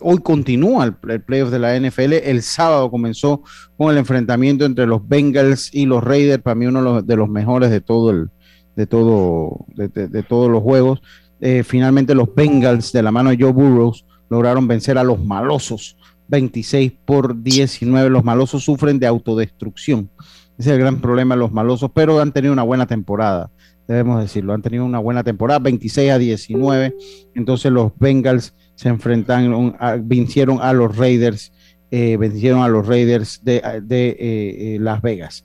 hoy 0.00 0.18
continúa 0.18 0.84
el, 0.84 0.94
el 1.08 1.22
playoff 1.22 1.50
de 1.50 1.58
la 1.58 1.78
NFL, 1.78 2.12
el 2.12 2.42
sábado 2.42 2.90
comenzó 2.90 3.42
con 3.76 3.90
el 3.90 3.98
enfrentamiento 3.98 4.64
entre 4.64 4.86
los 4.86 5.06
Bengals 5.06 5.74
y 5.74 5.86
los 5.86 6.02
Raiders, 6.02 6.42
para 6.42 6.54
mí 6.54 6.66
uno 6.66 7.02
de 7.02 7.16
los, 7.16 7.28
mejores 7.28 7.70
de 7.70 7.80
todo 7.80 8.10
el, 8.10 8.30
de 8.76 8.86
todo, 8.86 9.66
de 9.74 10.22
todos 10.22 10.50
los 10.50 10.62
juegos. 10.62 11.00
Eh, 11.40 11.62
finalmente 11.62 12.14
los 12.14 12.34
Bengals 12.34 12.92
de 12.92 13.02
la 13.02 13.10
mano 13.10 13.30
de 13.30 13.38
Joe 13.40 13.52
Burrows 13.52 14.04
lograron 14.28 14.68
vencer 14.68 14.98
a 14.98 15.04
los 15.04 15.24
malosos 15.24 15.96
26 16.28 16.92
por 17.04 17.42
19. 17.42 18.10
Los 18.10 18.24
malosos 18.24 18.64
sufren 18.64 18.98
de 18.98 19.06
autodestrucción. 19.06 20.10
Ese 20.58 20.70
es 20.70 20.74
el 20.74 20.78
gran 20.78 21.00
problema 21.00 21.34
de 21.34 21.40
los 21.40 21.52
malosos, 21.52 21.90
pero 21.92 22.20
han 22.20 22.32
tenido 22.32 22.52
una 22.52 22.62
buena 22.62 22.86
temporada, 22.86 23.50
debemos 23.88 24.20
decirlo. 24.20 24.52
Han 24.52 24.62
tenido 24.62 24.84
una 24.84 24.98
buena 24.98 25.24
temporada, 25.24 25.58
26 25.58 26.10
a 26.10 26.18
19. 26.18 26.94
Entonces 27.34 27.72
los 27.72 27.92
Bengals 27.98 28.54
se 28.80 28.88
enfrentaron, 28.88 29.76
a- 29.78 29.96
vencieron 30.02 30.58
a 30.62 30.72
los 30.72 30.96
Raiders, 30.96 31.52
eh, 31.90 32.16
vencieron 32.16 32.62
a 32.62 32.68
los 32.68 32.86
Raiders 32.86 33.40
de, 33.44 33.60
de, 33.82 34.08
eh, 34.08 34.16
eh, 34.18 34.78
Las 34.80 35.02
Vegas. 35.02 35.44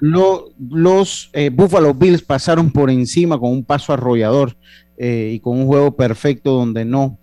Lo- 0.00 0.48
los 0.58 1.30
eh, 1.32 1.50
Buffalo 1.50 1.94
Bills 1.94 2.22
pasaron 2.22 2.72
por 2.72 2.90
encima 2.90 3.38
con 3.38 3.52
un 3.52 3.64
paso 3.64 3.92
arrollador 3.92 4.56
y 4.98 5.38
con 5.40 5.58
un 5.58 5.66
juego 5.66 5.94
perfecto 5.94 6.52
donde 6.52 6.86
no, 6.86 7.18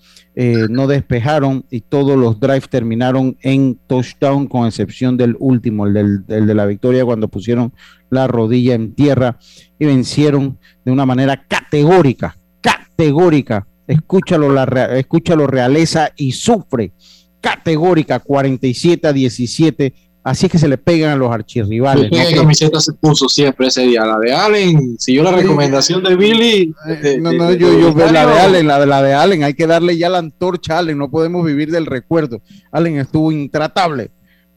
no 0.69 0.85
despejaron 0.85 1.65
y 1.71 1.81
todos 1.81 2.15
los 2.15 2.39
drives 2.39 2.69
terminaron 2.69 3.35
en 3.41 3.79
touchdown 3.87 4.45
con 4.47 4.67
excepción 4.67 5.17
del 5.17 5.35
último, 5.39 5.87
el, 5.87 5.93
del, 5.93 6.23
el 6.27 6.45
de 6.45 6.53
la 6.53 6.67
victoria 6.67 7.03
cuando 7.03 7.27
pusieron 7.29 7.73
la 8.11 8.27
rodilla 8.27 8.75
en 8.75 8.93
tierra 8.93 9.39
y 9.79 9.85
vencieron 9.87 10.59
de 10.85 10.91
una 10.91 11.07
manera 11.07 11.45
categórica, 11.47 12.37
categórica. 12.61 13.65
Escúchalo, 13.87 14.51
la, 14.51 14.63
escúchalo 14.97 15.47
realeza 15.47 16.11
y 16.15 16.31
sufre 16.31 16.93
categórica 17.41 18.19
47 18.19 19.07
a 19.07 19.13
17. 19.13 19.93
Así 20.25 20.45
es 20.45 20.51
que 20.53 20.57
se 20.57 20.69
le 20.69 20.77
pegan 20.77 21.11
a 21.11 21.15
los 21.17 21.29
archirrivales. 21.29 22.09
¿Qué 22.09 22.31
¿no? 22.35 22.41
Camiseta 22.43 22.79
se 22.79 22.93
puso 22.93 23.27
siempre 23.27 23.67
ese 23.67 23.81
día? 23.81 24.05
La 24.05 24.17
de 24.19 24.33
Allen, 24.33 24.95
siguió 24.97 25.21
la 25.23 25.33
recomendación 25.33 26.01
de 26.01 26.15
Billy. 26.15 26.73
de- 27.01 27.19
No, 27.19 27.33
no, 27.33 27.49
de- 27.49 27.57
yo, 27.57 27.77
yo 27.77 27.91
de- 27.91 28.09
la 28.11 28.25
de 28.25 28.39
Allen, 28.39 28.67
la 28.67 28.79
de 28.79 28.85
la 28.85 29.03
de 29.03 29.13
Allen, 29.13 29.43
hay 29.43 29.53
que 29.53 29.67
darle 29.67 29.97
ya 29.97 30.07
la 30.07 30.19
antorcha 30.19 30.75
a 30.75 30.79
Allen, 30.79 30.97
no 30.97 31.11
podemos 31.11 31.45
vivir 31.45 31.71
del 31.71 31.85
recuerdo. 31.85 32.41
Allen 32.71 32.99
estuvo 32.99 33.33
intratable 33.33 34.11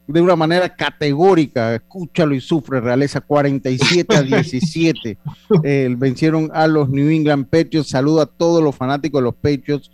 de 0.07 0.21
una 0.21 0.35
manera 0.35 0.73
categórica, 0.73 1.75
escúchalo 1.75 2.33
y 2.33 2.39
sufre, 2.41 2.79
realeza 2.79 3.21
47 3.21 4.15
a 4.15 4.21
17. 4.23 5.17
Eh, 5.63 5.95
vencieron 5.97 6.49
a 6.53 6.67
los 6.67 6.89
New 6.89 7.09
England 7.09 7.47
Patriots. 7.47 7.89
Saludo 7.89 8.21
a 8.21 8.25
todos 8.25 8.63
los 8.63 8.75
fanáticos 8.75 9.19
de 9.19 9.23
los 9.23 9.35
Patriots. 9.35 9.91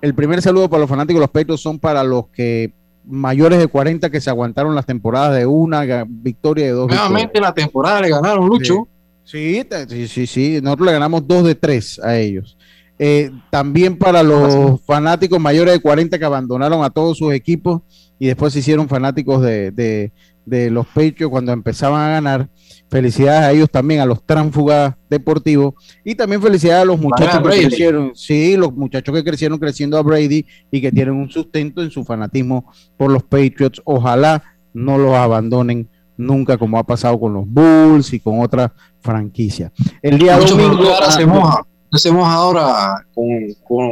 El 0.00 0.14
primer 0.14 0.42
saludo 0.42 0.68
para 0.68 0.80
los 0.80 0.90
fanáticos 0.90 1.16
de 1.16 1.24
los 1.24 1.30
Patriots 1.30 1.62
son 1.62 1.78
para 1.78 2.04
los 2.04 2.28
que 2.28 2.74
mayores 3.06 3.58
de 3.58 3.66
40 3.66 4.10
que 4.10 4.20
se 4.20 4.30
aguantaron 4.30 4.74
las 4.74 4.86
temporadas 4.86 5.36
de 5.36 5.46
una 5.46 6.04
victoria 6.06 6.66
de 6.66 6.72
dos. 6.72 6.88
Nuevamente 6.88 7.40
la 7.40 7.52
temporada 7.54 8.02
le 8.02 8.10
ganaron, 8.10 8.46
Lucho. 8.46 8.88
Sí, 9.24 9.66
sí, 9.88 10.08
sí, 10.08 10.26
sí. 10.26 10.60
Nosotros 10.62 10.86
le 10.86 10.92
ganamos 10.92 11.26
dos 11.26 11.44
de 11.44 11.54
tres 11.54 11.98
a 11.98 12.16
ellos. 12.18 12.58
Eh, 13.06 13.30
también 13.50 13.98
para 13.98 14.22
los 14.22 14.80
fanáticos 14.86 15.38
mayores 15.38 15.74
de 15.74 15.80
40 15.80 16.18
que 16.18 16.24
abandonaron 16.24 16.82
a 16.82 16.88
todos 16.88 17.18
sus 17.18 17.34
equipos 17.34 17.82
y 18.18 18.28
después 18.28 18.54
se 18.54 18.60
hicieron 18.60 18.88
fanáticos 18.88 19.42
de, 19.42 19.70
de- 19.72 20.10
de 20.46 20.70
los 20.70 20.86
Patriots 20.86 21.28
cuando 21.30 21.52
empezaban 21.52 22.00
a 22.02 22.12
ganar. 22.12 22.48
Felicidades 22.90 23.40
a 23.42 23.52
ellos 23.52 23.68
también, 23.70 24.00
a 24.00 24.06
los 24.06 24.22
tránsfugas 24.24 24.94
deportivos 25.10 25.74
y 26.04 26.14
también 26.14 26.40
felicidades 26.40 26.82
a 26.82 26.84
los 26.86 26.98
muchachos 27.00 27.38
que 27.38 27.44
Brady. 27.44 27.66
crecieron. 27.66 28.12
Sí, 28.14 28.56
los 28.56 28.72
muchachos 28.74 29.14
que 29.14 29.24
crecieron 29.24 29.58
creciendo 29.58 29.98
a 29.98 30.02
Brady 30.02 30.46
y 30.70 30.80
que 30.80 30.90
tienen 30.92 31.14
un 31.14 31.28
sustento 31.30 31.82
en 31.82 31.90
su 31.90 32.04
fanatismo 32.04 32.70
por 32.96 33.10
los 33.10 33.22
Patriots. 33.22 33.82
Ojalá 33.84 34.42
no 34.72 34.96
los 34.98 35.14
abandonen 35.14 35.88
nunca 36.16 36.56
como 36.56 36.78
ha 36.78 36.84
pasado 36.84 37.18
con 37.20 37.34
los 37.34 37.44
Bulls 37.46 38.12
y 38.12 38.20
con 38.20 38.40
otras 38.40 38.70
franquicias. 39.00 39.72
El 40.02 40.18
día 40.18 40.38
pero 40.38 40.50
domingo 40.50 40.88
ahora 40.90 41.10
se 41.10 41.26
moja. 41.26 41.66
Moja 42.12 42.32
ahora 42.34 43.06
con, 43.14 43.26
con, 43.66 43.90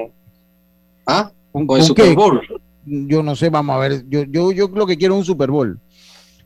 ¿ah? 1.07 1.31
¿Con, 1.53 1.67
con 1.67 1.79
el 1.81 1.85
Super 1.87 2.09
qué? 2.09 2.15
Bowl. 2.15 2.41
Yo 2.85 3.23
no 3.23 3.37
sé, 3.37 3.49
vamos 3.51 3.77
a 3.77 3.79
ver. 3.79 4.05
Yo, 4.09 4.25
yo, 4.25 4.51
yo 4.53 4.69
lo 4.69 4.87
que 4.87 4.97
quiero 4.97 5.15
es 5.15 5.21
un 5.21 5.25
Super 5.25 5.51
Bowl. 5.51 5.79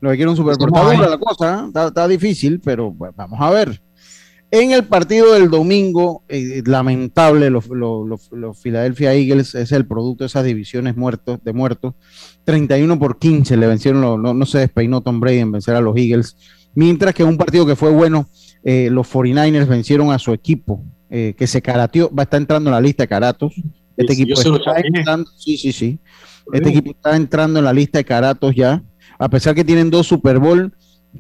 Lo 0.01 0.11
que 0.11 0.17
quiero 0.17 0.33
es 0.33 0.39
un 0.39 0.45
Super 0.45 0.59
Bowl. 0.59 0.69
Está 0.93 0.97
dura 0.97 1.09
la 1.09 1.19
cosa, 1.19 1.61
¿eh? 1.63 1.67
está, 1.69 1.87
está 1.89 2.09
difícil, 2.09 2.61
pero 2.61 2.93
pues, 2.97 3.13
vamos 3.17 3.41
a 3.41 3.51
ver. 3.51 3.81
En 4.51 4.71
el 4.71 4.85
partido 4.85 5.33
del 5.33 5.51
domingo, 5.51 6.23
eh, 6.29 6.63
lamentable, 6.65 7.51
los, 7.51 7.67
los, 7.69 8.07
los- 8.07 8.31
los 8.33 8.59
Philadelphia 8.61 9.13
Eagles 9.13 9.55
es 9.57 9.73
el 9.73 9.87
producto 9.87 10.23
de 10.25 10.27
esas 10.29 10.45
divisiones 10.45 10.97
muertos, 10.97 11.41
de 11.43 11.53
muertos. 11.53 11.95
31 12.45 12.99
por 12.99 13.19
15 13.19 13.57
le 13.57 13.67
vencieron, 13.67 14.01
los- 14.03 14.19
no, 14.21 14.35
no 14.35 14.47
se 14.47 14.59
despeinó 14.59 15.01
Tom 15.01 15.19
Brady 15.21 15.39
en 15.39 15.53
vencer 15.53 15.75
a 15.75 15.81
los 15.81 15.97
Eagles. 15.97 16.37
Mientras 16.75 17.15
que 17.15 17.23
en 17.25 17.31
un 17.31 17.39
partido 17.39 17.67
que 17.67 17.75
fue 17.75 17.91
bueno, 17.91 18.29
eh, 18.63 18.89
los 18.91 19.11
49ers 19.13 19.67
vencieron 19.67 20.13
a 20.13 20.19
su 20.19 20.33
equipo, 20.33 20.83
eh, 21.11 21.35
que 21.37 21.47
se 21.47 21.63
carateó, 21.63 22.11
va 22.15 22.23
a 22.23 22.25
estar 22.25 22.41
entrando 22.41 22.71
en 22.71 22.75
la 22.75 22.81
lista 22.81 23.05
de 23.05 23.09
caratos. 23.09 23.55
Este 23.97 24.15
Sí, 24.15 24.23
equipo 24.23 24.41
está 24.41 24.81
entrando, 24.81 25.31
sí, 25.37 25.57
sí, 25.57 25.73
sí. 25.73 25.99
Este 26.53 26.69
equipo 26.69 26.91
está 26.91 27.17
entrando 27.17 27.59
en 27.59 27.65
la 27.65 27.73
lista 27.73 27.99
de 27.99 28.05
caratos 28.05 28.55
ya, 28.55 28.83
a 29.19 29.29
pesar 29.29 29.55
que 29.55 29.65
tienen 29.65 29.91
dos 29.91 30.07
Super 30.07 30.39
Bowl, 30.39 30.73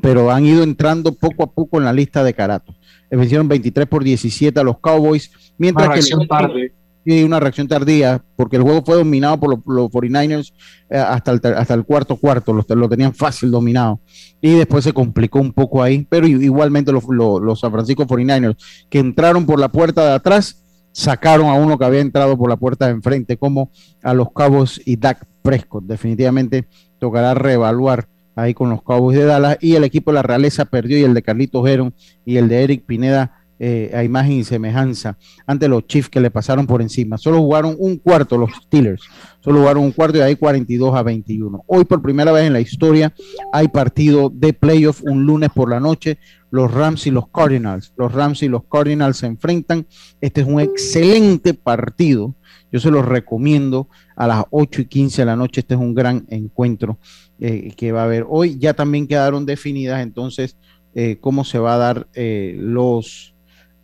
pero 0.02 0.30
han 0.30 0.44
ido 0.44 0.62
entrando 0.62 1.12
poco 1.12 1.44
a 1.44 1.50
poco 1.50 1.78
en 1.78 1.84
la 1.84 1.92
lista 1.92 2.22
de 2.22 2.34
caratos. 2.34 2.76
Vencieron 3.10 3.48
23 3.48 3.86
por 3.86 4.04
17 4.04 4.58
a 4.58 4.62
los 4.62 4.78
Cowboys, 4.78 5.30
mientras 5.56 6.06
que 6.06 6.26
tarde. 6.26 6.74
Sí, 7.06 7.22
una 7.22 7.38
reacción 7.38 7.68
tardía, 7.68 8.20
porque 8.34 8.56
el 8.56 8.62
juego 8.62 8.82
fue 8.84 8.96
dominado 8.96 9.38
por 9.38 9.50
los, 9.50 9.60
los 9.64 9.92
49ers 9.92 10.52
eh, 10.90 10.98
hasta, 10.98 11.30
el, 11.30 11.40
hasta 11.56 11.74
el 11.74 11.84
cuarto 11.84 12.16
cuarto, 12.16 12.52
lo, 12.52 12.64
lo 12.68 12.88
tenían 12.88 13.14
fácil 13.14 13.52
dominado. 13.52 14.00
Y 14.40 14.54
después 14.54 14.82
se 14.82 14.92
complicó 14.92 15.38
un 15.38 15.52
poco 15.52 15.84
ahí, 15.84 16.04
pero 16.10 16.26
igualmente 16.26 16.90
los, 16.90 17.04
los, 17.08 17.40
los 17.40 17.60
San 17.60 17.70
Francisco 17.70 18.08
49ers, 18.08 18.56
que 18.90 18.98
entraron 18.98 19.46
por 19.46 19.60
la 19.60 19.68
puerta 19.68 20.04
de 20.04 20.14
atrás, 20.14 20.64
sacaron 20.90 21.46
a 21.46 21.54
uno 21.54 21.78
que 21.78 21.84
había 21.84 22.00
entrado 22.00 22.36
por 22.36 22.50
la 22.50 22.56
puerta 22.56 22.86
de 22.86 22.92
enfrente, 22.94 23.36
como 23.36 23.70
a 24.02 24.12
los 24.12 24.32
Cabos 24.32 24.80
y 24.84 24.96
Dak 24.96 25.24
Prescott. 25.42 25.84
Definitivamente 25.84 26.66
tocará 26.98 27.34
reevaluar 27.34 28.08
ahí 28.34 28.52
con 28.52 28.68
los 28.68 28.82
Cowboys 28.82 29.16
de 29.16 29.26
Dallas. 29.26 29.58
Y 29.60 29.76
el 29.76 29.84
equipo 29.84 30.10
de 30.10 30.16
la 30.16 30.22
Realeza 30.22 30.64
perdió, 30.64 30.98
y 30.98 31.04
el 31.04 31.14
de 31.14 31.22
Carlitos 31.22 31.68
Heron 31.68 31.94
y 32.24 32.38
el 32.38 32.48
de 32.48 32.64
Eric 32.64 32.84
Pineda 32.84 33.45
eh, 33.58 33.90
a 33.94 34.04
imagen 34.04 34.32
y 34.32 34.44
semejanza 34.44 35.16
ante 35.46 35.66
los 35.66 35.86
Chiefs 35.86 36.10
que 36.10 36.20
le 36.20 36.30
pasaron 36.30 36.66
por 36.66 36.82
encima. 36.82 37.16
Solo 37.16 37.38
jugaron 37.38 37.74
un 37.78 37.96
cuarto 37.96 38.36
los 38.36 38.50
Steelers, 38.64 39.02
solo 39.40 39.60
jugaron 39.60 39.84
un 39.84 39.92
cuarto 39.92 40.18
y 40.18 40.20
ahí 40.20 40.36
42 40.36 40.94
a 40.94 41.02
21. 41.02 41.64
Hoy 41.66 41.86
por 41.86 42.02
primera 42.02 42.32
vez 42.32 42.44
en 42.44 42.52
la 42.52 42.60
historia 42.60 43.14
hay 43.54 43.68
partido 43.68 44.30
de 44.30 44.52
playoff 44.52 45.02
un 45.04 45.24
lunes 45.24 45.48
por 45.54 45.70
la 45.70 45.80
noche, 45.80 46.18
los 46.50 46.70
Rams 46.70 47.06
y 47.06 47.10
los 47.10 47.28
Cardinals. 47.28 47.94
Los 47.96 48.12
Rams 48.12 48.42
y 48.42 48.48
los 48.48 48.64
Cardinals 48.64 49.16
se 49.16 49.26
enfrentan. 49.26 49.86
Este 50.20 50.42
es 50.42 50.46
un 50.46 50.60
excelente 50.60 51.54
partido. 51.54 52.34
Yo 52.70 52.78
se 52.78 52.90
los 52.90 53.06
recomiendo 53.06 53.88
a 54.16 54.26
las 54.26 54.44
8 54.50 54.82
y 54.82 54.84
15 54.84 55.22
de 55.22 55.26
la 55.26 55.36
noche. 55.36 55.60
Este 55.60 55.74
es 55.74 55.80
un 55.80 55.94
gran 55.94 56.26
encuentro 56.28 56.98
eh, 57.40 57.72
que 57.74 57.90
va 57.92 58.02
a 58.02 58.04
haber 58.04 58.26
hoy. 58.28 58.58
Ya 58.58 58.74
también 58.74 59.06
quedaron 59.06 59.46
definidas 59.46 60.02
entonces 60.02 60.58
eh, 60.94 61.16
cómo 61.22 61.44
se 61.44 61.58
va 61.58 61.74
a 61.74 61.78
dar 61.78 62.08
los, 62.14 63.35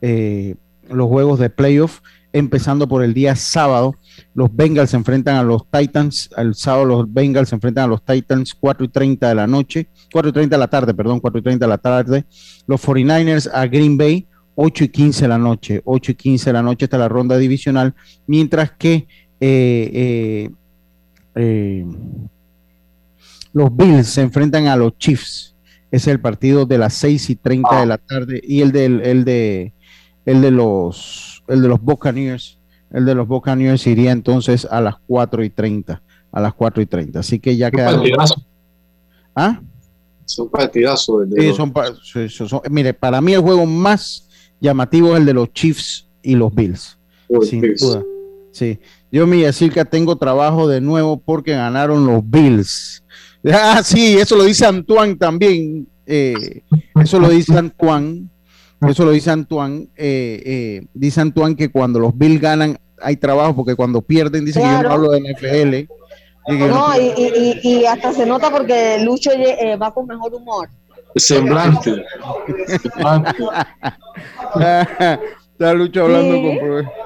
eh, 0.02 0.56
los 0.90 1.08
juegos 1.08 1.38
de 1.38 1.48
playoff, 1.48 2.00
empezando 2.32 2.86
por 2.86 3.02
el 3.02 3.14
día 3.14 3.34
sábado. 3.36 3.94
Los 4.34 4.54
Bengals 4.54 4.90
se 4.90 4.96
enfrentan 4.96 5.36
a 5.36 5.42
los 5.42 5.62
Titans. 5.70 6.30
El 6.36 6.54
sábado 6.54 6.84
los 6.84 7.12
Bengals 7.12 7.48
se 7.48 7.54
enfrentan 7.54 7.84
a 7.84 7.88
los 7.88 8.04
Titans 8.04 8.54
4 8.54 8.84
y 8.84 8.88
30 8.88 9.28
de 9.28 9.34
la 9.34 9.46
noche, 9.46 9.88
4 10.12 10.28
y 10.28 10.32
30 10.32 10.56
de 10.56 10.60
la 10.60 10.68
tarde, 10.68 10.92
perdón, 10.92 11.20
4 11.20 11.38
y 11.40 11.42
30 11.42 11.64
de 11.64 11.70
la 11.70 11.78
tarde. 11.78 12.24
Los 12.66 12.84
49ers 12.84 13.50
a 13.52 13.66
Green 13.66 13.96
Bay, 13.96 14.26
8 14.54 14.84
y 14.84 14.88
15 14.88 15.22
de 15.22 15.28
la 15.28 15.38
noche, 15.38 15.80
8 15.84 16.12
y 16.12 16.14
15 16.14 16.50
de 16.50 16.52
la 16.52 16.62
noche 16.62 16.84
está 16.84 16.98
la 16.98 17.08
ronda 17.08 17.38
divisional, 17.38 17.94
mientras 18.26 18.72
que 18.72 19.06
eh, 19.40 19.90
eh, 19.92 20.50
eh, 21.34 21.84
los 23.52 23.76
Bills 23.76 24.06
se 24.06 24.22
enfrentan 24.22 24.66
a 24.66 24.76
los 24.76 24.96
Chiefs. 24.98 25.54
Es 25.90 26.06
el 26.06 26.20
partido 26.20 26.64
de 26.64 26.78
las 26.78 26.94
6 26.94 27.30
y 27.30 27.36
30 27.36 27.80
de 27.80 27.86
la 27.86 27.98
tarde. 27.98 28.40
Y 28.42 28.62
el, 28.62 28.72
del, 28.72 29.02
el, 29.02 29.24
de, 29.24 29.74
el, 30.26 30.40
de 30.42 30.50
los, 30.50 31.42
el 31.48 31.62
de 31.62 31.68
los 31.68 31.80
Buccaneers. 31.80 32.58
El 32.90 33.04
de 33.06 33.14
los 33.14 33.26
Buccaneers 33.26 33.86
iría 33.86 34.12
entonces 34.12 34.66
a 34.70 34.80
las 34.80 34.96
4 35.06 35.42
y 35.44 35.50
30. 35.50 36.02
A 36.32 36.40
las 36.40 36.54
4 36.54 36.82
y 36.82 36.86
30. 36.86 37.20
Así 37.20 37.38
que 37.38 37.56
ya 37.56 37.70
quedaron. 37.70 38.02
¿Ah? 39.34 39.60
Son 40.24 40.48
partidazos. 40.50 41.26
Sí, 41.30 41.46
los- 41.48 41.56
son 42.36 42.48
son- 42.48 42.60
mire, 42.70 42.94
para 42.94 43.20
mí 43.20 43.32
el 43.32 43.40
juego 43.40 43.66
más 43.66 44.28
llamativo 44.60 45.12
es 45.14 45.20
el 45.20 45.26
de 45.26 45.34
los 45.34 45.52
Chiefs 45.52 46.06
y 46.22 46.34
los 46.34 46.54
Bills. 46.54 46.98
Sin 47.42 47.60
duda. 47.80 48.02
Sí. 48.50 48.78
Yo, 49.10 49.26
mi 49.26 49.40
Yacirca, 49.42 49.84
tengo 49.84 50.16
trabajo 50.16 50.68
de 50.68 50.80
nuevo 50.80 51.18
porque 51.18 51.52
ganaron 51.52 52.06
los 52.06 52.22
Bills. 52.28 52.98
Ah, 53.52 53.80
sí, 53.82 54.14
eso 54.18 54.36
lo 54.36 54.44
dice 54.44 54.64
Antoine 54.66 55.16
también. 55.16 55.88
eh, 56.06 56.62
eso 57.02 57.18
lo 57.18 57.28
dice 57.28 57.58
Antoine. 57.58 58.28
Eso 58.88 59.04
lo 59.04 59.10
dice 59.12 59.30
Antoine. 59.30 59.88
eh, 59.96 60.42
eh, 60.44 60.86
dice 60.94 61.20
Antoine 61.20 61.56
que 61.56 61.70
cuando 61.70 61.98
los 62.00 62.16
Bills 62.16 62.40
ganan 62.40 62.78
hay 63.00 63.16
trabajo 63.16 63.54
porque 63.56 63.74
cuando 63.74 64.00
pierden 64.02 64.44
dice 64.44 64.60
que 64.60 64.66
yo 64.66 64.72
no 64.72 64.78
Claro. 64.80 64.94
hablo 64.94 65.10
de 65.12 65.20
NFL. 65.20 65.74
y 66.48 66.56
no 66.56 66.66
No, 66.68 67.00
y, 67.00 67.12
y, 67.16 67.60
y, 67.62 67.68
y 67.80 67.84
hasta 67.86 68.12
se 68.12 68.26
nota 68.26 68.50
porque 68.50 68.98
Lucho 69.04 69.30
eh, 69.32 69.76
va 69.76 69.92
con 69.92 70.06
mejor 70.06 70.34
humor. 70.34 70.68
Semblante. 71.16 72.02
Está 75.52 75.74
Lucho 75.74 76.02
hablando 76.02 76.34
Sí. 76.34 76.58
con. 76.58 76.88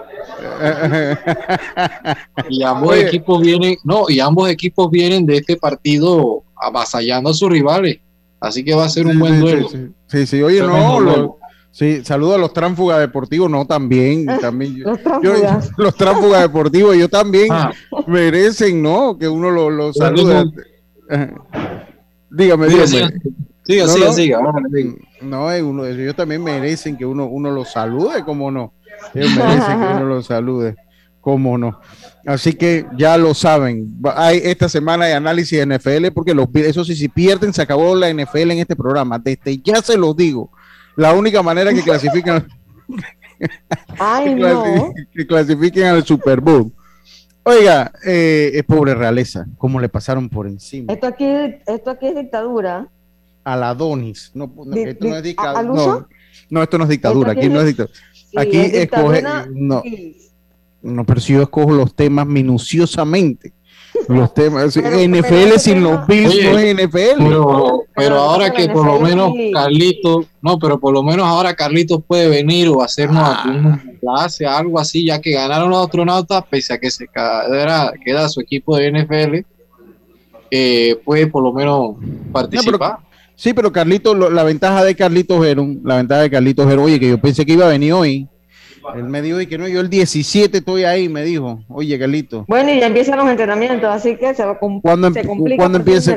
Y 2.49 2.63
ambos 2.63 2.91
Oye. 2.93 3.07
equipos 3.07 3.41
vienen, 3.41 3.77
no, 3.85 4.05
y 4.09 4.21
ambos 4.21 4.49
equipos 4.51 4.91
vienen 4.91 5.27
de 5.27 5.37
este 5.39 5.57
partido 5.57 6.43
avasallando 6.61 7.31
a 7.31 7.35
sus 7.35 7.49
rivales. 7.51 7.99
Así 8.41 8.65
que 8.65 8.75
va 8.75 8.85
a 8.85 8.89
ser 8.89 9.07
un 9.07 9.19
buen 9.19 9.35
Sí, 9.35 9.41
duelo. 9.41 9.69
Sí, 9.69 9.79
sí, 10.07 10.27
sí, 10.27 10.43
oye, 10.43 10.61
no, 10.61 11.01
lo- 11.01 11.36
sí, 11.77 12.03
saludo 12.05 12.35
a 12.35 12.39
los 12.39 12.53
tránsfugas 12.55 12.99
deportivos, 13.01 13.51
no, 13.51 13.67
también, 13.67 14.27
también. 14.41 14.77
Yo, 14.77 14.85
Los 14.91 14.99
yo- 14.99 15.03
tránsfugas. 15.05 15.71
los 15.77 16.43
deportivos, 16.43 16.97
yo 16.97 17.09
también 17.09 17.49
Ah. 17.51 17.71
merecen, 18.07 18.83
¿no? 18.83 19.19
Que 19.19 19.29
uno 19.29 19.51
los 19.51 19.71
lo 19.73 19.93
salude. 19.93 20.45
Dígame, 22.31 22.67
dígame. 22.69 22.87
siga, 22.87 23.11
siga, 23.65 23.87
No, 23.87 23.93
siga, 23.93 24.07
no. 24.07 24.13
siga. 24.13 24.41
No, 25.23 25.53
eh, 25.53 25.63
uno, 25.63 25.85
ellos 25.87 26.15
también 26.17 26.43
merecen 26.43 26.97
que 26.97 27.07
uno, 27.07 27.27
uno 27.27 27.51
los 27.51 27.71
salude, 27.73 28.25
como 28.25 28.51
no. 28.51 28.73
Ellos 29.15 29.31
merecen 29.37 29.79
que 29.81 29.87
uno 29.97 30.05
los 30.05 30.27
salude, 30.27 30.75
como 31.21 31.57
no. 31.57 31.81
Así 32.27 32.55
que 32.55 32.87
ya 32.99 33.17
lo 33.17 33.35
saben. 33.35 33.99
Hay, 34.17 34.41
esta 34.43 34.69
semana 34.69 35.05
hay 35.05 35.13
análisis 35.13 35.59
de 35.59 35.67
NFL 35.79 36.11
porque 36.13 36.35
los, 36.35 36.49
eso 36.55 36.85
sí, 36.85 36.97
si 36.97 37.09
pierden, 37.09 37.53
se 37.53 37.63
acabó 37.63 37.95
la 37.95 38.11
NFL 38.13 38.51
en 38.53 38.59
este 38.59 38.75
programa. 38.77 39.19
Desde 39.19 39.59
ya 39.59 39.81
se 39.81 39.97
los 39.97 40.17
digo. 40.17 40.51
La 40.97 41.13
única 41.15 41.43
manera 41.43 41.73
que 41.73 41.83
clasifican, 41.83 42.47
Ay, 43.99 44.25
que, 44.27 44.35
no. 44.37 44.65
clasi- 44.65 45.09
que 45.13 45.27
clasifiquen 45.27 45.85
al 45.87 46.05
Super 46.05 46.41
Bowl. 46.41 46.73
Oiga, 47.43 47.93
eh, 48.05 48.51
es 48.55 48.65
pobre 48.65 48.95
realeza, 48.95 49.47
como 49.57 49.79
le 49.79 49.89
pasaron 49.89 50.29
por 50.29 50.49
encima 50.49 50.93
Esto 50.93 51.07
aquí, 51.07 51.27
esto 51.67 51.91
aquí 51.91 52.07
es 52.09 52.17
dictadura. 52.17 52.89
a 53.45 53.57
la 53.57 53.73
Donis. 53.75 54.33
No, 54.35 54.53
no, 54.57 54.65
Di- 54.75 54.83
esto 54.83 55.07
no 55.07 55.17
es 55.17 55.23
di- 55.23 55.29
dictadura. 55.31 55.57
¿a- 55.57 55.61
al? 55.61 55.67
No, 55.69 56.09
no, 56.51 56.63
esto 56.63 56.79
no 56.79 56.85
es 56.85 56.91
dictadura. 56.91 57.31
Aquí 57.33 57.41
aquí 57.41 57.49
no 57.51 57.61
es 57.61 57.67
dictadura. 57.67 57.95
Sí, 58.13 58.37
Aquí 58.39 58.57
es 58.57 58.75
escoge. 58.75 59.23
No, 59.53 59.83
no, 60.83 61.05
pero 61.07 61.21
si 61.21 61.33
yo 61.35 61.43
escojo 61.43 61.73
los 61.73 61.95
temas 61.95 62.27
minuciosamente. 62.27 63.53
Los 64.09 64.35
temas. 64.35 64.73
Pero- 64.75 64.99
NFL 64.99 65.29
pero 65.29 65.59
sin 65.59 65.83
los 65.83 66.07
Bills 66.07 66.31
Oye, 66.35 66.51
no 66.53 66.59
es 66.59 66.75
NFL. 66.75 67.25
Pero, 67.25 67.83
pero 67.95 68.17
ahora 68.17 68.51
que 68.51 68.69
por 68.69 68.85
lo 68.87 69.01
menos. 69.01 69.33
Carlitos, 69.53 70.27
no, 70.43 70.59
pero 70.59 70.79
por 70.79 70.93
lo 70.95 71.03
menos 71.03 71.27
ahora 71.27 71.55
Carlitos 71.55 72.01
puede 72.07 72.29
venir 72.29 72.69
o 72.69 72.83
hacernos 72.83 73.23
Ah. 73.25 73.43
alguna 73.45 73.85
clase, 74.01 74.47
algo 74.47 74.79
así, 74.79 75.07
ya 75.07 75.21
que 75.21 75.33
ganaron 75.33 75.71
los 75.71 75.85
astronautas, 75.85 76.45
pese 76.49 76.75
a 76.75 76.79
que 76.79 76.91
se 76.91 77.07
queda, 77.09 77.93
queda 78.05 78.29
su 78.29 78.41
equipo 78.41 78.77
de 78.77 78.89
NFL, 78.93 79.45
eh, 80.51 80.97
puede 81.05 81.27
por 81.27 81.43
lo 81.43 81.53
menos 81.53 81.97
participar. 82.33 82.99
Sí, 83.35 83.53
pero 83.53 83.71
Carlitos, 83.71 84.17
la 84.33 84.43
ventaja 84.45 84.83
de 84.83 84.95
Carlitos 84.95 85.45
Geron, 85.45 85.81
la 85.85 85.97
ventaja 85.97 86.23
de 86.23 86.31
Carlitos 86.31 86.67
Geron, 86.67 86.85
oye, 86.85 86.99
que 86.99 87.09
yo 87.11 87.19
pensé 87.19 87.45
que 87.45 87.53
iba 87.53 87.67
a 87.67 87.71
venir 87.71 87.93
hoy. 87.93 88.27
Él 88.95 89.05
me 89.05 89.23
dijo, 89.23 89.41
y 89.41 89.47
que 89.47 89.59
no, 89.59 89.67
yo 89.69 89.81
el 89.81 89.91
17 89.91 90.59
estoy 90.59 90.85
ahí, 90.85 91.09
me 91.09 91.23
dijo, 91.25 91.61
oye, 91.69 91.99
Carlitos. 91.99 92.45
Bueno, 92.47 92.71
y 92.73 92.81
ya 92.81 92.87
empiezan 92.87 93.19
los 93.19 93.29
entrenamientos, 93.29 93.89
así 93.91 94.17
que 94.17 94.35
se, 94.35 94.45
va 94.45 94.59
com- 94.59 94.81
¿Cuándo, 94.81 95.11
se 95.13 95.27
complica. 95.27 95.57
¿cuándo 95.63 95.79
a 95.79 95.81
empiece? 95.81 96.13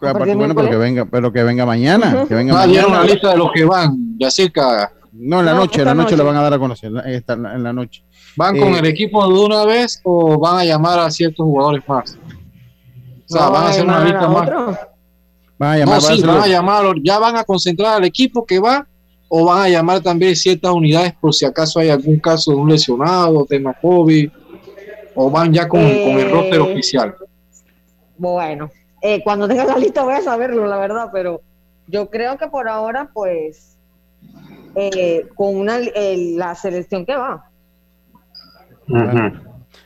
A 0.00 0.12
partir 0.12 0.36
bueno, 0.36 0.54
pero 0.54 0.70
que 0.70 0.76
venga, 0.76 1.04
pero 1.06 1.32
que 1.32 1.42
venga 1.42 1.66
mañana, 1.66 2.24
que 2.28 2.34
venga 2.34 2.60
Ah, 2.62 2.66
dieron 2.66 2.90
mañana. 2.92 3.06
la 3.08 3.12
lista 3.12 3.30
de 3.30 3.36
los 3.36 3.50
que 3.52 3.64
van, 3.64 4.16
ya 4.18 4.30
cerca, 4.30 4.92
No, 5.12 5.40
en 5.40 5.46
la 5.46 5.52
No, 5.54 5.58
noche, 5.60 5.80
en 5.80 5.86
la 5.86 5.94
noche, 5.94 6.10
noche. 6.12 6.16
la 6.18 6.22
van 6.24 6.36
a 6.36 6.42
dar 6.42 6.54
a 6.54 6.58
conocer, 6.60 6.92
esta- 7.06 7.32
en 7.32 7.62
la 7.64 7.72
noche. 7.72 8.04
van 8.36 8.56
con 8.58 8.74
Eh, 8.74 8.78
el 8.78 8.86
equipo 8.86 9.26
de 9.26 9.40
una 9.44 9.64
vez 9.64 10.00
o 10.04 10.38
van 10.38 10.58
a 10.60 10.64
llamar 10.64 11.00
a 11.00 11.10
ciertos 11.10 11.44
jugadores 11.44 11.82
más. 11.88 12.16
O 12.16 13.34
sea, 13.34 13.46
No, 13.46 13.50
van 13.52 13.64
a 13.64 13.68
hacer 13.70 13.84
una 13.84 14.04
lista 14.04 14.24
a 14.24 14.28
más. 14.28 14.48
Van 15.58 15.70
a 15.70 15.72
No, 15.74 15.78
llamar, 15.80 15.86
van 15.86 16.12
a 16.12 16.14
sí, 16.16 16.22
van 16.22 16.40
a 16.42 16.46
llamar, 16.46 16.84
ya 17.02 17.18
van 17.18 17.36
a 17.36 17.42
concentrar 17.44 17.96
al 17.96 18.04
equipo 18.04 18.46
que 18.46 18.60
va 18.60 18.86
o 19.28 19.44
van 19.44 19.62
a 19.62 19.68
llamar 19.68 20.00
también 20.00 20.34
ciertas 20.34 20.72
unidades 20.72 21.12
por 21.20 21.34
si 21.34 21.44
acaso 21.44 21.80
hay 21.80 21.90
algún 21.90 22.18
caso 22.18 22.50
de 22.50 22.56
un 22.56 22.68
lesionado, 22.70 23.44
tema 23.44 23.74
COVID, 23.80 24.30
o 25.14 25.30
van 25.30 25.52
ya 25.52 25.68
con, 25.68 25.80
Eh, 25.80 26.02
con 26.04 26.18
el 26.20 26.30
roster 26.30 26.60
oficial. 26.60 27.14
Bueno, 28.16 28.70
eh, 29.02 29.22
cuando 29.22 29.46
tenga 29.46 29.64
la 29.64 29.76
lista 29.78 30.02
voy 30.02 30.14
a 30.14 30.22
saberlo, 30.22 30.66
la 30.66 30.78
verdad, 30.78 31.10
pero 31.12 31.42
yo 31.86 32.08
creo 32.10 32.36
que 32.38 32.48
por 32.48 32.68
ahora, 32.68 33.10
pues, 33.12 33.76
eh, 34.74 35.26
con 35.34 35.56
una, 35.56 35.78
eh, 35.78 36.34
la 36.36 36.54
selección 36.54 37.04
que 37.06 37.16
va. 37.16 37.44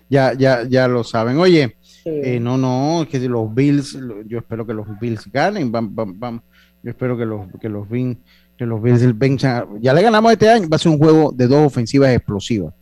ya, 0.08 0.32
ya, 0.34 0.64
ya 0.68 0.88
lo 0.88 1.04
saben. 1.04 1.38
Oye, 1.38 1.76
Sí. 1.80 2.10
eh, 2.10 2.40
no, 2.40 2.58
no, 2.58 3.06
que 3.08 3.20
si 3.20 3.28
los 3.28 3.52
Bills, 3.54 3.96
yo 4.26 4.38
espero 4.38 4.66
que 4.66 4.74
los 4.74 4.86
Bills 5.00 5.30
ganen, 5.30 5.70
van, 5.70 5.94
van, 5.94 6.18
van. 6.18 6.42
Yo 6.82 6.90
espero 6.90 7.16
que 7.16 7.24
los, 7.24 7.46
que 7.60 7.68
los 7.68 7.88
Bills, 7.88 8.18
que 8.62 8.66
los 8.66 8.80
Bills 8.80 9.18
venchan. 9.18 9.80
Ya 9.80 9.92
le 9.92 10.02
ganamos 10.02 10.32
este 10.32 10.48
año, 10.48 10.68
va 10.68 10.76
a 10.76 10.78
ser 10.78 10.92
un 10.92 10.98
juego 10.98 11.32
de 11.32 11.48
dos 11.48 11.66
ofensivas 11.66 12.10
explosivas. 12.10 12.72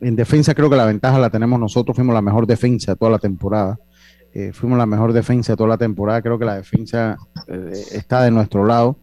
En 0.00 0.14
defensa 0.16 0.54
creo 0.54 0.70
que 0.70 0.76
la 0.76 0.84
ventaja 0.84 1.18
la 1.18 1.30
tenemos 1.30 1.58
nosotros, 1.58 1.96
fuimos 1.96 2.14
la 2.14 2.22
mejor 2.22 2.46
defensa 2.46 2.92
de 2.92 2.96
toda 2.96 3.10
la 3.10 3.18
temporada. 3.18 3.78
Eh, 4.32 4.52
fuimos 4.52 4.78
la 4.78 4.86
mejor 4.86 5.12
defensa 5.12 5.52
de 5.52 5.56
toda 5.56 5.68
la 5.70 5.78
temporada, 5.78 6.20
creo 6.22 6.38
que 6.38 6.44
la 6.44 6.56
defensa 6.56 7.16
eh, 7.48 7.72
está 7.92 8.22
de 8.22 8.30
nuestro 8.30 8.64
lado. 8.64 8.98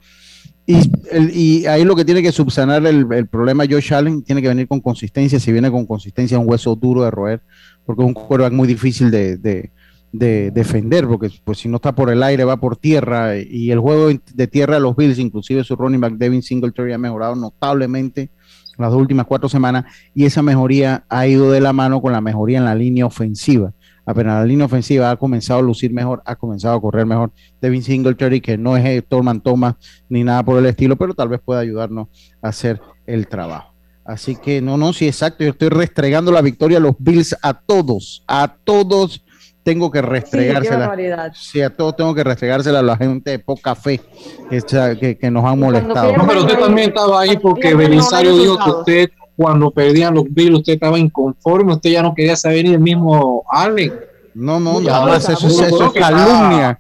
Y, 0.68 1.66
ahí 1.66 1.84
lo 1.84 1.98
que 1.98 2.06
tiene 2.06 2.22
que 2.22 2.32
subsanar 2.32 2.86
el, 2.86 3.06
el 3.12 3.28
problema 3.28 3.66
Josh 3.70 3.94
Allen 3.94 4.24
tiene 4.24 4.42
que 4.42 4.48
venir 4.48 4.70
con 4.70 4.80
consistencia. 4.80 5.38
Si 5.38 5.52
viene 5.52 5.70
con 5.70 5.86
consistencia, 5.86 6.40
un 6.40 6.50
hueso 6.50 6.76
duro 6.76 7.04
de 7.04 7.12
roer, 7.12 7.42
porque 7.86 8.04
es 8.04 8.08
un 8.08 8.14
quarterback 8.14 8.54
muy 8.54 8.68
difícil 8.68 9.12
de- 9.12 9.72
de 10.12 10.52
defender, 10.52 11.08
porque 11.08 11.30
pues, 11.44 11.60
si 11.60 11.70
no 11.70 11.78
está 11.78 11.94
por 11.94 12.10
el 12.10 12.22
aire, 12.24 12.44
va 12.44 12.58
por 12.58 12.78
tierra. 12.78 13.38
Y 13.38 13.72
el 13.72 13.80
juego 13.80 14.10
de 14.34 14.48
tierra 14.48 14.76
de 14.76 14.82
los 14.82 14.96
Bills, 14.96 15.20
inclusive 15.20 15.64
su 15.64 15.76
running 15.76 16.02
back 16.02 16.14
Devin 16.14 16.42
Singletary, 16.42 16.94
ha 16.94 16.98
mejorado 16.98 17.36
notablemente 17.36 18.30
las 18.78 18.92
dos 18.92 19.00
últimas 19.00 19.26
cuatro 19.26 19.48
semanas. 19.48 19.86
Y 20.14 20.26
esa 20.26 20.42
mejoría 20.42 21.06
ha 21.10 21.28
ido 21.28 21.52
de 21.52 21.62
la 21.62 21.74
mano 21.74 22.02
con 22.02 22.12
la 22.12 22.22
mejoría 22.22 22.58
en 22.58 22.66
la 22.66 22.76
línea 22.76 23.06
ofensiva. 23.06 23.74
Apenas 24.06 24.40
la 24.40 24.46
línea 24.46 24.66
ofensiva 24.66 25.12
ha 25.12 25.16
comenzado 25.16 25.60
a 25.60 25.64
lucir 25.64 25.94
mejor, 25.94 26.22
ha 26.26 26.36
comenzado 26.36 26.76
a 26.76 26.82
correr 26.82 27.06
mejor. 27.06 27.32
Devin 27.62 27.84
Singletary, 27.84 28.42
que 28.42 28.58
no 28.58 28.76
es 28.76 28.84
Héctor 28.84 29.24
Thomas 29.42 29.76
ni 30.10 30.24
nada 30.24 30.44
por 30.44 30.58
el 30.58 30.66
estilo, 30.66 30.96
pero 30.96 31.14
tal 31.14 31.30
vez 31.30 31.40
pueda 31.40 31.62
ayudarnos 31.62 32.08
a 32.42 32.50
hacer 32.50 32.82
el 33.06 33.28
trabajo. 33.28 33.74
Así 34.04 34.36
que 34.36 34.62
no, 34.62 34.78
no, 34.78 34.92
sí, 34.92 35.08
exacto. 35.08 35.44
Yo 35.44 35.52
estoy 35.52 35.70
restregando 35.70 36.32
la 36.32 36.42
victoria 36.42 36.80
a 36.80 36.82
los 36.82 36.96
Bills 36.98 37.38
a 37.42 37.54
todos, 37.54 38.24
a 38.28 38.56
todos 38.64 39.24
tengo 39.64 39.92
que 39.92 40.02
restregársela. 40.02 41.32
Sí, 41.34 41.62
a 41.62 41.70
todos 41.70 41.96
tengo 41.96 42.14
que 42.16 42.24
restregársela 42.24 42.80
a 42.80 42.84
la 42.84 42.98
gente 42.98 43.32
de 43.32 43.40
poca 43.40 43.76
fe 43.76 44.02
que, 44.50 44.62
que, 45.00 45.18
que 45.18 45.32
nos 45.32 45.46
han 45.46 45.60
molestado. 45.60 46.16
No, 46.18 46.28
pero 46.28 46.42
usted 46.42 46.58
también 46.60 46.90
estaba 46.90 47.22
ahí 47.22 47.38
porque 47.38 47.74
Belisario 47.76 48.36
dijo 48.38 48.58
que 48.64 48.70
usted, 48.70 49.10
cuando 49.36 49.72
perdían 49.72 50.14
los 50.16 50.26
Bills, 50.30 50.60
usted 50.60 50.74
estaba 50.74 50.98
inconforme, 51.00 51.74
usted 51.74 51.92
ya 51.92 52.02
no 52.02 52.14
quería 52.14 52.36
saber 52.36 52.66
ni 52.66 52.74
el 52.74 52.80
mismo 52.80 53.44
Allen. 53.52 53.94
No, 54.34 54.60
no, 54.60 54.80
no, 54.80 55.14
eso, 55.16 55.32
es- 55.34 55.44
eso 55.44 55.92
calumnia. 55.94 56.80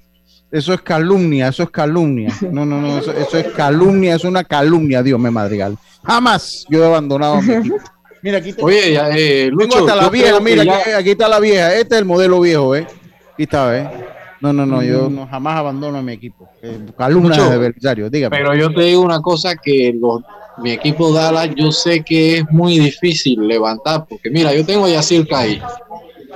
Eso 0.52 0.74
es 0.74 0.82
calumnia, 0.82 1.48
eso 1.48 1.64
es 1.64 1.70
calumnia. 1.70 2.34
No, 2.52 2.66
no, 2.66 2.82
no, 2.82 2.98
eso, 2.98 3.14
eso 3.14 3.38
es 3.38 3.48
calumnia, 3.54 4.16
es 4.16 4.24
una 4.26 4.44
calumnia, 4.44 5.02
Dios 5.02 5.20
me 5.20 5.32
madrigal. 5.32 5.78
Jamás 6.04 6.66
yo 6.70 6.84
he 6.84 6.86
abandonado 6.88 7.36
a 7.36 7.42
mi 7.42 7.54
equipo. 7.54 7.78
Mira, 8.22 8.38
aquí 8.38 8.54
te- 8.54 8.64
Oye, 8.64 8.94
ya, 8.94 9.10
eh, 9.10 9.46
Tengo 9.50 9.62
Lucho, 9.64 9.80
hasta 9.80 9.96
la 9.96 10.10
vieja, 10.10 10.40
mira, 10.40 10.64
ya- 10.64 10.78
aquí, 10.80 10.90
aquí 10.92 11.10
está 11.12 11.28
la 11.28 11.40
vieja. 11.40 11.74
Este 11.76 11.96
es 11.96 12.00
el 12.02 12.06
modelo 12.06 12.40
viejo, 12.42 12.76
¿eh? 12.76 12.86
Aquí 13.34 13.44
está, 13.44 13.78
¿eh? 13.78 13.90
No, 14.42 14.52
no, 14.54 14.66
no, 14.66 14.82
yo 14.84 15.10
no, 15.10 15.28
jamás 15.28 15.58
abandono 15.58 15.98
a 16.00 16.02
mi 16.02 16.14
equipo. 16.14 16.50
Eh, 16.64 16.78
Lucho, 17.10 17.50
de 17.50 17.58
Belisario, 17.58 18.10
dígame. 18.10 18.36
Pero 18.38 18.56
yo 18.56 18.74
te 18.74 18.82
digo 18.84 19.02
una 19.02 19.22
cosa 19.22 19.56
que 19.56 19.94
los, 20.00 20.22
mi 20.58 20.72
equipo 20.72 21.12
Dallas, 21.14 21.50
yo 21.56 21.72
sé 21.72 22.04
que 22.04 22.38
es 22.40 22.46
muy 22.50 22.80
difícil 22.80 23.48
levantar, 23.48 24.06
porque 24.10 24.30
mira, 24.32 24.54
yo 24.54 24.66
tengo 24.66 24.86
a 24.86 24.90
Yacirca 24.90 25.40
ahí. 25.40 25.62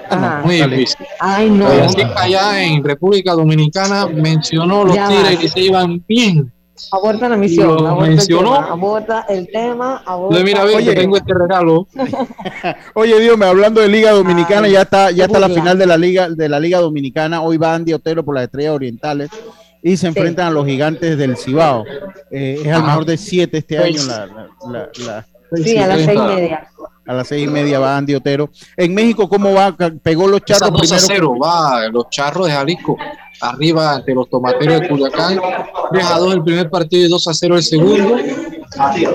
Ajá. 0.07 0.41
Muy 0.45 0.59
Dale. 0.59 0.75
difícil. 0.77 1.05
Ay, 1.19 1.49
no. 1.49 1.75
Yacirca 1.75 2.21
allá 2.21 2.63
en 2.63 2.83
República 2.83 3.31
Dominicana 3.33 4.05
mencionó 4.07 4.83
los 4.85 4.95
Ya 4.95 5.07
tigres 5.07 5.35
va. 5.37 5.39
que 5.41 5.47
se 5.49 5.59
iban 5.61 6.03
bien. 6.07 6.51
Aborta 6.91 7.29
la 7.29 7.37
misión, 7.37 7.67
Lo 7.77 7.87
aborta 7.87 8.11
el, 8.11 8.27
tema, 8.27 8.67
aborta 8.67 9.25
el 9.29 9.47
tema, 9.47 10.03
aborta. 10.05 10.43
Mira, 10.43 10.63
Oye. 10.63 10.93
tengo 10.93 11.15
este 11.17 11.33
regalo. 11.33 11.87
Oye, 12.95 13.19
Dios, 13.21 13.37
me 13.37 13.45
hablando 13.45 13.79
de 13.81 13.87
Liga 13.87 14.11
Dominicana, 14.11 14.67
Ay, 14.67 14.73
ya 14.73 14.81
está, 14.81 15.11
ya 15.11 15.25
está 15.25 15.39
la 15.39 15.49
final 15.49 15.77
de 15.77 15.85
la 15.85 15.97
Liga, 15.97 16.29
de 16.29 16.49
la 16.49 16.59
Liga 16.59 16.79
Dominicana. 16.79 17.41
Hoy 17.41 17.57
va 17.57 17.73
Andy 17.75 17.93
Otero 17.93 18.23
por 18.25 18.35
las 18.35 18.43
estrellas 18.45 18.73
orientales 18.73 19.29
y 19.81 19.95
se 19.97 20.07
enfrentan 20.07 20.47
a 20.47 20.51
los 20.51 20.65
gigantes 20.65 21.17
del 21.17 21.37
Cibao. 21.37 21.85
Eh, 22.31 22.57
es 22.61 22.67
al 22.67 22.73
Ajá. 22.81 22.87
mejor 22.87 23.05
de 23.05 23.17
siete 23.17 23.59
este 23.59 23.77
año. 23.77 23.93
Seis. 23.97 24.07
La, 24.07 24.25
la- 24.25 24.49
la- 24.71 24.89
la- 25.05 25.25
Sí, 25.63 25.77
a 25.77 25.87
las 25.87 26.01
seis 26.01 26.19
y 26.19 26.35
media. 26.35 26.67
A 27.07 27.13
las 27.13 27.27
seis 27.27 27.45
y 27.45 27.47
media 27.47 27.79
va 27.79 27.97
Andy 27.97 28.15
Otero. 28.15 28.49
En 28.75 28.93
México, 28.95 29.29
¿cómo 29.29 29.53
va? 29.53 29.75
Pegó 30.01 30.27
los 30.27 30.43
charros 30.43 30.71
2 30.71 30.91
a 30.91 30.97
primero. 30.97 31.05
0, 31.07 31.37
va 31.43 31.87
los 31.89 32.09
charros 32.09 32.47
de 32.47 32.53
Jalisco, 32.53 32.97
arriba 33.41 33.93
ante 33.95 34.13
los 34.15 34.27
tomateros 34.29 34.81
de 34.81 34.89
Culiacán, 34.89 35.39
3 35.91 36.05
a 36.05 36.17
2 36.19 36.33
el 36.33 36.43
primer 36.43 36.69
partido 36.69 37.05
y 37.05 37.09
2 37.09 37.27
a 37.27 37.33
0 37.33 37.57
el 37.57 37.63
segundo. 37.63 38.17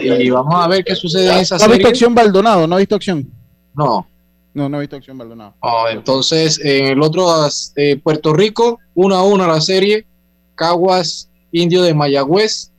Y 0.00 0.30
vamos 0.30 0.54
a 0.54 0.68
ver 0.68 0.84
qué 0.84 0.94
sucede 0.94 1.32
en 1.32 1.38
esa 1.40 1.56
¿No 1.56 1.64
ha 1.64 1.66
visto 1.66 1.76
serie. 1.78 1.88
acción 1.88 2.14
Baldonado? 2.14 2.66
¿No 2.66 2.76
ha 2.76 2.78
visto 2.78 2.94
acción? 2.94 3.28
No. 3.74 4.06
No, 4.54 4.68
no 4.68 4.76
ha 4.76 4.80
visto 4.80 4.96
acción 4.96 5.18
Baldonado. 5.18 5.54
Oh, 5.60 5.86
entonces, 5.90 6.60
en 6.64 6.86
el 6.86 7.02
otro, 7.02 7.28
eh, 7.76 7.96
Puerto 8.02 8.32
Rico, 8.32 8.78
1 8.94 9.14
a 9.14 9.24
1 9.24 9.46
la 9.46 9.60
serie, 9.60 10.06
Caguas, 10.54 11.28
Indio 11.52 11.82
de 11.82 11.94
Mayagüez, 11.94 12.70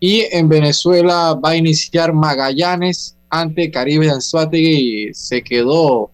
y 0.00 0.22
en 0.32 0.48
Venezuela 0.48 1.34
va 1.34 1.50
a 1.50 1.56
iniciar 1.56 2.12
Magallanes 2.12 3.16
ante 3.40 3.70
Caribe 3.70 4.06
de 4.06 4.12
Anzuategui, 4.12 5.12
se 5.12 5.42
quedó 5.42 6.10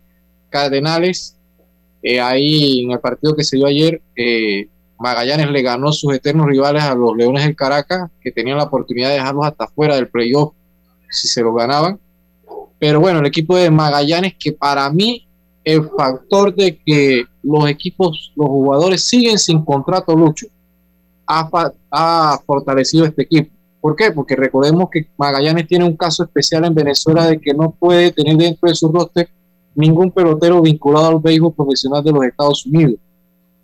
Cardenales, 0.49 1.37
Eh, 2.03 2.19
ahí 2.19 2.81
en 2.83 2.93
el 2.93 2.99
partido 2.99 3.37
que 3.37 3.45
se 3.45 3.57
dio 3.57 3.67
ayer, 3.67 4.01
eh, 4.17 4.67
Magallanes 4.99 5.51
le 5.51 5.61
ganó 5.61 5.93
sus 5.93 6.15
eternos 6.15 6.47
rivales 6.47 6.83
a 6.83 6.95
los 6.95 7.15
Leones 7.15 7.45
del 7.45 7.55
Caracas, 7.55 8.11
que 8.23 8.33
tenían 8.33 8.57
la 8.57 8.65
oportunidad 8.65 9.11
de 9.11 9.17
dejarlos 9.17 9.45
hasta 9.45 9.69
fuera 9.69 9.97
del 9.97 10.09
playoff 10.09 10.55
si 11.11 11.29
se 11.29 11.43
lo 11.43 11.53
ganaban. 11.53 11.99
Pero 12.79 13.01
bueno, 13.01 13.19
el 13.19 13.27
equipo 13.27 13.55
de 13.55 13.71
Magallanes, 13.71 14.35
que 14.39 14.53
para 14.53 14.89
mí 14.91 15.27
el 15.63 15.91
factor 15.95 16.55
de 16.55 16.79
que 16.79 17.25
los 17.43 17.69
equipos, 17.69 18.33
los 18.35 18.49
jugadores 18.49 19.05
siguen 19.05 19.39
sin 19.39 19.63
contrato, 19.63 20.17
Lucho, 20.17 20.47
ha, 21.27 21.51
ha 21.91 22.41
fortalecido 22.47 23.05
este 23.05 23.23
equipo. 23.23 23.51
¿Por 23.81 23.97
qué? 23.97 24.11
Porque 24.13 24.37
recordemos 24.37 24.91
que 24.91 25.07
Magallanes 25.17 25.67
tiene 25.67 25.85
un 25.85 25.97
caso 25.97 26.25
especial 26.25 26.65
en 26.65 26.75
Venezuela 26.75 27.27
de 27.27 27.41
que 27.41 27.55
no 27.55 27.71
puede 27.71 28.13
tener 28.13 28.37
dentro 28.37 28.69
de 28.69 28.75
su 28.75 28.93
roster 28.93 29.29
ningún 29.75 30.11
pelotero 30.11 30.61
vinculado 30.61 31.09
al 31.09 31.19
béisbol 31.19 31.55
profesional 31.55 32.05
de 32.05 32.13
los 32.13 32.25
Estados 32.25 32.67
Unidos. 32.67 32.97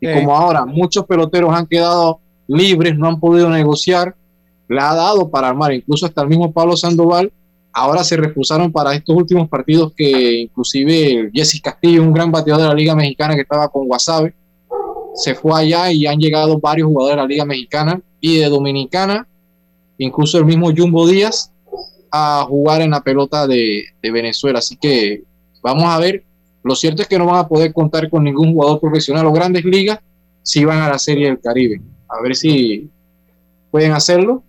Y 0.00 0.06
Sí. 0.06 0.12
como 0.14 0.34
ahora 0.34 0.64
muchos 0.64 1.04
peloteros 1.06 1.54
han 1.54 1.66
quedado 1.66 2.20
libres, 2.46 2.96
no 2.96 3.08
han 3.08 3.20
podido 3.20 3.50
negociar, 3.50 4.14
le 4.68 4.80
ha 4.80 4.94
dado 4.94 5.28
para 5.28 5.48
armar, 5.48 5.72
incluso 5.72 6.06
hasta 6.06 6.22
el 6.22 6.28
mismo 6.28 6.52
Pablo 6.52 6.76
Sandoval, 6.76 7.32
ahora 7.72 8.02
se 8.04 8.16
refusaron 8.16 8.72
para 8.72 8.94
estos 8.94 9.14
últimos 9.14 9.48
partidos 9.48 9.92
que 9.94 10.40
inclusive 10.40 11.30
Jesse 11.34 11.60
Castillo, 11.60 12.02
un 12.02 12.12
gran 12.12 12.30
bateador 12.30 12.62
de 12.62 12.68
la 12.68 12.74
Liga 12.74 12.94
Mexicana 12.94 13.34
que 13.34 13.42
estaba 13.42 13.68
con 13.68 13.82
Wasabe, 13.86 14.34
se 15.14 15.34
fue 15.34 15.60
allá 15.60 15.90
y 15.92 16.06
han 16.06 16.18
llegado 16.18 16.58
varios 16.58 16.88
jugadores 16.88 17.16
de 17.16 17.22
la 17.22 17.28
Liga 17.28 17.44
Mexicana 17.44 18.00
y 18.20 18.38
de 18.38 18.48
Dominicana, 18.48 19.26
incluso 19.98 20.38
el 20.38 20.44
mismo 20.44 20.70
Jumbo 20.76 21.06
Díaz, 21.06 21.52
a 22.10 22.44
jugar 22.48 22.80
en 22.82 22.90
la 22.90 23.00
pelota 23.00 23.46
de, 23.46 23.84
Venezuela. 24.02 24.58
Así 24.58 24.76
que 24.76 25.22
vamos 25.62 25.84
a 25.84 25.98
ver. 25.98 26.24
Lo 26.62 26.74
cierto 26.74 27.02
es 27.02 27.08
que 27.08 27.18
no 27.18 27.26
van 27.26 27.36
a 27.36 27.48
poder 27.48 27.72
contar 27.72 28.10
con 28.10 28.24
ningún 28.24 28.52
jugador 28.52 28.80
profesional 28.80 29.26
o 29.26 29.32
grandes 29.32 29.64
ligas 29.64 30.00
si 30.42 30.64
van 30.64 30.78
a 30.78 30.88
la 30.88 30.98
Serie 30.98 31.26
del 31.26 31.40
Caribe. 31.40 31.80
A 32.08 32.20
ver 32.20 32.34
si 32.34 32.90
pueden 33.70 33.92
hacerlo 33.92 34.42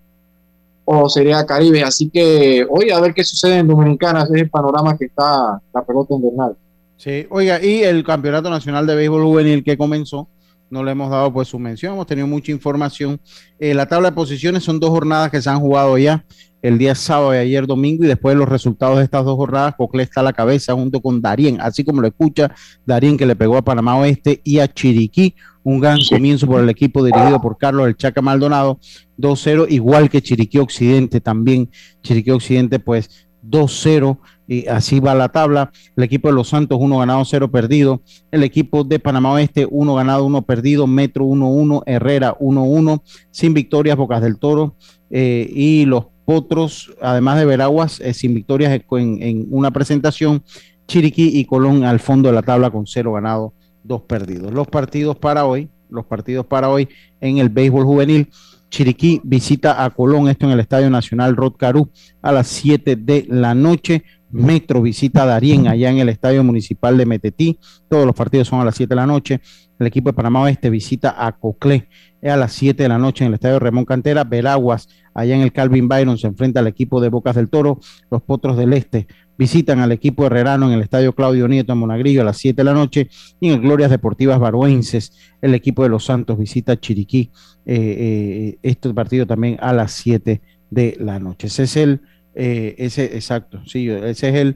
o 0.85 1.09
sería 1.09 1.45
Caribe. 1.45 1.83
Así 1.83 2.09
que 2.09 2.65
hoy 2.69 2.89
a 2.89 2.99
ver 2.99 3.13
qué 3.13 3.23
sucede 3.23 3.59
en 3.59 3.67
Dominicana. 3.67 4.23
Ese 4.23 4.35
es 4.35 4.41
el 4.43 4.49
panorama 4.49 4.97
que 4.97 5.05
está 5.05 5.61
la 5.73 5.83
pelota 5.85 6.15
invernal. 6.15 6.55
Sí, 6.97 7.27
oiga, 7.29 7.63
y 7.63 7.83
el 7.83 8.03
Campeonato 8.03 8.49
Nacional 8.49 8.87
de 8.87 8.95
Béisbol 8.95 9.23
Juvenil 9.23 9.63
que 9.63 9.77
comenzó, 9.77 10.27
no 10.69 10.83
le 10.83 10.91
hemos 10.91 11.09
dado 11.09 11.31
pues 11.31 11.47
su 11.47 11.59
mención, 11.59 11.93
hemos 11.93 12.07
tenido 12.07 12.27
mucha 12.27 12.51
información. 12.51 13.19
Eh, 13.59 13.73
la 13.73 13.87
tabla 13.87 14.09
de 14.09 14.15
posiciones 14.15 14.63
son 14.63 14.79
dos 14.79 14.89
jornadas 14.89 15.31
que 15.31 15.41
se 15.41 15.49
han 15.49 15.59
jugado 15.59 15.97
ya, 15.97 16.25
el 16.61 16.77
día 16.77 16.95
sábado 16.95 17.33
y 17.35 17.37
ayer 17.37 17.67
domingo, 17.67 18.03
y 18.03 18.07
después 18.07 18.35
de 18.35 18.39
los 18.39 18.49
resultados 18.49 18.97
de 18.97 19.03
estas 19.03 19.23
dos 19.23 19.35
jornadas, 19.35 19.75
Cocle 19.75 20.03
está 20.03 20.21
a 20.21 20.23
la 20.23 20.33
cabeza 20.33 20.73
junto 20.73 21.01
con 21.01 21.21
Darien, 21.21 21.61
así 21.61 21.83
como 21.83 22.01
lo 22.01 22.07
escucha, 22.07 22.53
Darien 22.85 23.17
que 23.17 23.25
le 23.25 23.35
pegó 23.35 23.57
a 23.57 23.61
Panamá 23.61 23.97
Oeste 23.97 24.41
y 24.43 24.59
a 24.59 24.67
Chiriquí, 24.67 25.35
un 25.63 25.79
gran 25.79 25.99
comienzo 26.09 26.47
por 26.47 26.61
el 26.61 26.69
equipo 26.69 27.03
dirigido 27.03 27.41
por 27.41 27.57
Carlos 27.57 27.87
El 27.87 27.97
Chaca 27.97 28.21
Maldonado, 28.21 28.79
2-0, 29.17 29.67
igual 29.69 30.09
que 30.09 30.21
Chiriquí 30.21 30.57
Occidente 30.57 31.21
también, 31.21 31.69
Chiriquí 32.01 32.31
Occidente 32.31 32.79
pues 32.79 33.27
2-0 33.43 34.17
y 34.47 34.67
así 34.67 34.99
va 34.99 35.13
la 35.13 35.29
tabla. 35.29 35.71
El 35.95 36.03
equipo 36.03 36.29
de 36.29 36.33
Los 36.33 36.49
Santos, 36.49 36.77
uno 36.81 36.99
ganado, 36.99 37.23
cero 37.25 37.51
perdido. 37.51 38.01
El 38.31 38.43
equipo 38.43 38.83
de 38.83 38.99
Panamá 38.99 39.33
Oeste, 39.33 39.67
uno 39.69 39.95
ganado, 39.95 40.25
uno 40.25 40.41
perdido. 40.43 40.87
Metro 40.87 41.25
1-1, 41.25 41.83
Herrera 41.85 42.37
1-1, 42.39 43.01
sin 43.31 43.53
victorias, 43.53 43.97
Bocas 43.97 44.21
del 44.21 44.37
Toro. 44.37 44.75
eh, 45.09 45.49
y 45.53 45.85
los 45.85 46.07
Potros, 46.27 46.93
además 47.01 47.37
de 47.37 47.45
Veraguas, 47.45 48.01
eh, 48.01 48.13
sin 48.13 48.33
victorias 48.33 48.81
en, 48.91 49.47
una 49.49 49.71
presentación. 49.71 50.43
Chiriquí 50.85 51.39
y 51.39 51.45
Colón 51.45 51.85
al 51.85 52.01
fondo 52.01 52.27
de 52.27 52.35
la 52.35 52.41
tabla 52.41 52.69
con 52.69 52.85
cero 52.85 53.13
ganado, 53.13 53.53
dos 53.81 54.01
perdidos. 54.01 54.51
Los 54.51 54.67
partidos 54.67 55.15
para 55.15 55.45
hoy, 55.45 55.69
los 55.89 56.05
partidos 56.05 56.45
para 56.45 56.67
hoy 56.67 56.89
en 57.21 57.37
el 57.37 57.47
béisbol 57.47 57.85
juvenil. 57.85 58.27
Chiriquí 58.69 59.21
visita 59.23 59.81
a 59.85 59.89
Colón, 59.89 60.27
esto 60.27 60.45
en 60.45 60.51
el 60.51 60.59
Estadio 60.59 60.89
Nacional 60.89 61.37
Rod 61.37 61.53
Caru 61.53 61.89
a 62.21 62.33
las 62.33 62.47
7 62.47 62.97
de 62.97 63.25
la 63.29 63.55
noche. 63.55 64.03
Metro 64.29 64.81
visita 64.81 65.23
a 65.23 65.25
Darien 65.25 65.67
allá 65.67 65.89
en 65.89 65.99
el 65.99 66.09
Estadio 66.09 66.43
Municipal 66.43 66.97
de 66.97 67.05
Metetí. 67.05 67.59
Todos 67.89 68.05
los 68.05 68.15
partidos 68.15 68.47
son 68.47 68.59
a 68.59 68.65
las 68.65 68.75
7 68.75 68.89
de 68.89 68.95
la 68.95 69.05
noche. 69.05 69.41
El 69.79 69.87
equipo 69.87 70.09
de 70.09 70.13
Panamá 70.13 70.41
Oeste 70.41 70.69
visita 70.69 71.15
a 71.17 71.31
Coclé 71.33 71.87
a 72.23 72.35
las 72.35 72.53
7 72.53 72.83
de 72.83 72.89
la 72.89 72.97
noche 72.97 73.23
en 73.23 73.29
el 73.29 73.35
Estadio 73.35 73.59
Ramón 73.59 73.85
Cantera. 73.85 74.23
Veraguas 74.23 74.87
allá 75.13 75.35
en 75.35 75.41
el 75.41 75.51
Calvin 75.51 75.87
Byron 75.87 76.17
se 76.17 76.27
enfrenta 76.27 76.59
al 76.59 76.67
equipo 76.67 76.99
de 76.99 77.09
Bocas 77.09 77.35
del 77.35 77.49
Toro. 77.49 77.79
Los 78.09 78.21
Potros 78.21 78.57
del 78.57 78.73
Este 78.73 79.07
visitan 79.37 79.79
al 79.79 79.91
equipo 79.91 80.25
herrerano 80.25 80.67
en 80.67 80.73
el 80.73 80.81
Estadio 80.81 81.13
Claudio 81.13 81.47
Nieto 81.47 81.71
en 81.73 81.79
Monagrillo 81.79 82.21
a 82.21 82.25
las 82.25 82.37
7 82.37 82.55
de 82.55 82.63
la 82.63 82.73
noche. 82.73 83.09
Y 83.39 83.49
en 83.49 83.55
el 83.55 83.61
Glorias 83.61 83.91
Deportivas 83.91 84.39
Baruenses, 84.39 85.13
el 85.41 85.53
equipo 85.53 85.83
de 85.83 85.89
Los 85.89 86.05
Santos 86.05 86.37
visita 86.37 86.73
a 86.73 86.79
Chiriquí. 86.79 87.31
Eh, 87.65 87.75
eh, 87.75 88.59
este 88.63 88.93
partido 88.93 89.25
también 89.25 89.57
a 89.61 89.73
las 89.73 89.91
7 89.93 90.41
de 90.69 90.97
la 90.99 91.19
noche. 91.19 91.47
Ese 91.47 91.63
es 91.63 91.77
el, 91.77 92.01
eh, 92.39 92.75
ese, 92.77 93.05
exacto, 93.15 93.59
sí, 93.65 93.89
ese 93.89 94.29
es 94.29 94.35
el, 94.35 94.55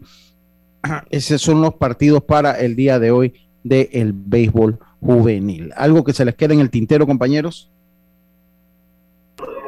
esos 1.09 1.41
son 1.41 1.61
los 1.61 1.73
partidos 1.75 2.23
para 2.23 2.59
el 2.59 2.75
día 2.75 2.99
de 2.99 3.09
hoy 3.11 3.33
del 3.63 4.13
béisbol 4.13 4.79
juvenil. 4.99 5.71
¿Algo 5.75 6.03
que 6.03 6.13
se 6.13 6.23
les 6.25 6.35
quede 6.35 6.53
en 6.53 6.59
el 6.59 6.69
tintero, 6.69 7.07
compañeros? 7.07 7.69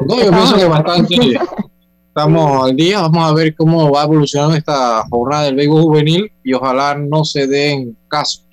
No, 0.07 0.18
yo 0.22 0.30
pienso 0.32 0.55
que 0.55 0.66
bastante 0.66 1.16
estamos 2.07 2.70
al 2.70 2.76
día. 2.76 3.01
Vamos 3.01 3.32
a 3.32 3.34
ver 3.34 3.55
cómo 3.55 3.91
va 3.91 4.03
evolucionando 4.03 4.55
esta 4.55 5.03
jornada 5.09 5.43
del 5.45 5.55
béisbol 5.55 5.82
juvenil 5.82 6.32
y 6.43 6.53
ojalá 6.53 6.95
no 6.95 7.24
se 7.24 7.47
den 7.47 7.97
casos. 8.07 8.45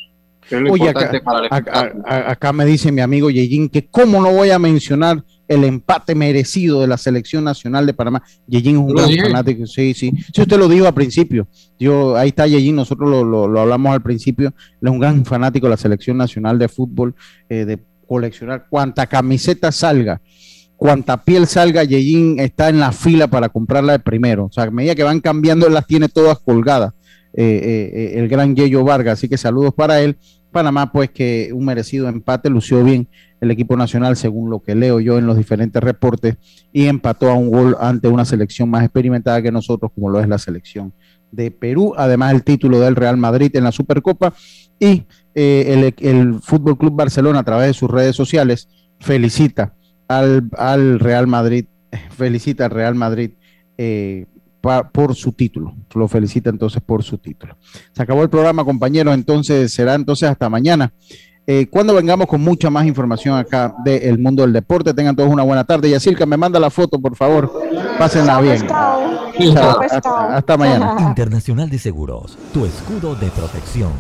Que 0.49 0.57
es 0.57 0.63
lo 0.63 0.73
Oye, 0.73 0.87
importante 0.87 1.17
acá, 1.19 1.25
para 1.25 1.39
el 1.41 1.45
acá- 1.47 1.57
espectáculo. 1.57 2.05
a- 2.07 2.31
acá 2.31 2.53
me 2.53 2.65
dice 2.65 2.91
mi 2.93 3.01
amigo 3.01 3.31
Yejin 3.31 3.69
que 3.69 3.87
cómo 3.87 4.21
no 4.21 4.33
voy 4.33 4.51
a 4.51 4.59
mencionar 4.59 5.23
el 5.51 5.65
empate 5.65 6.15
merecido 6.15 6.81
de 6.81 6.87
la 6.87 6.97
selección 6.97 7.45
nacional 7.45 7.85
de 7.85 7.93
Panamá. 7.93 8.23
Yejin 8.47 8.77
es 8.77 8.79
un 8.79 8.87
gran 8.95 9.09
fanático, 9.25 9.67
sí, 9.67 9.93
sí. 9.95 10.13
Sí, 10.33 10.41
usted 10.43 10.57
lo 10.59 10.69
dijo 10.69 10.87
al 10.87 10.95
principio. 10.95 11.49
Yo, 11.79 12.17
ahí 12.17 12.29
está 12.29 12.47
Yejin, 12.47 12.77
nosotros 12.77 13.11
lo, 13.11 13.25
lo- 13.25 13.49
lo 13.49 13.61
hablamos 13.61 13.93
al 13.93 14.01
principio. 14.01 14.49
Él 14.81 14.89
es 14.89 14.91
un 14.91 14.99
gran 15.01 15.25
fanático 15.25 15.67
de 15.67 15.71
la 15.71 15.77
selección 15.77 16.17
nacional 16.17 16.59
de 16.59 16.69
fútbol, 16.69 17.15
eh, 17.49 17.65
de 17.65 17.79
coleccionar 18.07 18.67
cuanta 18.71 19.07
camiseta 19.07 19.71
salga, 19.73 20.21
cuanta 20.77 21.23
piel 21.23 21.47
salga, 21.47 21.85
Yejin 21.85 22.39
está 22.41 22.69
en 22.69 22.79
la 22.81 22.93
fila 22.93 23.27
para 23.29 23.49
comprarla 23.49 23.93
de 23.93 23.99
primero. 23.99 24.47
O 24.47 24.53
sea, 24.53 24.65
a 24.65 24.71
medida 24.71 24.95
que 24.95 25.03
van 25.03 25.21
cambiando, 25.21 25.67
él 25.67 25.75
las 25.75 25.87
tiene 25.87 26.09
todas 26.09 26.39
colgadas. 26.39 26.93
eh, 27.33 27.43
eh, 27.45 27.91
eh, 27.95 28.19
el 28.21 28.29
gran 28.29 28.57
Yeyo 28.57 28.83
Vargas, 28.83 29.13
así 29.19 29.29
que 29.29 29.37
saludos 29.37 29.73
para 29.75 30.01
él. 30.01 30.17
Panamá, 30.51 30.93
pues 30.93 31.11
que 31.11 31.51
un 31.53 31.65
merecido 31.65 32.09
empate, 32.09 32.51
lució 32.51 32.83
bien 32.85 33.09
el 33.41 33.51
equipo 33.51 33.77
nacional, 33.77 34.17
según 34.17 34.51
lo 34.51 34.61
que 34.61 34.75
leo 34.75 35.01
yo 35.01 35.19
en 35.19 35.27
los 35.27 35.37
diferentes 35.37 35.83
reportes, 35.83 36.37
y 36.73 36.87
empató 36.87 37.31
a 37.31 37.35
un 37.35 37.51
gol 37.51 37.77
ante 37.81 38.09
una 38.09 38.25
selección 38.25 38.69
más 38.69 38.85
experimentada 38.85 39.41
que 39.41 39.51
nosotros, 39.51 39.91
como 39.95 40.11
lo 40.11 40.21
es 40.21 40.29
la 40.29 40.39
selección 40.39 40.93
de 41.31 41.51
Perú. 41.51 41.95
Además, 41.97 42.35
el 42.35 42.43
título 42.43 42.81
del 42.81 42.97
Real 42.97 43.17
Madrid 43.17 43.55
en 43.55 43.65
la 43.65 43.73
Supercopa 43.73 44.35
y 44.79 45.05
eh, 45.35 45.93
el, 46.01 46.07
el 46.07 46.41
Fútbol 46.41 46.77
Club 46.77 46.95
Barcelona, 46.97 47.39
a 47.39 47.45
través 47.45 47.69
de 47.69 47.75
sus 47.75 47.91
redes 47.91 48.17
sociales, 48.17 48.69
felicita 48.99 49.75
al, 50.09 50.51
al 50.59 50.99
Real 50.99 51.27
Madrid, 51.27 51.67
felicita 52.11 52.67
al 52.67 52.73
Real 52.73 52.95
Madrid. 52.95 53.31
eh, 53.79 54.27
pa- 54.61 54.89
por 54.89 55.15
su 55.15 55.33
título, 55.33 55.75
lo 55.95 56.09
felicita 56.09 56.51
entonces 56.51 56.83
por 56.85 57.03
su 57.03 57.19
título. 57.19 57.57
Se 57.93 58.03
acabó 58.03 58.23
el 58.23 58.31
programa, 58.31 58.65
compañeros, 58.65 59.15
entonces 59.15 59.73
será 59.73 59.95
entonces 59.95 60.29
hasta 60.29 60.49
mañana. 60.49 60.93
Eh, 61.47 61.67
cuando 61.69 61.95
vengamos 61.95 62.27
con 62.29 62.41
mucha 62.43 62.71
más 62.71 62.87
información 62.87 63.37
acá 63.37 63.75
del 63.85 64.19
mundo 64.19 64.43
del 64.43 64.53
deporte, 64.53 64.95
tengan 64.95 65.17
todos 65.17 65.29
una 65.31 65.43
buena 65.43 65.65
tarde. 65.65 65.91
Yacirca, 65.91 66.25
me 66.25 66.37
manda 66.37 66.61
la 66.61 66.71
foto, 66.71 67.01
por 67.01 67.17
favor. 67.17 67.51
Pásenla 67.99 68.41
bien. 68.41 68.67
Chao, 68.69 69.81
hasta, 69.81 70.37
hasta 70.37 70.57
mañana. 70.57 70.97
Internacional 71.01 71.69
de 71.69 71.79
Seguros, 71.79 72.39
tu 72.53 72.65
escudo 72.67 73.17
de 73.17 73.29
protección. 73.31 73.91